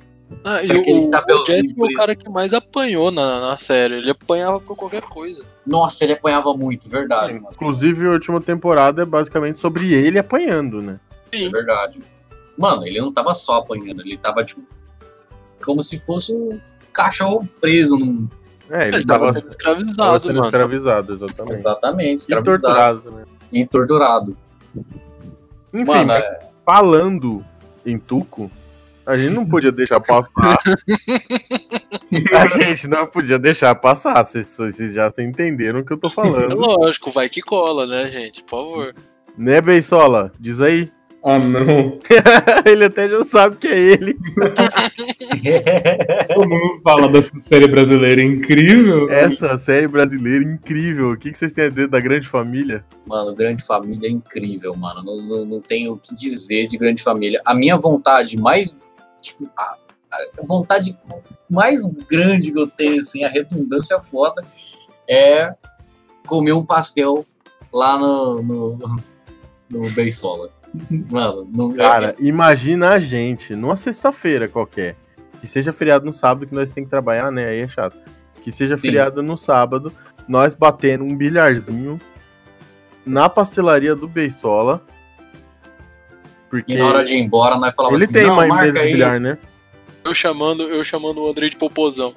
Ah, 0.44 0.62
e 0.64 0.72
o, 0.72 1.10
o 1.10 1.46
Jesse 1.46 1.74
foi 1.74 1.94
o 1.94 1.96
cara 1.96 2.16
que 2.16 2.30
mais 2.30 2.54
apanhou 2.54 3.12
na, 3.12 3.40
na 3.50 3.58
série. 3.58 3.96
Ele 3.96 4.12
apanhava 4.12 4.60
por 4.60 4.76
qualquer 4.76 5.02
coisa. 5.04 5.44
Nossa, 5.66 6.04
ele 6.04 6.14
apanhava 6.14 6.54
muito, 6.54 6.90
verdade, 6.90 7.34
mano. 7.34 7.48
Inclusive, 7.54 8.08
a 8.08 8.12
última 8.12 8.42
temporada 8.42 9.02
é 9.02 9.06
basicamente 9.06 9.60
sobre 9.60 9.94
ele 9.94 10.20
apanhando, 10.20 10.82
né? 10.82 11.00
É 11.32 11.38
Sim. 11.38 11.50
verdade. 11.52 12.00
Mano, 12.58 12.86
ele 12.86 13.00
não 13.00 13.12
tava 13.12 13.34
só 13.34 13.58
apanhando, 13.58 14.02
ele 14.02 14.18
tava, 14.18 14.44
tipo, 14.44 14.62
como 15.64 15.82
se 15.84 16.00
fosse 16.00 16.34
um 16.34 16.60
cachorro 16.92 17.48
preso 17.62 17.98
num. 17.98 18.28
É, 18.70 18.88
ele, 18.88 18.98
Ele 18.98 19.06
tava, 19.06 19.28
tava 19.28 19.34
sendo 19.34 19.42
tava 19.44 19.50
escravizado, 19.52 20.24
sendo 20.24 20.34
mano. 20.36 20.46
escravizado, 20.48 21.14
exatamente. 21.14 21.54
Exatamente, 21.54 22.10
E 22.12 22.16
escravizado 22.16 23.02
torturado, 23.02 23.12
né? 23.12 23.24
e 23.52 23.66
torturado. 23.66 24.38
Enfim, 25.74 25.86
Mano, 25.86 26.12
é- 26.12 26.40
falando 26.66 27.46
em 27.86 27.98
Tuco, 27.98 28.52
a 29.08 29.16
gente 29.16 29.34
não 29.34 29.48
podia 29.48 29.72
deixar 29.72 30.00
passar. 30.02 30.58
a 32.38 32.46
gente 32.48 32.88
não 32.88 33.08
podia 33.08 33.40
deixar 33.40 33.74
passar. 33.76 34.24
Vocês, 34.24 34.54
vocês 34.56 34.94
já 34.94 35.10
se 35.10 35.24
entenderam 35.24 35.80
o 35.80 35.86
que 35.86 35.94
eu 35.94 35.98
tô 35.98 36.08
É 36.08 36.12
falando. 36.12 36.56
lógico, 36.60 37.10
vai 37.12 37.30
que 37.30 37.42
cola, 37.42 37.88
né, 37.88 38.10
gente? 38.10 38.44
Por 38.44 38.50
favor. 38.50 38.96
né, 39.38 39.62
Beisola? 39.62 40.32
Diz 40.40 40.62
aí. 40.62 40.92
Ah, 41.24 41.40
não. 41.40 42.00
ele 42.66 42.86
até 42.86 43.10
já 43.10 43.22
sabe 43.26 43.58
que 43.58 43.68
é 43.68 43.78
ele. 43.78 44.16
Todo 46.34 46.48
mundo 46.48 46.82
fala 46.84 47.10
dessa 47.10 47.36
série 47.38 47.68
brasileira 47.68 48.24
incrível. 48.24 49.10
Essa 49.10 49.58
série 49.58 49.90
brasileira 49.90 50.46
incrível. 50.46 51.12
O 51.12 51.18
que, 51.18 51.32
que 51.32 51.38
vocês 51.38 51.52
têm 51.52 51.66
a 51.66 51.70
dizer 51.70 51.88
da 51.90 52.00
grande 52.00 52.30
família? 52.30 52.86
Mano, 53.06 53.36
Grande 53.36 53.62
Família 53.66 54.08
é 54.08 54.12
incrível, 54.12 54.74
mano. 54.76 55.04
Não, 55.04 55.22
não, 55.22 55.46
não 55.46 55.60
tenho 55.60 55.94
o 55.94 55.98
que 55.98 56.16
dizer 56.16 56.68
de 56.68 56.78
Grande 56.78 57.04
Família. 57.04 57.42
A 57.46 57.54
minha 57.54 57.76
vontade 57.76 58.38
mais. 58.38 58.80
Tipo, 59.28 59.50
a, 59.58 59.78
a 60.12 60.46
vontade 60.46 60.98
mais 61.50 61.86
grande 62.10 62.52
que 62.52 62.60
eu 62.60 62.68
tenho, 62.68 63.00
assim, 63.00 63.24
a 63.24 63.30
redundância 63.30 64.02
foda, 64.02 64.44
é 65.08 65.54
comer 66.26 66.54
um 66.54 66.66
pastel 66.66 67.26
lá 67.72 67.98
no, 67.98 68.42
no, 68.42 68.80
no 69.70 69.90
Beisola. 69.92 70.52
Mano, 71.10 71.48
não, 71.52 71.74
Cara, 71.74 72.16
imagina 72.20 72.90
a 72.90 73.00
gente, 73.00 73.56
numa 73.56 73.78
sexta-feira 73.78 74.48
qualquer, 74.48 74.96
que 75.40 75.48
seja 75.48 75.72
feriado 75.72 76.06
no 76.06 76.14
sábado, 76.14 76.46
que 76.46 76.54
nós 76.54 76.72
temos 76.74 76.88
que 76.88 76.92
trabalhar, 76.92 77.32
né? 77.32 77.48
Aí 77.48 77.62
é 77.62 77.68
chato. 77.68 77.98
Que 78.42 78.52
seja 78.52 78.76
Sim. 78.76 78.88
feriado 78.88 79.24
no 79.24 79.38
sábado, 79.38 79.92
nós 80.28 80.54
batendo 80.54 81.04
um 81.04 81.16
bilharzinho 81.16 82.00
na 83.06 83.30
pastelaria 83.30 83.96
do 83.96 84.08
Beisola. 84.08 84.84
Porque 86.50 86.74
E 86.74 86.78
na 86.78 86.86
hora 86.86 87.06
de 87.06 87.16
ir 87.16 87.20
embora, 87.20 87.58
nós 87.58 87.76
falamos 87.76 87.98
ele 87.98 88.06
assim, 88.06 88.14
tem 88.14 88.26
não, 88.26 88.34
uma 88.34 88.48
marca 88.48 88.80
aí. 88.80 88.92
bilhar, 88.92 89.20
né? 89.20 89.38
Eu 90.04 90.14
chamando, 90.14 90.64
eu 90.64 90.84
chamando 90.84 91.22
o 91.22 91.30
André 91.30 91.50
de 91.50 91.58
popozão. 91.58 92.14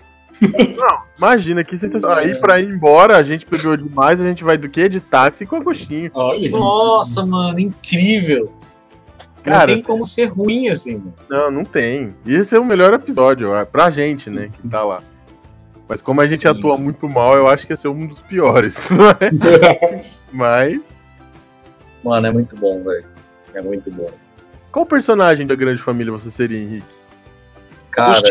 Imagina 1.18 1.64
que 1.64 1.76
sensação. 1.76 2.10
Aí 2.10 2.38
pra 2.38 2.60
ir 2.60 2.68
embora, 2.70 3.16
a 3.16 3.22
gente 3.22 3.44
bebeu 3.44 3.76
demais, 3.76 4.20
a 4.20 4.24
gente 4.24 4.44
vai 4.44 4.56
do 4.56 4.68
quê? 4.68 4.88
De 4.88 5.00
táxi 5.00 5.44
com 5.44 5.56
agostinho. 5.56 6.10
Olha. 6.14 6.50
Nossa, 6.50 7.26
mano, 7.26 7.58
incrível. 7.58 8.52
Cara, 9.42 9.68
não 9.68 9.74
tem 9.74 9.82
como 9.82 10.06
ser 10.06 10.26
ruim 10.26 10.68
assim, 10.68 10.96
mano. 10.98 11.14
Não, 11.28 11.50
não 11.50 11.64
tem. 11.64 12.14
Esse 12.26 12.54
é 12.54 12.60
o 12.60 12.64
melhor 12.64 12.92
episódio, 12.92 13.50
ó, 13.50 13.64
pra 13.64 13.90
gente, 13.90 14.28
né, 14.30 14.50
que 14.52 14.68
tá 14.68 14.84
lá. 14.84 15.02
Mas 15.88 16.00
como 16.00 16.20
a 16.20 16.26
gente 16.26 16.42
Sim. 16.42 16.48
atua 16.48 16.76
muito 16.78 17.08
mal, 17.08 17.34
eu 17.36 17.48
acho 17.48 17.66
que 17.66 17.72
esse 17.72 17.86
é 17.86 17.90
um 17.90 18.06
dos 18.06 18.20
piores. 18.20 18.88
Mas. 20.30 20.80
Mano, 22.04 22.26
é 22.26 22.32
muito 22.32 22.56
bom, 22.56 22.82
velho. 22.84 23.04
É 23.54 23.60
muito 23.60 23.90
bom. 23.90 24.10
Qual 24.70 24.86
personagem 24.86 25.46
da 25.46 25.54
grande 25.54 25.82
família 25.82 26.12
você 26.12 26.30
seria, 26.30 26.58
Henrique? 26.58 26.86
Cara, 27.90 28.22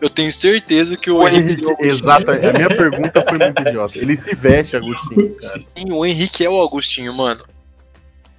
Eu 0.00 0.08
tenho 0.08 0.32
certeza 0.32 0.96
que 0.96 1.10
o, 1.10 1.18
O 1.18 1.28
Henrique, 1.28 1.64
Henrique, 1.64 1.82
exato. 1.86 2.30
A 2.30 2.52
minha 2.52 2.68
pergunta 2.68 3.22
foi 3.22 3.38
muito 3.38 3.62
idiota. 3.62 3.98
Ele 3.98 4.16
se 4.16 4.34
veste, 4.34 4.76
Agostinho, 4.76 5.26
cara. 5.40 5.60
Sim, 5.76 5.92
o 5.92 6.04
Henrique 6.04 6.44
é 6.44 6.48
o 6.48 6.54
Augustinho, 6.54 7.12
mano. 7.14 7.44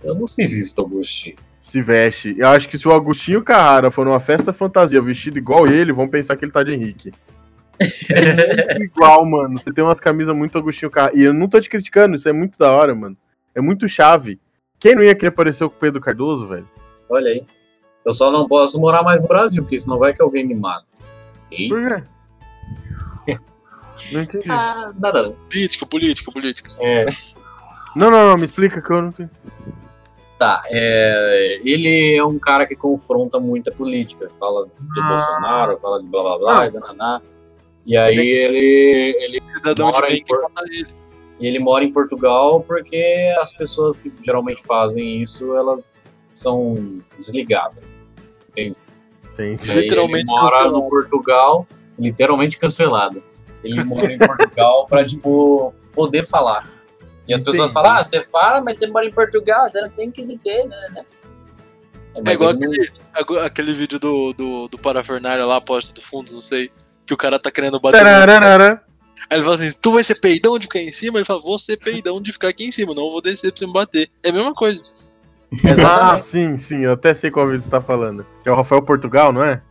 eu 0.03 0.15
não 0.15 0.27
sei 0.27 0.47
visto 0.47 0.81
Agostinho. 0.81 1.35
Se 1.61 1.81
veste. 1.81 2.35
Eu 2.37 2.47
acho 2.49 2.69
que 2.69 2.77
se 2.77 2.87
o 2.87 2.93
Agostinho 2.93 3.43
Carrara 3.43 3.89
for 3.89 4.05
numa 4.05 4.19
festa 4.19 4.53
fantasia 4.53 5.01
vestido 5.01 5.37
igual 5.37 5.67
ele, 5.67 5.91
vão 5.91 6.07
pensar 6.07 6.35
que 6.35 6.45
ele 6.45 6.51
tá 6.51 6.63
de 6.63 6.73
Henrique. 6.73 7.11
É 8.09 8.75
muito 8.77 8.83
igual, 8.83 9.25
mano. 9.25 9.57
Você 9.57 9.73
tem 9.73 9.83
umas 9.83 9.99
camisas 9.99 10.35
muito 10.35 10.57
Agostinho 10.57 10.91
Carrara. 10.91 11.15
E 11.15 11.23
eu 11.23 11.33
não 11.33 11.47
tô 11.47 11.59
te 11.59 11.69
criticando, 11.69 12.15
isso 12.15 12.29
é 12.29 12.33
muito 12.33 12.57
da 12.57 12.71
hora, 12.71 12.93
mano. 12.93 13.17
É 13.53 13.61
muito 13.61 13.87
chave. 13.87 14.39
Quem 14.79 14.95
não 14.95 15.03
ia 15.03 15.15
querer 15.15 15.31
parecer 15.31 15.67
com 15.67 15.75
o 15.75 15.79
Pedro 15.79 16.01
Cardoso, 16.01 16.47
velho? 16.47 16.67
Olha 17.09 17.29
aí. 17.31 17.45
Eu 18.05 18.13
só 18.13 18.31
não 18.31 18.47
posso 18.47 18.79
morar 18.79 19.01
mais 19.03 19.21
no 19.21 19.27
Brasil, 19.27 19.63
porque 19.63 19.77
senão 19.77 19.97
vai 19.97 20.13
que 20.13 20.21
alguém 20.21 20.45
me 20.45 20.53
mata. 20.55 20.85
Eita. 21.51 21.75
Por 21.75 22.03
quê? 23.25 23.39
Não 24.11 24.21
entendi. 24.21 24.45
Ah, 24.51 24.91
nada 24.99 25.23
não. 25.23 25.31
Política, 25.49 25.85
política, 25.85 26.31
política. 26.31 26.71
É, 26.79 27.05
Não, 27.95 28.11
não, 28.11 28.27
não, 28.29 28.35
me 28.35 28.43
explica 28.45 28.81
que 28.81 28.91
eu 28.91 29.01
não 29.01 29.11
tenho. 29.11 29.29
tá, 30.37 30.61
é, 30.69 31.61
ele 31.63 32.15
é 32.17 32.23
um 32.23 32.37
cara 32.37 32.67
que 32.67 32.75
confronta 32.75 33.39
muita 33.39 33.71
política. 33.71 34.29
Fala 34.37 34.65
de 34.65 35.01
Ah. 35.01 35.07
Bolsonaro, 35.09 35.77
fala 35.77 36.03
de 36.03 36.07
blá 36.09 36.21
blá 36.21 36.37
blá, 36.37 36.67
e 36.67 36.71
dananá. 36.71 37.21
E 37.85 37.95
aí 37.97 38.17
ele, 38.17 39.15
ele, 39.23 39.43
Cidadão 39.57 39.91
Mora 39.91 40.07
de 40.07 40.13
em 40.13 40.15
bem 40.17 40.23
que 40.25 40.33
Por- 40.33 40.41
mata 40.43 40.63
ele. 41.39 41.47
ele 41.49 41.59
mora 41.59 41.83
em 41.83 41.91
Portugal 41.91 42.61
porque 42.61 43.33
as 43.39 43.53
pessoas 43.55 43.97
que 43.97 44.11
geralmente 44.21 44.61
fazem 44.63 45.21
isso, 45.21 45.55
elas 45.55 46.03
são 46.33 46.99
desligadas. 47.17 47.93
Entendi. 48.49 48.75
E 49.37 49.41
aí 49.41 49.81
Literalmente 49.81 50.17
ele 50.17 50.23
mora 50.25 50.51
cancelado. 50.51 50.73
no 50.73 50.89
Portugal, 50.89 51.67
literalmente 51.99 52.57
cancelado. 52.57 53.23
Ele 53.63 53.83
mora 53.83 54.11
em 54.13 54.17
Portugal 54.17 54.85
pra, 54.87 55.05
tipo, 55.05 55.73
poder 55.93 56.23
falar. 56.23 56.69
E 57.27 57.33
as 57.33 57.39
pessoas 57.39 57.71
Entendi. 57.71 57.73
falam, 57.73 57.91
ah, 57.93 58.03
você 58.03 58.21
fala, 58.21 58.61
mas 58.61 58.77
você 58.77 58.87
mora 58.87 59.05
em 59.05 59.11
Portugal, 59.11 59.67
você 59.67 59.81
não 59.81 59.89
tem 59.89 60.11
que 60.11 60.23
dizer, 60.23 60.67
né? 60.67 60.77
né? 60.93 61.05
É, 62.13 62.19
É 62.19 62.21
mas 62.23 62.33
igual 62.39 62.51
ele 62.51 62.91
aquele, 63.13 63.39
aquele 63.39 63.73
vídeo 63.73 63.99
do, 63.99 64.31
do, 64.33 64.67
do 64.69 64.77
Parafernália 64.77 65.45
lá, 65.45 65.57
aposta 65.57 65.91
do 65.93 66.01
fundo, 66.01 66.31
não 66.31 66.41
sei. 66.41 66.71
Que 67.05 67.13
o 67.13 67.17
cara 67.17 67.37
tá 67.39 67.51
querendo 67.51 67.79
bater. 67.79 67.97
no- 67.97 68.03
Tararara. 68.03 68.83
Aí 69.29 69.37
ele 69.37 69.43
fala 69.43 69.55
assim: 69.55 69.71
Tu 69.81 69.91
vai 69.91 70.03
ser 70.03 70.15
peidão 70.15 70.57
de 70.59 70.65
ficar 70.65 70.79
em 70.79 70.91
cima? 70.91 71.17
Ele 71.17 71.25
fala: 71.25 71.41
Vou 71.41 71.57
ser 71.59 71.77
peidão 71.77 72.21
de 72.21 72.31
ficar 72.31 72.49
aqui 72.49 72.65
em 72.65 72.71
cima, 72.71 72.93
não 72.93 73.09
vou 73.11 73.21
descer 73.21 73.51
pra 73.51 73.59
você 73.59 73.65
me 73.65 73.73
bater. 73.73 74.09
É 74.23 74.29
a 74.29 74.33
mesma 74.33 74.53
coisa. 74.53 74.81
Ah, 75.63 75.69
Exatamente. 75.69 76.25
sim, 76.25 76.57
sim, 76.57 76.83
eu 76.83 76.93
até 76.93 77.13
sei 77.13 77.31
qual 77.31 77.47
vídeo 77.47 77.61
você 77.61 77.69
tá 77.69 77.79
falando. 77.79 78.25
Que 78.43 78.49
é 78.49 78.51
o 78.51 78.55
Rafael 78.55 78.81
Portugal, 78.81 79.31
não 79.31 79.41
é? 79.43 79.61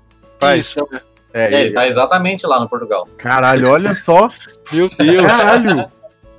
Faz. 0.40 0.60
Isso, 0.66 0.88
é. 0.92 1.00
É, 1.34 1.54
É, 1.54 1.60
ele 1.62 1.72
tá 1.72 1.86
exatamente 1.86 2.46
lá 2.46 2.58
no 2.60 2.68
Portugal. 2.68 3.06
Caralho, 3.18 3.68
olha 3.68 3.94
só. 3.94 4.30
Meu 4.72 4.88
Deus. 4.88 5.26
Caralho. 5.26 5.84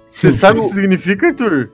Você 0.09 0.31
sabe 0.31 0.59
o 0.59 0.63
que 0.63 0.69
significa, 0.73 1.27
Arthur? 1.27 1.69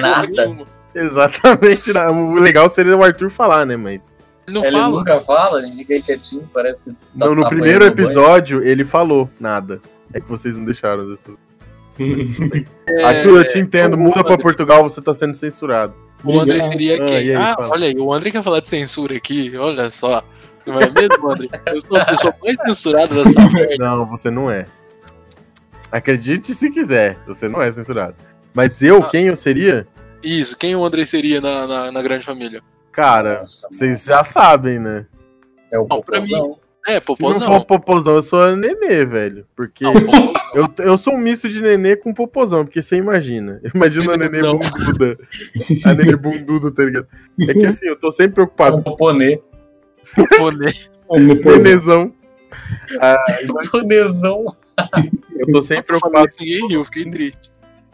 Nada. 0.00 0.56
Exatamente. 0.94 1.92
não. 1.92 2.32
O 2.32 2.34
legal 2.34 2.68
seria 2.70 2.96
o 2.96 3.02
Arthur 3.02 3.30
falar, 3.30 3.64
né? 3.66 3.76
Mas. 3.76 4.16
Ele 4.46 4.54
não 4.58 4.64
Ele 4.64 4.76
fala. 4.76 4.98
nunca 4.98 5.20
fala, 5.20 5.62
ele 5.62 5.72
fica 5.72 5.94
aí 5.94 6.02
quietinho, 6.02 6.48
parece 6.52 6.84
que. 6.84 6.90
tá- 6.92 7.26
No, 7.26 7.34
no 7.34 7.42
tá 7.42 7.48
primeiro 7.48 7.78
apanhando 7.84 7.96
banho. 7.96 8.06
episódio, 8.08 8.62
ele 8.62 8.84
falou 8.84 9.28
nada. 9.40 9.80
É 10.12 10.20
que 10.20 10.28
vocês 10.28 10.56
não 10.56 10.64
deixaram 10.64 11.08
dessa. 11.10 11.30
É, 12.88 13.02
Arthur, 13.04 13.38
eu 13.38 13.46
te 13.48 13.58
entendo. 13.58 13.94
o 13.94 13.98
Muda 13.98 14.22
pra 14.24 14.32
André- 14.34 14.42
Portugal, 14.42 14.82
você 14.82 15.00
tá 15.00 15.12
sendo 15.14 15.34
censurado. 15.34 15.94
O 16.24 16.38
André 16.40 16.62
seria 16.62 17.02
Ah, 17.02 17.06
quem? 17.06 17.16
aí, 17.16 17.34
Ah, 17.34 17.54
fala. 17.56 17.70
olha 17.70 17.86
aí, 17.88 17.94
o 17.98 18.12
André 18.12 18.30
quer 18.30 18.42
falar 18.42 18.60
de 18.60 18.68
censura 18.68 19.16
aqui, 19.16 19.56
olha 19.56 19.90
só. 19.90 20.22
Não 20.66 20.78
é 20.78 20.90
mesmo, 20.90 21.30
André? 21.30 21.48
Eu 21.66 21.80
sou 21.80 21.96
a 21.96 22.04
pessoa 22.04 22.34
mais 22.42 22.56
censurada 22.66 23.24
dessa 23.24 23.40
merda. 23.50 23.76
Não, 23.78 24.04
você 24.06 24.30
não 24.30 24.50
é. 24.50 24.66
Acredite 25.90 26.54
se 26.54 26.70
quiser, 26.70 27.16
você 27.26 27.48
não 27.48 27.60
é 27.60 27.70
censurado. 27.72 28.14
Mas 28.54 28.80
eu, 28.82 29.02
Ah. 29.02 29.08
quem 29.08 29.26
eu 29.26 29.36
seria? 29.36 29.86
Isso, 30.22 30.56
quem 30.56 30.76
o 30.76 30.84
André 30.84 31.04
seria 31.06 31.40
na, 31.40 31.66
na, 31.66 31.92
na 31.92 32.02
grande 32.02 32.24
família? 32.24 32.62
Cara, 32.92 33.40
Nossa, 33.40 33.66
vocês 33.70 34.04
já 34.04 34.22
sabem, 34.22 34.78
né? 34.78 35.06
é 35.72 35.78
o 35.78 35.86
Não, 35.88 36.00
pra 36.02 36.16
popozão. 36.20 36.58
É, 36.88 36.92
Se 36.94 36.98
não 36.98 37.02
popozão. 37.04 37.46
for 37.46 37.64
popozão, 37.66 38.14
eu 38.16 38.22
sou 38.22 38.40
a 38.40 38.56
nenê, 38.56 39.04
velho. 39.04 39.46
Porque 39.54 39.84
Não, 39.84 39.92
popozão. 39.92 40.32
eu, 40.54 40.68
eu 40.78 40.98
sou 40.98 41.14
um 41.14 41.18
misto 41.18 41.48
de 41.48 41.62
nenê 41.62 41.94
com 41.94 42.12
popozão, 42.14 42.64
porque 42.64 42.80
você 42.80 42.96
imagina. 42.96 43.60
Imagina 43.74 44.14
a 44.14 44.16
nenê 44.16 44.40
Não. 44.42 44.58
bunduda. 44.58 45.16
A 45.86 45.94
nenê 45.94 46.16
bunduda, 46.16 46.70
tá 46.72 46.82
ligado? 46.82 47.06
É 47.48 47.52
que 47.52 47.66
assim, 47.66 47.86
eu 47.86 47.96
tô 47.96 48.10
sempre 48.10 48.34
preocupado 48.36 48.76
um 48.78 48.82
poponê. 48.82 49.40
O 51.08 51.16
nenezão. 51.18 52.12
Ah, 53.00 53.16
Poponezão. 53.46 54.44
eu 55.36 55.46
tô 55.52 55.62
sempre 55.62 55.84
preocupado, 55.84 56.28
ninguém 56.40 56.66
riu, 56.66 56.84
fiquei 56.84 57.04
triste. 57.08 57.50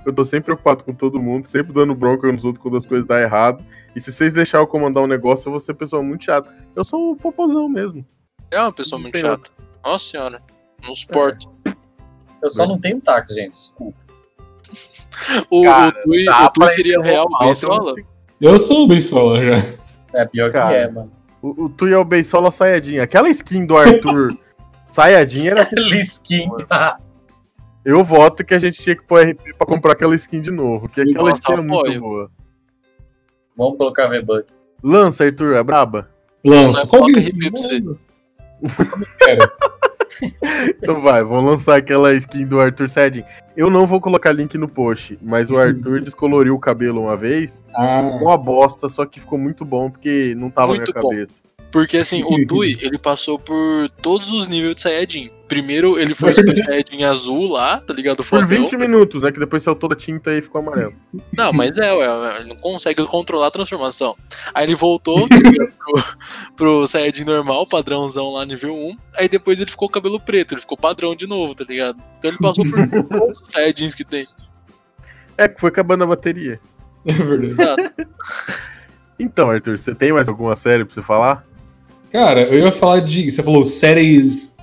eu 0.07 0.13
tô 0.15 0.25
sempre 0.25 0.47
preocupado 0.47 0.83
com 0.85 0.95
todo 0.95 1.21
mundo, 1.21 1.47
sempre 1.47 1.75
dando 1.75 1.95
bronca 1.95 2.31
nos 2.33 2.45
outros 2.45 2.63
quando 2.63 2.77
as 2.79 2.87
coisas 2.87 3.07
dão 3.07 3.19
errado. 3.19 3.63
E 3.95 4.01
se 4.01 4.11
vocês 4.13 4.33
deixarem 4.35 4.63
eu 4.65 4.69
comandar 4.69 5.03
um 5.03 5.07
negócio, 5.07 5.49
eu 5.49 5.51
vou 5.51 5.59
ser 5.61 5.75
pessoa 5.75 6.03
muito 6.03 6.25
chata. 6.25 6.55
Eu 6.75 6.85
sou 6.85 7.13
o 7.13 7.17
popozão 7.17 7.69
mesmo. 7.69 8.05
É 8.51 8.61
uma 8.61 8.73
pessoa 8.73 9.01
muito 9.01 9.19
chata. 9.19 9.51
Nossa 9.85 10.05
senhora. 10.11 10.43
Não 10.83 10.95
suporto. 10.95 11.49
Eu 12.43 12.51
só 12.51 12.67
não 12.67 12.79
tenho 12.79 13.01
táxi, 13.01 13.35
gente. 13.35 13.51
Desculpa. 13.51 13.99
O, 15.49 15.65
Cara, 15.65 15.89
o 15.89 16.03
Tui, 16.03 16.29
o 16.29 16.51
Tui 16.51 16.69
seria 16.71 17.01
real 17.01 17.27
mal, 17.31 17.47
Beisola? 17.47 17.95
Eu 18.39 18.59
sou 18.59 18.85
o 18.85 18.87
Bensola 18.87 19.43
já. 19.43 19.53
É 20.13 20.27
pior 20.27 20.53
Cara. 20.53 20.69
que 20.69 20.75
é, 20.75 20.91
mano. 20.91 21.11
O, 21.41 21.65
o 21.65 21.69
Tu 21.71 21.87
é 21.87 21.97
o 21.97 22.05
Beisola 22.05 22.51
Sayajin. 22.51 22.99
Aquela 22.99 23.31
skin 23.31 23.65
do 23.65 23.79
Arthur 23.79 24.37
Sayajin 24.87 25.47
era. 25.49 25.67
Liskin. 25.73 26.49
Eu 27.83 28.05
voto 28.05 28.45
que 28.45 28.53
a 28.53 28.59
gente 28.59 28.83
tinha 28.83 28.95
que 28.95 29.05
pôr 29.05 29.27
RP 29.27 29.57
pra 29.57 29.67
comprar 29.67 29.93
aquela 29.93 30.15
skin 30.17 30.43
de 30.43 30.51
novo. 30.51 30.87
Que 30.87 31.01
aquela 31.01 31.31
Nossa, 31.31 31.41
skin 31.41 31.53
é 31.53 31.57
muito 31.63 31.81
apoio. 31.81 32.01
boa. 32.01 32.31
Vamos 33.57 33.79
colocar 33.79 34.09
V-Buck. 34.09 34.45
Lança, 34.83 35.25
Arthur, 35.25 35.55
é 35.55 35.63
braba? 35.63 36.11
Lança. 36.45 36.87
Qual 36.87 37.07
que 37.07 37.21
RP 37.21 37.51
pra 37.51 37.51
você. 37.53 37.81
Pera. 37.81 37.97
Então 40.83 41.01
vai, 41.03 41.23
vamos 41.23 41.51
lançar 41.53 41.77
aquela 41.77 42.13
skin 42.15 42.47
do 42.47 42.61
Arthur 42.61 42.89
Sayajin. 42.89 43.25
Eu 43.57 43.69
não 43.69 43.87
vou 43.87 44.01
colocar 44.01 44.33
link 44.33 44.57
no 44.57 44.69
post, 44.69 45.19
mas 45.21 45.51
o 45.51 45.59
Arthur 45.61 46.01
descoloriu 46.01 46.55
o 46.55 46.61
cabelo 46.61 47.03
uma 47.03 47.17
vez. 47.17 47.63
Ah, 47.75 48.01
Uma 48.21 48.37
bosta, 48.39 48.89
só 48.89 49.05
que 49.05 49.21
ficou 49.21 49.39
muito 49.39 49.65
bom 49.65 49.91
porque 49.91 50.35
não 50.35 50.49
tava 50.49 50.69
Muito 50.69 50.93
na 50.95 51.01
minha 51.01 51.03
bom. 51.03 51.11
cabeça. 51.11 51.41
Porque 51.71 51.99
assim, 51.99 52.23
o 52.23 52.29
Tui, 52.47 52.77
ele 52.81 52.99
passou 52.99 53.39
por 53.39 53.89
todos 54.03 54.33
os 54.33 54.49
níveis 54.49 54.77
de 54.77 54.83
Saiyajin. 54.83 55.31
Primeiro 55.49 55.99
ele 55.99 56.15
foi 56.15 56.35
Super 56.35 56.57
Saiyajin 56.57 57.05
azul 57.05 57.53
lá, 57.53 57.81
tá 57.81 57.93
ligado? 57.93 58.19
Por 58.19 58.25
Fodão. 58.25 58.47
20 58.47 58.77
minutos, 58.77 59.23
né? 59.23 59.31
Que 59.31 59.39
depois 59.39 59.63
saiu 59.63 59.75
toda 59.75 59.95
a 59.95 59.97
tinta 59.97 60.33
e 60.33 60.43
ficou 60.43 60.61
amarelo. 60.61 60.93
Não, 61.37 61.53
mas 61.53 61.79
é, 61.79 61.93
ué, 61.93 62.41
ele 62.41 62.49
não 62.49 62.57
consegue 62.57 63.05
controlar 63.07 63.49
a 63.49 63.51
transformação. 63.51 64.17
Aí 64.55 64.65
ele 64.65 64.75
voltou 64.75 65.29
tá 65.29 65.37
ligado, 65.37 65.73
pro, 65.79 66.05
pro 66.57 66.87
Saiyajin 66.87 67.25
normal, 67.25 67.67
padrãozão 67.67 68.33
lá, 68.33 68.45
nível 68.45 68.75
1. 68.75 68.97
Aí 69.19 69.29
depois 69.29 69.61
ele 69.61 69.71
ficou 69.71 69.89
cabelo 69.89 70.21
preto, 70.21 70.55
ele 70.55 70.61
ficou 70.61 70.77
padrão 70.77 71.15
de 71.15 71.27
novo, 71.27 71.55
tá 71.55 71.65
ligado? 71.69 71.99
Então 72.19 72.31
ele 72.31 72.39
passou 72.39 72.65
por 72.65 73.09
todos 73.09 73.41
os 73.43 73.53
Saiyajins 73.53 73.95
que 73.95 74.05
tem. 74.05 74.27
É, 75.39 75.49
que 75.49 75.61
foi 75.61 75.69
acabando 75.69 76.05
a 76.05 76.07
bateria. 76.07 76.59
é 77.05 77.13
verdade. 77.13 77.53
Exato. 77.53 78.07
Então, 79.19 79.51
Arthur, 79.51 79.79
você 79.79 79.95
tem 79.95 80.13
mais 80.13 80.29
alguma 80.29 80.55
série 80.55 80.85
pra 80.85 80.95
você 80.95 81.03
falar? 81.03 81.45
Cara, 82.11 82.43
eu 82.43 82.59
ia 82.59 82.73
falar 82.73 83.01
de. 83.01 83.31
Você 83.31 83.43
falou 83.43 83.65
séries 83.65 84.57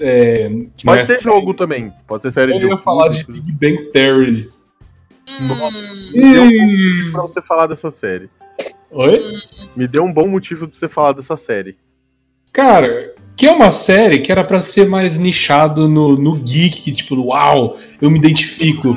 é, 0.00 0.50
Pode 0.84 1.02
é 1.02 1.06
ser 1.06 1.22
jogo 1.22 1.54
também. 1.54 1.92
Pode 2.06 2.22
ser 2.22 2.32
série 2.32 2.52
Eu 2.52 2.58
de 2.58 2.64
ia 2.64 2.70
jogo. 2.70 2.82
falar 2.82 3.08
de 3.08 3.24
Big 3.24 3.52
Bang 3.52 3.90
Theory. 3.90 4.50
Me 5.40 6.32
deu 6.32 6.42
um 6.42 6.52
bom 6.52 6.66
motivo 6.66 7.12
pra 7.12 7.22
você 7.22 7.42
falar 7.42 7.66
dessa 7.66 7.90
série. 7.90 8.30
Oi? 8.90 9.18
Me 9.76 9.86
deu 9.86 10.04
um 10.04 10.12
bom 10.12 10.26
motivo 10.26 10.68
pra 10.68 10.78
você 10.78 10.88
falar 10.88 11.12
dessa 11.12 11.36
série. 11.36 11.76
Cara, 12.52 13.12
que 13.36 13.46
é 13.46 13.52
uma 13.52 13.70
série 13.70 14.18
que 14.18 14.32
era 14.32 14.42
pra 14.42 14.60
ser 14.60 14.86
mais 14.86 15.18
nichado 15.18 15.88
no, 15.88 16.16
no 16.16 16.34
geek, 16.36 16.90
tipo, 16.92 17.14
uau, 17.14 17.76
eu 18.00 18.10
me 18.10 18.18
identifico. 18.18 18.96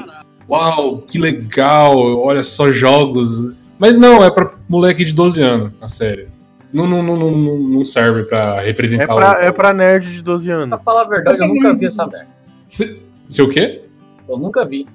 Uau, 0.50 1.00
que 1.00 1.18
legal, 1.20 1.98
olha 1.98 2.44
só 2.44 2.72
jogos. 2.72 3.54
Mas 3.78 3.98
não, 3.98 4.24
é 4.24 4.32
pra 4.32 4.56
moleque 4.68 5.04
de 5.04 5.14
12 5.14 5.42
anos 5.42 5.72
a 5.82 5.88
série. 5.88 6.28
Não, 6.74 6.88
não, 6.88 7.04
não, 7.04 7.18
não, 7.18 7.58
não- 7.60 7.86
serve 7.86 8.24
pra 8.24 8.62
É 8.62 8.66
representar 8.66 9.14
pra, 9.14 9.32
o. 9.40 9.46
é 9.46 9.52
pra 9.52 9.74
nerd 9.74 10.12
de 10.14 10.22
12 10.22 10.50
anos. 10.52 10.70
Pra 10.70 10.80
falar 10.80 11.02
a 11.02 11.06
verdade, 11.10 11.40
eu 11.42 11.48
nunca 11.48 11.74
vi 11.74 11.86
essa 11.86 12.08
merda. 12.08 12.28
Se- 12.66 13.02
Seu 13.28 13.50
quê? 13.50 13.82
Eu 14.28 14.38
nunca 14.38 14.66
vi. 14.66 14.88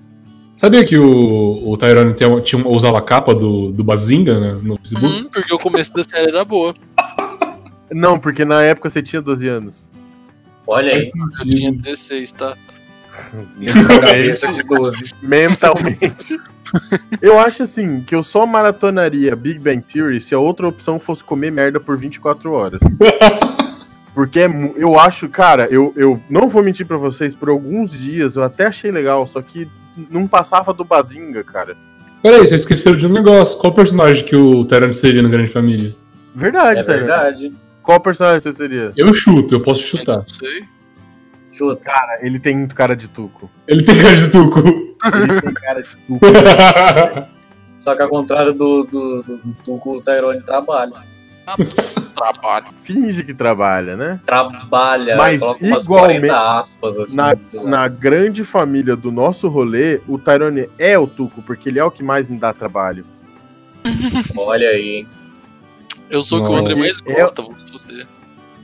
Sabia 0.56 0.82
que 0.84 0.96
o, 0.96 1.68
o 1.68 1.76
Tyrone 1.76 2.14
tinha, 2.14 2.40
tinha, 2.40 2.66
usava 2.66 2.98
a 2.98 3.02
capa 3.02 3.34
do, 3.34 3.70
do 3.72 3.84
Bazinga 3.84 4.40
né, 4.40 4.58
no 4.62 4.76
Facebook? 4.76 5.22
Hum, 5.22 5.28
porque 5.30 5.52
o 5.54 5.58
começo 5.58 5.92
da 5.92 6.02
série 6.02 6.28
era 6.30 6.44
boa. 6.44 6.74
Não, 7.92 8.18
porque 8.18 8.44
na 8.44 8.62
época 8.62 8.88
você 8.88 9.02
tinha 9.02 9.20
12 9.20 9.46
anos. 9.46 9.88
Olha 10.66 10.94
aí, 10.94 10.98
Eu 10.98 11.44
tinha 11.44 11.72
16, 11.72 12.32
tá? 12.32 12.56
12. 14.68 15.10
Mentalmente. 15.22 16.40
Eu 17.20 17.38
acho 17.38 17.62
assim, 17.62 18.02
que 18.02 18.14
eu 18.14 18.22
só 18.22 18.46
maratonaria 18.46 19.34
Big 19.36 19.58
Bang 19.58 19.82
Theory 19.82 20.20
se 20.20 20.34
a 20.34 20.38
outra 20.38 20.68
opção 20.68 20.98
fosse 21.00 21.22
comer 21.22 21.50
merda 21.50 21.80
por 21.80 21.96
24 21.96 22.52
horas. 22.52 22.80
Porque 24.14 24.40
é 24.40 24.48
eu 24.76 24.98
acho, 24.98 25.28
cara, 25.28 25.68
eu, 25.70 25.92
eu 25.94 26.18
não 26.30 26.48
vou 26.48 26.62
mentir 26.62 26.86
pra 26.86 26.96
vocês, 26.96 27.34
por 27.34 27.50
alguns 27.50 27.90
dias 27.90 28.34
eu 28.34 28.42
até 28.42 28.66
achei 28.66 28.90
legal, 28.90 29.26
só 29.26 29.42
que 29.42 29.68
não 30.10 30.26
passava 30.26 30.72
do 30.72 30.84
Bazinga, 30.84 31.44
cara. 31.44 31.76
Peraí, 32.22 32.38
vocês 32.38 32.60
esqueceram 32.60 32.96
de 32.96 33.06
um 33.06 33.12
negócio. 33.12 33.58
Qual 33.58 33.74
personagem 33.74 34.24
que 34.24 34.34
o 34.34 34.64
Tyrone 34.64 34.94
seria 34.94 35.20
no 35.20 35.28
Grande 35.28 35.50
Família? 35.50 35.94
Verdade, 36.34 36.80
É 36.80 36.82
verdade. 36.82 37.52
Qual 37.82 38.00
personagem 38.00 38.40
você 38.40 38.52
seria? 38.52 38.92
Eu 38.96 39.14
chuto, 39.14 39.54
eu 39.54 39.60
posso 39.60 39.82
chutar. 39.82 40.24
Chuta. 41.52 41.84
Cara, 41.84 42.18
ele 42.20 42.40
tem 42.40 42.56
muito 42.56 42.74
cara 42.74 42.96
de 42.96 43.06
tuco. 43.08 43.48
Ele 43.68 43.84
tem 43.84 43.96
cara 43.96 44.16
de 44.16 44.30
tuco. 44.30 44.60
Ele 45.14 45.40
tem 45.40 45.54
cara 45.54 45.82
de 45.82 45.88
tuco. 45.96 46.20
Só 47.78 47.94
que 47.94 48.02
ao 48.02 48.08
contrário 48.08 48.52
do, 48.52 48.84
do, 48.84 49.22
do, 49.22 49.36
do 49.36 49.52
Tuco, 49.62 49.98
o 49.98 50.02
Tyrone 50.02 50.40
trabalha. 50.42 50.94
Trabalho. 52.14 52.66
Finge 52.82 53.22
que 53.22 53.34
trabalha, 53.34 53.94
né? 53.96 54.18
Trabalha, 54.24 55.16
Mas 55.16 55.40
coloca 55.40 55.64
umas 55.64 55.84
igualmente- 55.84 56.26
40 56.28 56.58
aspas 56.58 56.98
assim. 56.98 57.16
Na, 57.16 57.24
lado. 57.26 57.40
na 57.64 57.88
grande 57.88 58.42
família 58.44 58.96
do 58.96 59.12
nosso 59.12 59.46
rolê, 59.48 60.00
o 60.08 60.18
Tyrone 60.18 60.68
é 60.78 60.98
o 60.98 61.06
Tuco, 61.06 61.42
porque 61.42 61.68
ele 61.68 61.78
é 61.78 61.84
o 61.84 61.90
que 61.90 62.02
mais 62.02 62.26
me 62.26 62.38
dá 62.38 62.52
trabalho. 62.54 63.04
Olha 64.36 64.68
aí, 64.70 64.88
hein? 64.96 65.08
Eu 66.08 66.22
sou 66.22 66.40
o 66.40 66.46
que 66.46 66.52
o. 66.52 66.56
André 66.56 66.74
mais 66.74 66.96
É- 67.04 67.20
gosta, 67.20 67.42
vou 67.42 67.52
me 67.52 67.70
fuder. 67.70 68.06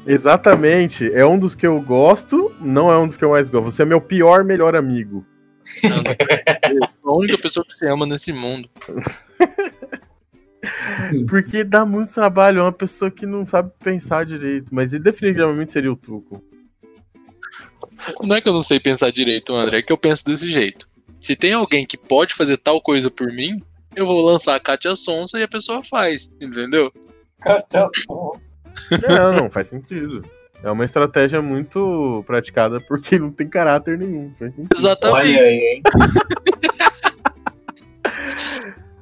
Exatamente. 0.06 1.12
É 1.12 1.24
um 1.24 1.38
dos 1.38 1.54
que 1.54 1.66
eu 1.66 1.80
gosto, 1.80 2.50
não 2.60 2.90
é 2.90 2.98
um 2.98 3.06
dos 3.06 3.16
que 3.16 3.24
eu 3.24 3.30
mais 3.30 3.50
gosto. 3.50 3.70
Você 3.70 3.82
é 3.82 3.84
meu 3.84 4.00
pior 4.00 4.42
melhor 4.42 4.74
amigo. 4.74 5.24
Eu 5.84 6.88
sou 7.00 7.10
a 7.10 7.16
única 7.16 7.38
pessoa 7.38 7.64
que 7.64 7.74
se 7.74 7.86
ama 7.86 8.06
nesse 8.06 8.32
mundo. 8.32 8.68
Porque 11.28 11.64
dá 11.64 11.84
muito 11.84 12.14
trabalho, 12.14 12.60
é 12.60 12.62
uma 12.62 12.72
pessoa 12.72 13.10
que 13.10 13.26
não 13.26 13.44
sabe 13.44 13.72
pensar 13.82 14.24
direito. 14.24 14.72
Mas 14.72 14.92
ele 14.92 15.02
definitivamente 15.02 15.72
seria 15.72 15.92
o 15.92 15.96
Tuco. 15.96 16.42
Não 18.22 18.36
é 18.36 18.40
que 18.40 18.48
eu 18.48 18.52
não 18.52 18.62
sei 18.62 18.80
pensar 18.80 19.10
direito, 19.10 19.54
André, 19.54 19.78
é 19.78 19.82
que 19.82 19.92
eu 19.92 19.98
penso 19.98 20.24
desse 20.24 20.50
jeito. 20.50 20.88
Se 21.20 21.36
tem 21.36 21.52
alguém 21.52 21.86
que 21.86 21.96
pode 21.96 22.34
fazer 22.34 22.56
tal 22.56 22.80
coisa 22.80 23.10
por 23.10 23.28
mim, 23.28 23.62
eu 23.94 24.06
vou 24.06 24.24
lançar 24.24 24.56
a 24.56 24.60
Katia 24.60 24.96
Sonsa 24.96 25.38
e 25.38 25.42
a 25.42 25.48
pessoa 25.48 25.84
faz, 25.84 26.30
entendeu? 26.40 26.92
Não, 29.08 29.30
não, 29.32 29.50
faz 29.50 29.68
sentido. 29.68 30.24
É 30.62 30.70
uma 30.70 30.84
estratégia 30.84 31.42
muito 31.42 32.22
praticada 32.26 32.80
porque 32.80 33.18
não 33.18 33.30
tem 33.32 33.48
caráter 33.48 33.98
nenhum. 33.98 34.32
Exatamente. 34.74 35.30
Olha 35.30 35.40
aí, 35.42 35.58
hein? 35.58 35.82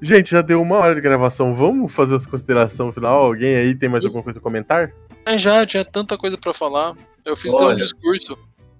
Gente, 0.02 0.30
já 0.30 0.40
deu 0.40 0.62
uma 0.62 0.76
hora 0.76 0.94
de 0.94 1.00
gravação. 1.02 1.54
Vamos 1.54 1.92
fazer 1.92 2.16
as 2.16 2.24
considerações 2.24 2.94
final? 2.94 3.22
Alguém 3.22 3.54
aí 3.56 3.74
tem 3.74 3.88
mais 3.88 4.04
alguma 4.04 4.22
coisa 4.22 4.38
a 4.38 4.42
comentar? 4.42 4.90
Mas 5.26 5.42
já 5.42 5.66
tinha 5.66 5.84
tanta 5.84 6.16
coisa 6.16 6.38
pra 6.38 6.54
falar. 6.54 6.96
Eu 7.24 7.36
fiz 7.36 7.52
até 7.52 7.62
um 7.62 7.66
Olha. 7.66 7.76
discurso. 7.76 8.38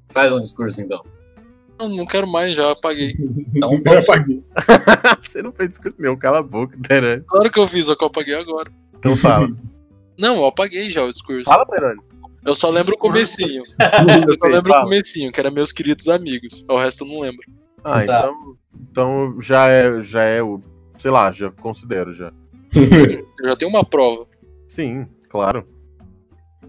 Faz 0.08 0.32
um 0.32 0.40
discurso 0.40 0.80
então. 0.80 1.04
Não, 1.78 1.90
não 1.90 2.06
quero 2.06 2.26
mais, 2.26 2.56
já 2.56 2.72
apaguei. 2.72 3.12
Então, 3.54 3.70
Eu 3.84 3.98
apaguei. 3.98 4.42
Você 5.20 5.42
não 5.42 5.52
fez 5.52 5.68
discurso 5.68 5.96
nenhum, 6.00 6.16
cala 6.16 6.38
a 6.38 6.42
boca, 6.42 6.78
Terani. 6.82 7.22
Claro 7.26 7.50
que 7.50 7.58
eu 7.60 7.68
fiz, 7.68 7.84
só 7.86 7.94
que 7.94 8.02
eu 8.02 8.08
apaguei 8.08 8.34
agora. 8.34 8.70
Então 8.98 9.14
fala. 9.14 9.48
Não, 10.18 10.36
eu 10.36 10.46
apaguei 10.46 10.90
já 10.90 11.04
o 11.04 11.12
discurso. 11.12 11.44
fala, 11.44 11.66
Terani. 11.66 12.00
Eu 12.44 12.54
só 12.54 12.68
lembro 12.70 12.94
o 12.94 12.98
comecinho. 12.98 13.62
Eu 14.28 14.36
só 14.38 14.46
lembro 14.46 14.72
o 14.72 14.80
comecinho, 14.82 15.30
que 15.32 15.38
era 15.40 15.50
meus 15.50 15.72
queridos 15.72 16.08
amigos. 16.08 16.64
O 16.68 16.78
resto 16.78 17.04
eu 17.04 17.08
não 17.08 17.20
lembro. 17.20 17.42
Ah, 17.84 18.02
Tá. 18.04 18.04
então, 18.04 18.56
então 18.90 19.36
já 19.40 19.68
é, 19.68 20.02
já 20.02 20.22
é 20.22 20.42
o, 20.42 20.60
sei 20.98 21.10
lá, 21.10 21.30
já 21.32 21.50
considero 21.50 22.12
já. 22.12 22.32
Eu 22.74 23.48
já 23.48 23.56
tenho 23.56 23.70
uma 23.70 23.84
prova. 23.84 24.26
Sim, 24.68 25.06
claro. 25.28 25.66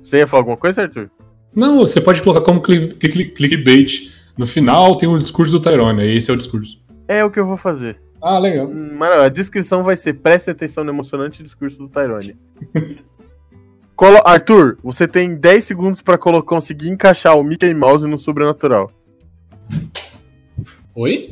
Você 0.04 0.18
ia 0.18 0.28
falar 0.28 0.42
alguma 0.42 0.58
coisa, 0.58 0.82
Arthur? 0.82 1.10
Não, 1.56 1.78
você 1.80 2.02
pode 2.02 2.22
colocar 2.22 2.42
como 2.42 2.62
cli- 2.62 2.94
cli- 2.96 3.32
clickbait. 3.32 4.10
No 4.38 4.48
final 4.48 4.96
tem 4.96 5.08
o 5.08 5.20
discurso 5.20 5.52
do 5.52 5.60
Tyrone, 5.62 6.02
aí 6.02 6.16
esse 6.18 6.32
é 6.32 6.34
o 6.34 6.38
discurso. 6.38 6.84
É 7.08 7.24
o 7.24 7.30
que 7.30 7.40
eu 7.40 7.46
vou 7.46 7.58
fazer. 7.58 8.02
Ah, 8.22 8.40
legal. 8.40 8.68
Hum, 8.68 8.96
Mano, 8.98 9.22
a 9.22 9.30
descrição 9.30 9.84
vai 9.84 9.98
ser 9.98 10.14
preste 10.14 10.50
atenção 10.50 10.84
no 10.84 10.92
emocionante 10.92 11.44
discurso 11.44 11.78
do 11.78 11.90
Tyrone. 11.90 12.36
Colo- 14.02 14.24
Arthur, 14.26 14.80
você 14.84 15.08
tem 15.08 15.36
10 15.36 15.64
segundos 15.64 16.02
pra 16.02 16.18
colo- 16.18 16.42
conseguir 16.42 16.90
encaixar 16.90 17.38
o 17.38 17.44
Mickey 17.44 17.72
Mouse 17.72 18.08
no 18.08 18.18
sobrenatural. 18.18 18.90
Oi? 20.96 21.28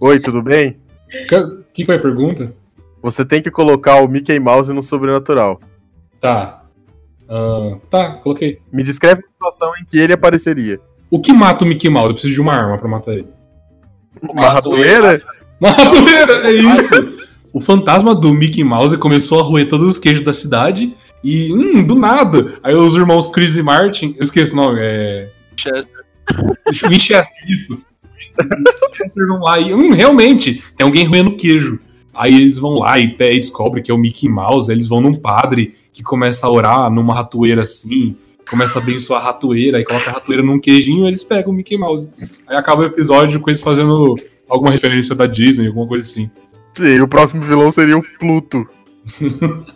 Oi, 0.00 0.20
tudo 0.20 0.40
bem? 0.40 0.76
O 1.08 1.26
que, 1.26 1.64
que 1.74 1.84
foi 1.84 1.96
a 1.96 1.98
pergunta? 1.98 2.54
Você 3.02 3.24
tem 3.24 3.42
que 3.42 3.50
colocar 3.50 3.96
o 4.04 4.06
Mickey 4.06 4.38
Mouse 4.38 4.72
no 4.72 4.84
sobrenatural. 4.84 5.58
Tá. 6.20 6.62
Ah, 7.28 7.76
tá, 7.90 8.12
coloquei. 8.22 8.60
Me 8.72 8.84
descreve 8.84 9.22
a 9.24 9.32
situação 9.32 9.72
em 9.76 9.84
que 9.84 9.98
ele 9.98 10.12
apareceria. 10.12 10.78
O 11.10 11.20
que 11.20 11.32
mata 11.32 11.64
o 11.64 11.66
Mickey 11.66 11.88
Mouse? 11.88 12.10
Eu 12.10 12.12
preciso 12.14 12.34
de 12.34 12.40
uma 12.40 12.54
arma 12.54 12.76
pra 12.76 12.86
matar 12.88 13.14
ele. 13.14 13.26
Uma 14.22 14.48
ratoeira? 14.50 15.20
Uma 15.60 15.70
ratoeira, 15.72 16.48
é 16.48 16.52
isso! 16.52 16.94
o 17.52 17.60
fantasma 17.60 18.14
do 18.14 18.32
Mickey 18.32 18.62
Mouse 18.62 18.96
começou 18.96 19.40
a 19.40 19.42
roer 19.42 19.66
todos 19.68 19.88
os 19.88 19.98
queijos 19.98 20.22
da 20.24 20.32
cidade 20.32 20.94
e, 21.22 21.52
hum, 21.52 21.84
do 21.84 21.94
nada. 21.94 22.58
Aí 22.62 22.74
os 22.74 22.94
irmãos 22.94 23.28
Chris 23.28 23.56
e 23.56 23.62
Martin, 23.62 24.14
eu 24.16 24.22
esqueci 24.22 24.52
o 24.52 24.56
nome, 24.56 24.78
é. 24.80 25.30
Chester. 25.56 26.04
Winchester, 26.88 27.44
isso. 27.48 27.84
Winchester 28.88 29.26
vão 29.26 29.40
lá 29.40 29.58
e, 29.58 29.74
hum, 29.74 29.92
realmente, 29.92 30.62
tem 30.76 30.84
alguém 30.84 31.04
roendo 31.04 31.36
queijo. 31.36 31.78
Aí 32.14 32.34
eles 32.34 32.58
vão 32.58 32.78
lá 32.78 32.98
e, 32.98 33.16
e 33.18 33.40
descobrem 33.40 33.82
que 33.82 33.90
é 33.90 33.94
o 33.94 33.98
Mickey 33.98 34.28
Mouse. 34.28 34.70
Aí 34.70 34.76
eles 34.76 34.88
vão 34.88 35.00
num 35.00 35.14
padre 35.14 35.72
que 35.92 36.02
começa 36.02 36.46
a 36.46 36.50
orar 36.50 36.90
numa 36.90 37.14
ratoeira 37.14 37.62
assim, 37.62 38.16
começa 38.48 38.78
a 38.78 38.82
abençoar 38.82 39.22
a 39.22 39.24
ratoeira, 39.26 39.78
aí 39.78 39.84
coloca 39.84 40.10
a 40.10 40.14
ratoeira 40.14 40.42
num 40.42 40.58
queijinho 40.58 41.04
e 41.04 41.08
eles 41.08 41.22
pegam 41.22 41.52
o 41.52 41.54
Mickey 41.54 41.78
Mouse. 41.78 42.10
Aí 42.46 42.56
acaba 42.56 42.82
o 42.82 42.86
episódio 42.86 43.40
com 43.40 43.48
eles 43.50 43.62
fazendo 43.62 44.14
alguma 44.48 44.70
referência 44.70 45.14
da 45.14 45.26
Disney, 45.26 45.68
alguma 45.68 45.86
coisa 45.86 46.06
assim. 46.06 46.30
Sim, 46.74 47.00
o 47.00 47.08
próximo 47.08 47.42
vilão 47.42 47.70
seria 47.70 47.96
o 47.96 48.02
Pluto. 48.18 48.66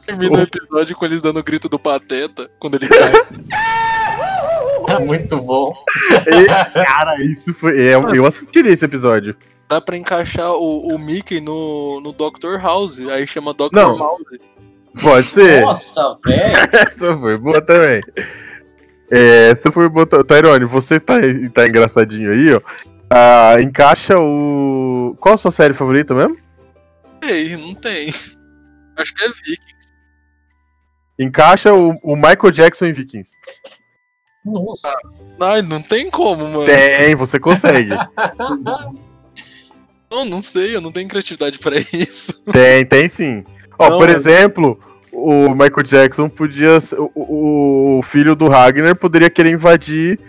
Termina 0.07 0.39
o 0.39 0.43
episódio 0.43 0.97
com 0.97 1.05
eles 1.05 1.23
dando 1.23 1.41
o 1.41 1.43
grito 1.43 1.69
do 1.69 1.79
Pateta 1.79 2.51
quando 2.59 2.77
ele 2.77 2.89
cai. 2.89 3.13
Muito 5.07 5.37
bom. 5.39 5.75
E, 6.27 6.47
cara, 6.85 7.23
isso 7.25 7.55
foi. 7.55 7.81
é, 7.81 7.95
eu 7.95 8.27
assistiria 8.27 8.73
esse 8.73 8.85
episódio. 8.85 9.35
Dá 9.69 9.81
pra 9.81 9.97
encaixar 9.97 10.53
o, 10.53 10.95
o 10.95 10.99
Mickey 10.99 11.41
no, 11.41 12.01
no 12.01 12.13
Dr. 12.13 12.61
House. 12.61 13.01
Aí 13.01 13.27
chama 13.27 13.55
Dr. 13.55 13.71
Não. 13.73 13.97
Mouse. 13.97 14.41
Pode 15.03 15.27
ser. 15.27 15.63
Nossa, 15.63 16.13
velho. 16.25 16.55
Essa 16.73 17.19
foi 17.19 17.39
boa 17.39 17.61
também. 17.61 18.01
É, 19.11 19.51
essa 19.53 19.73
foi 19.73 19.89
boa. 19.89 20.07
Tyrone, 20.07 20.65
você 20.67 21.01
tá, 21.01 21.15
tá 21.53 21.67
engraçadinho 21.67 22.31
aí, 22.31 22.55
ó. 22.55 22.61
Ah, 23.11 23.57
encaixa 23.61 24.19
o. 24.19 25.17
Qual 25.21 25.35
a 25.35 25.39
sua 25.39 25.51
série 25.51 25.75
favorita 25.75 26.15
mesmo? 26.15 26.37
Ei, 27.23 27.57
não 27.57 27.75
tem. 27.75 28.13
Acho 28.97 29.15
que 29.15 29.25
é 29.25 29.29
Viking. 29.29 29.75
Encaixa 31.19 31.73
o, 31.73 31.95
o 32.03 32.17
Michael 32.17 32.51
Jackson 32.51 32.87
em 32.87 32.93
Vikings. 32.93 33.31
Nossa. 34.45 34.93
Ai, 35.41 35.63
não 35.63 35.81
tem 35.81 36.11
como, 36.11 36.45
mano. 36.49 36.65
Tem, 36.65 37.15
você 37.15 37.39
consegue. 37.39 37.91
Não, 40.11 40.25
não 40.25 40.43
sei, 40.43 40.77
eu 40.77 40.81
não 40.81 40.93
tenho 40.93 41.09
criatividade 41.09 41.59
pra 41.59 41.77
isso. 41.93 42.33
tem, 42.53 42.87
tem 42.87 43.09
sim. 43.09 43.45
Ó, 43.77 43.91
Não, 43.91 43.99
por 43.99 44.07
mas- 44.09 44.15
exemplo, 44.25 44.79
o 45.13 45.49
Michael 45.51 45.83
Jackson 45.83 46.29
podia. 46.29 46.79
ser- 46.79 47.01
O, 47.01 47.11
o- 47.99 48.03
filho 48.05 48.37
do 48.37 48.47
Ragnar 48.49 48.95
poderia 48.95 49.29
querer 49.29 49.51
invadir 49.51 50.21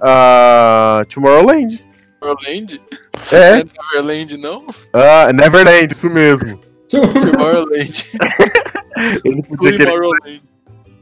a 0.00 1.04
Tomorrowland. 1.08 1.84
Neverland? 2.20 2.82
É, 3.30 3.50
Não 3.50 3.60
é 3.60 3.64
Neverland, 3.64 4.36
não? 4.38 4.66
ah, 4.92 5.32
Neverland, 5.32 5.92
isso 5.94 6.10
mesmo. 6.10 6.58
Tomorrowland. 6.90 8.04
Ele 9.24 9.42
podia, 9.42 9.70
querer, 9.72 9.86
Tomorrowland. 9.86 10.42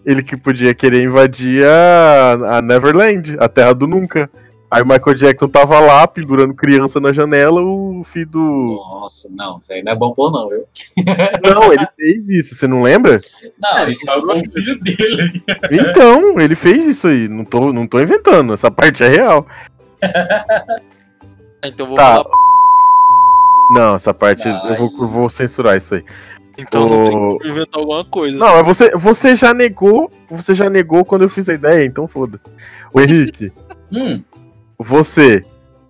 ele 0.04 0.22
que 0.22 0.36
podia 0.36 0.74
querer 0.74 1.02
invadir 1.02 1.64
a, 1.64 2.58
a 2.58 2.62
Neverland, 2.62 3.36
a 3.40 3.48
terra 3.48 3.72
do 3.72 3.86
nunca. 3.86 4.28
Aí 4.70 4.82
o 4.82 4.86
Michael 4.86 5.14
Jackson 5.14 5.48
tava 5.48 5.78
lá, 5.78 6.06
pendurando 6.08 6.52
criança 6.52 6.98
na 7.00 7.12
janela, 7.12 7.62
o 7.62 8.02
filho 8.04 8.26
do. 8.28 8.40
Nossa, 8.90 9.30
não, 9.32 9.58
isso 9.58 9.72
aí 9.72 9.82
não 9.82 9.92
é 9.92 9.94
bom 9.94 10.12
pôr, 10.12 10.30
não, 10.32 10.48
viu? 10.48 10.64
Não, 11.44 11.72
ele 11.72 11.86
fez 11.96 12.28
isso, 12.28 12.54
você 12.56 12.66
não 12.66 12.80
lembra? 12.82 13.20
Não, 13.60 13.88
isso 13.88 14.10
aí 14.10 14.20
foi 14.20 14.40
o 14.40 14.50
filho 14.50 14.80
dele. 14.80 15.42
Então, 15.70 16.40
ele 16.40 16.54
fez 16.54 16.86
isso 16.86 17.06
aí. 17.06 17.28
Não 17.28 17.44
tô, 17.44 17.70
não 17.72 17.86
tô 17.86 18.00
inventando, 18.00 18.54
essa 18.54 18.70
parte 18.70 19.04
é 19.04 19.08
real. 19.08 19.46
Então 21.64 21.84
eu 21.84 21.88
vou 21.88 21.96
Tá. 21.96 22.06
falar. 22.16 22.24
Não, 23.70 23.94
essa 23.96 24.12
parte 24.14 24.46
Não, 24.46 24.68
eu, 24.68 24.76
vou, 24.76 25.08
vou 25.08 25.30
censurar 25.30 25.76
isso 25.76 25.94
aí. 25.94 26.04
Então 26.58 26.88
não 26.88 27.04
tem 27.04 27.16
O- 27.16 27.38
que 27.38 27.48
inventar 27.48 27.80
alguma 27.80 28.04
coisa. 28.04 28.36
Não, 28.36 28.54
mas 28.56 28.66
você, 28.66 28.90
você 28.96 29.36
já 29.36 29.52
negou. 29.52 30.10
Você 30.30 30.54
já 30.54 30.70
negou 30.70 31.04
quando 31.04 31.22
eu 31.22 31.28
fiz 31.28 31.48
a 31.48 31.54
ideia, 31.54 31.84
então 31.84 32.06
foda-se. 32.08 32.44
O 32.92 33.00
Henrique, 33.00 33.52
Hum, 33.92 34.22
você 34.78 35.44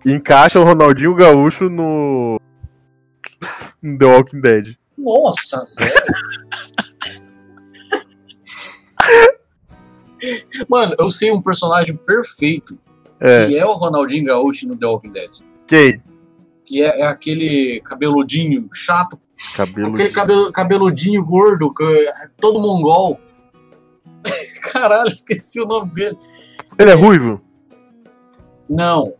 encaixa 0.05 0.59
o 0.59 0.63
Ronaldinho 0.63 1.15
Gaúcho 1.15 1.69
no. 1.69 2.39
no 3.81 3.97
The 3.97 4.05
Walking 4.05 4.41
Dead. 4.41 4.75
nossa, 4.97 5.63
velho. 5.79 5.93
Mano, 10.67 10.95
eu 10.99 11.09
sei 11.11 11.31
um 11.31 11.41
personagem 11.41 11.95
perfeito 11.95 12.77
É. 13.19 13.45
que 13.47 13.57
é 13.57 13.65
o 13.65 13.71
Ronaldinho 13.73 14.25
Gaúcho 14.25 14.67
no 14.67 14.75
The 14.75 14.85
Walking 14.85 15.11
Dead. 15.11 15.29
Quem? 15.67 16.01
Que 16.67 16.83
é, 16.83 17.01
é 17.01 17.05
aquele 17.05 17.81
cabeludinho 17.83 18.69
chato, 18.73 19.19
Cabelo. 19.55 19.93
aquele 19.93 20.09
cabelo, 20.09 20.51
cabeludinho 20.51 21.25
gordo, 21.25 21.73
que 21.73 21.83
é 21.83 22.27
todo 22.37 22.59
mongol. 22.59 23.19
Caralho, 24.71 25.07
esqueci 25.07 25.61
o 25.61 25.65
nome 25.65 25.89
dele. 25.91 26.17
Ele 26.77 26.91
é 26.91 26.93
ruivo? 26.93 27.41
Não, 28.69 29.13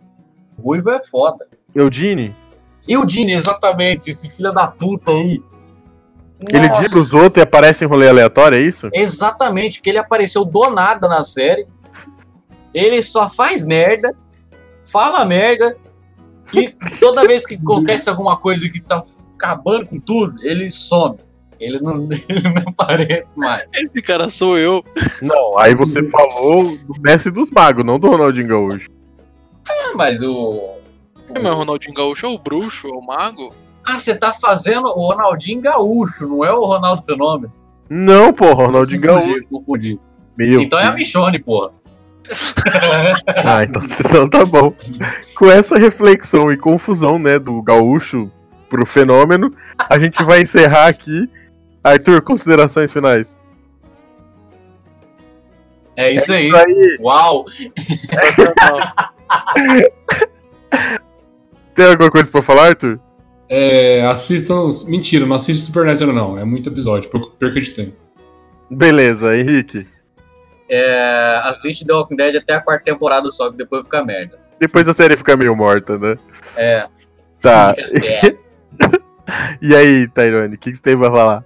Ruivo 0.61 0.89
é 0.89 1.01
foda. 1.01 1.47
Eudine? 1.73 2.35
E 2.87 2.97
o 2.97 3.05
Dini, 3.05 3.33
exatamente, 3.33 4.09
esse 4.09 4.29
filho 4.29 4.51
da 4.51 4.67
puta 4.67 5.11
aí. 5.11 5.41
Ele 6.39 6.67
Nossa, 6.67 6.81
diga 6.81 6.99
os 6.99 7.13
outros 7.13 7.41
e 7.41 7.43
aparece 7.43 7.83
em 7.83 7.87
rolê 7.87 8.07
aleatório, 8.07 8.57
é 8.57 8.61
isso? 8.61 8.89
Exatamente, 8.93 9.81
que 9.81 9.89
ele 9.89 9.97
apareceu 9.97 10.45
do 10.45 10.69
nada 10.69 11.07
na 11.07 11.23
série. 11.23 11.67
Ele 12.73 13.01
só 13.01 13.27
faz 13.27 13.65
merda, 13.65 14.15
fala 14.85 15.25
merda, 15.25 15.75
e 16.53 16.69
toda 16.99 17.25
vez 17.25 17.45
que 17.45 17.55
acontece 17.55 18.09
alguma 18.09 18.37
coisa 18.37 18.69
que 18.69 18.79
tá 18.79 19.03
acabando 19.35 19.87
com 19.87 19.99
tudo, 19.99 20.35
ele 20.41 20.71
some. 20.71 21.17
Ele 21.59 21.79
não, 21.79 22.07
ele 22.29 22.43
não 22.49 22.63
aparece 22.67 23.37
mais. 23.39 23.67
Esse 23.73 24.01
cara 24.01 24.29
sou 24.29 24.57
eu. 24.57 24.83
Não, 25.21 25.57
aí 25.57 25.75
você 25.75 26.03
falou 26.09 26.77
do 26.77 27.01
mestre 27.01 27.31
dos 27.31 27.49
magos, 27.49 27.85
não 27.85 27.99
do 27.99 28.07
Ronaldinho 28.09 28.47
Gaúcho. 28.47 28.89
Ah, 29.69 29.91
Mas 29.95 30.21
o. 30.21 30.77
É, 31.33 31.39
mas 31.39 31.51
o 31.51 31.55
Ronaldinho 31.55 31.93
Gaúcho 31.93 32.25
é 32.25 32.29
o 32.29 32.37
bruxo, 32.37 32.87
é 32.87 32.91
o 32.91 33.01
mago. 33.01 33.53
Ah, 33.85 33.97
você 33.97 34.15
tá 34.15 34.33
fazendo 34.33 34.87
o 34.87 35.07
Ronaldinho 35.09 35.61
Gaúcho, 35.61 36.27
não 36.27 36.43
é 36.43 36.51
o 36.51 36.63
Ronaldo 36.65 37.01
Fenômeno. 37.01 37.51
Não, 37.89 38.33
porra, 38.33 38.65
Ronaldinho 38.65 39.01
Gaúcho. 39.01 39.27
Confundi, 39.27 39.47
confundi. 39.47 39.99
Meu 40.37 40.61
Então 40.61 40.77
é 40.77 40.83
a 40.83 40.87
Deus. 40.87 40.99
Michone, 40.99 41.39
porra. 41.39 41.71
Ah, 43.45 43.63
então, 43.63 43.81
então 43.83 44.29
tá 44.29 44.45
bom. 44.45 44.73
Com 45.35 45.49
essa 45.49 45.77
reflexão 45.77 46.51
e 46.51 46.57
confusão, 46.57 47.17
né, 47.17 47.39
do 47.39 47.61
gaúcho 47.61 48.31
pro 48.69 48.85
fenômeno, 48.85 49.51
a 49.89 49.97
gente 49.97 50.21
vai 50.23 50.41
encerrar 50.41 50.87
aqui. 50.87 51.29
Arthur, 51.83 52.21
considerações 52.21 52.91
finais. 52.91 53.39
É 55.95 56.11
isso 56.11 56.33
aí. 56.33 56.47
Isso 56.47 56.57
aí, 56.57 56.97
Uau! 56.99 57.45
tem 61.73 61.85
alguma 61.85 62.11
coisa 62.11 62.29
pra 62.29 62.41
falar, 62.41 62.67
Arthur? 62.67 62.99
É, 63.49 64.05
assistam. 64.05 64.69
Mentira, 64.87 65.25
não 65.25 65.35
assiste 65.35 65.65
Supernatural, 65.65 66.13
não. 66.13 66.37
É 66.37 66.43
muito 66.43 66.69
episódio, 66.69 67.09
perca 67.39 67.59
de 67.59 67.71
tempo. 67.71 67.95
Beleza, 68.69 69.35
Henrique. 69.35 69.87
É, 70.69 71.41
assiste 71.43 71.85
The 71.85 71.93
Walking 71.93 72.15
Dead 72.15 72.35
até 72.35 72.53
a 72.55 72.61
quarta 72.61 72.83
temporada 72.85 73.29
só, 73.29 73.49
que 73.49 73.57
depois 73.57 73.85
fica 73.85 74.03
merda. 74.03 74.39
Depois 74.59 74.87
a 74.87 74.93
série 74.93 75.15
fica 75.15 75.37
meio 75.37 75.55
morta, 75.55 75.97
né? 75.97 76.15
É. 76.55 76.87
Tá. 77.41 77.73
É. 77.77 78.35
E 79.61 79.75
aí, 79.75 80.07
Tyrone, 80.07 80.55
o 80.55 80.57
que, 80.57 80.71
que 80.71 80.77
você 80.77 80.81
tem 80.81 80.97
pra 80.97 81.11
falar? 81.11 81.43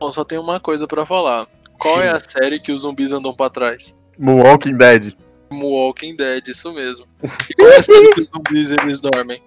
Bom, 0.00 0.10
só 0.10 0.24
tem 0.24 0.38
uma 0.38 0.58
coisa 0.58 0.86
pra 0.88 1.04
falar. 1.04 1.46
Qual 1.78 2.00
é 2.00 2.08
a 2.08 2.18
série 2.18 2.58
que 2.58 2.72
os 2.72 2.80
zumbis 2.80 3.12
andam 3.12 3.34
pra 3.34 3.50
trás? 3.50 3.94
Walking 4.18 4.78
Dead. 4.78 5.12
Walking 5.52 6.16
Dead, 6.16 6.48
isso 6.48 6.72
mesmo. 6.72 7.04
E 7.50 7.54
qual 7.54 7.68
é 7.70 7.76
a 7.76 7.82
série 7.82 8.14
que 8.14 8.20
os 8.22 8.28
zumbis 8.34 8.70
eles 8.70 9.00
dormem? 9.02 9.42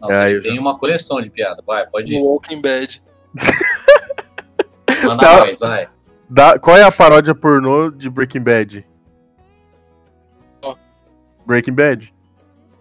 Nossa, 0.00 0.22
Ah, 0.22 0.30
eu 0.30 0.40
tem 0.40 0.58
uma 0.58 0.78
coleção 0.78 1.20
de 1.20 1.28
piada. 1.28 1.62
Vai, 1.66 1.86
pode 1.86 2.14
ir. 2.14 2.18
Walking 2.18 2.62
Bad. 2.62 3.02
Manda 5.04 5.22
Tá. 5.22 5.40
mais, 5.40 5.60
vai. 5.60 5.88
Da- 6.28 6.58
qual 6.58 6.76
é 6.76 6.82
a 6.82 6.92
paródia 6.92 7.34
pornô 7.34 7.90
de 7.90 8.10
Breaking 8.10 8.42
Bad? 8.42 8.86
Ó. 10.62 10.74
Breaking 11.46 11.74
Bad. 11.74 12.12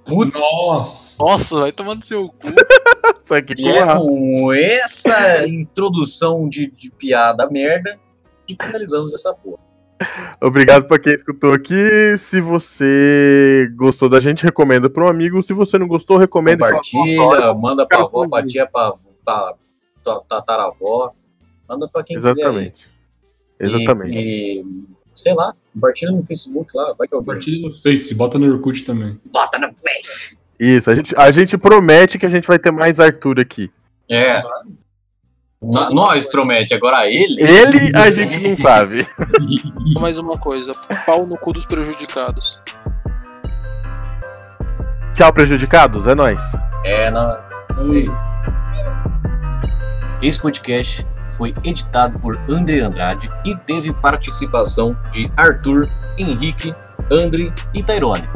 Putz, 0.05 0.39
Nossa! 0.39 1.23
Nossa, 1.23 1.59
vai 1.61 1.71
tomando 1.71 2.03
seu 2.03 2.29
cu. 2.29 2.37
Só 3.25 3.41
que 3.41 3.53
e 3.53 3.63
com 3.63 3.69
é 3.69 3.95
com 3.97 4.53
essa 4.53 5.45
introdução 5.47 6.47
de, 6.47 6.67
de 6.71 6.89
piada 6.91 7.49
merda 7.49 7.99
que 8.45 8.55
finalizamos 8.61 9.13
essa 9.13 9.33
porra. 9.33 9.59
Obrigado 10.39 10.85
pra 10.85 10.97
quem 10.99 11.13
escutou 11.13 11.51
aqui. 11.51 12.17
Se 12.17 12.39
você 12.39 13.67
gostou 13.75 14.07
da 14.07 14.19
gente, 14.21 14.43
recomenda 14.45 14.89
pra 14.89 15.05
um 15.05 15.09
amigo. 15.09 15.41
Se 15.43 15.53
você 15.53 15.77
não 15.77 15.87
gostou, 15.87 16.17
recomenda. 16.17 16.65
e 16.65 16.69
fala, 16.69 16.75
"Nossa, 16.77 16.91
Compartilha, 16.97 17.53
manda 17.53 17.85
pra 17.85 17.97
Quero 17.97 18.07
avó, 18.07 18.27
pra 18.29 18.45
tia, 18.45 18.67
pra 18.67 18.93
tataravó. 20.29 21.11
Manda 21.67 21.89
pra 21.91 22.03
quem 22.03 22.15
Exatamente. 22.15 22.73
quiser. 22.83 22.89
aí. 22.91 22.96
Exatamente. 23.59 24.15
E, 24.15 24.61
e, 24.61 24.65
sei 25.15 25.33
lá, 25.33 25.53
compartilha 25.73 26.11
no 26.11 26.23
Facebook 26.23 26.69
lá, 26.75 26.93
vai 26.97 27.07
que 27.07 27.13
eu 27.15 27.19
Compartilha 27.19 27.61
no 27.61 27.71
Face, 27.71 28.13
bota 28.15 28.37
no 28.37 28.51
Orkut 28.53 28.83
também. 28.83 29.19
Bota 29.31 29.57
no 29.59 29.67
Face. 29.77 30.41
Isso, 30.59 30.89
a 30.89 30.95
gente, 30.95 31.15
a 31.15 31.31
gente 31.31 31.57
promete 31.57 32.17
que 32.17 32.25
a 32.25 32.29
gente 32.29 32.47
vai 32.47 32.57
ter 32.57 32.71
mais 32.71 32.99
Arthur 32.99 33.39
aqui. 33.39 33.71
É. 34.09 34.41
Nó- 35.61 35.89
Nós 35.89 36.27
promete, 36.27 36.73
agora 36.73 37.07
ele. 37.07 37.41
Ele 37.41 37.95
a 37.95 38.11
gente 38.11 38.39
não 38.39 38.55
sabe. 38.55 39.07
Mais 39.99 40.17
uma 40.17 40.37
coisa. 40.37 40.73
Pau 41.05 41.25
no 41.25 41.37
cu 41.37 41.53
dos 41.53 41.65
prejudicados. 41.65 42.59
Tchau, 45.13 45.33
prejudicados, 45.33 46.05
é 46.05 46.13
nóis. 46.13 46.41
É, 46.85 47.09
não. 47.09 47.31
é 47.31 47.97
isso. 47.97 48.37
Esse 50.21 50.41
podcast 50.41 51.05
foi 51.37 51.53
editado 51.63 52.19
por 52.19 52.37
André 52.49 52.81
Andrade 52.81 53.29
e 53.45 53.55
teve 53.55 53.93
participação 53.93 54.97
de 55.11 55.31
Arthur, 55.37 55.87
Henrique, 56.17 56.73
Andre 57.11 57.53
e 57.73 57.83
Tairone. 57.83 58.27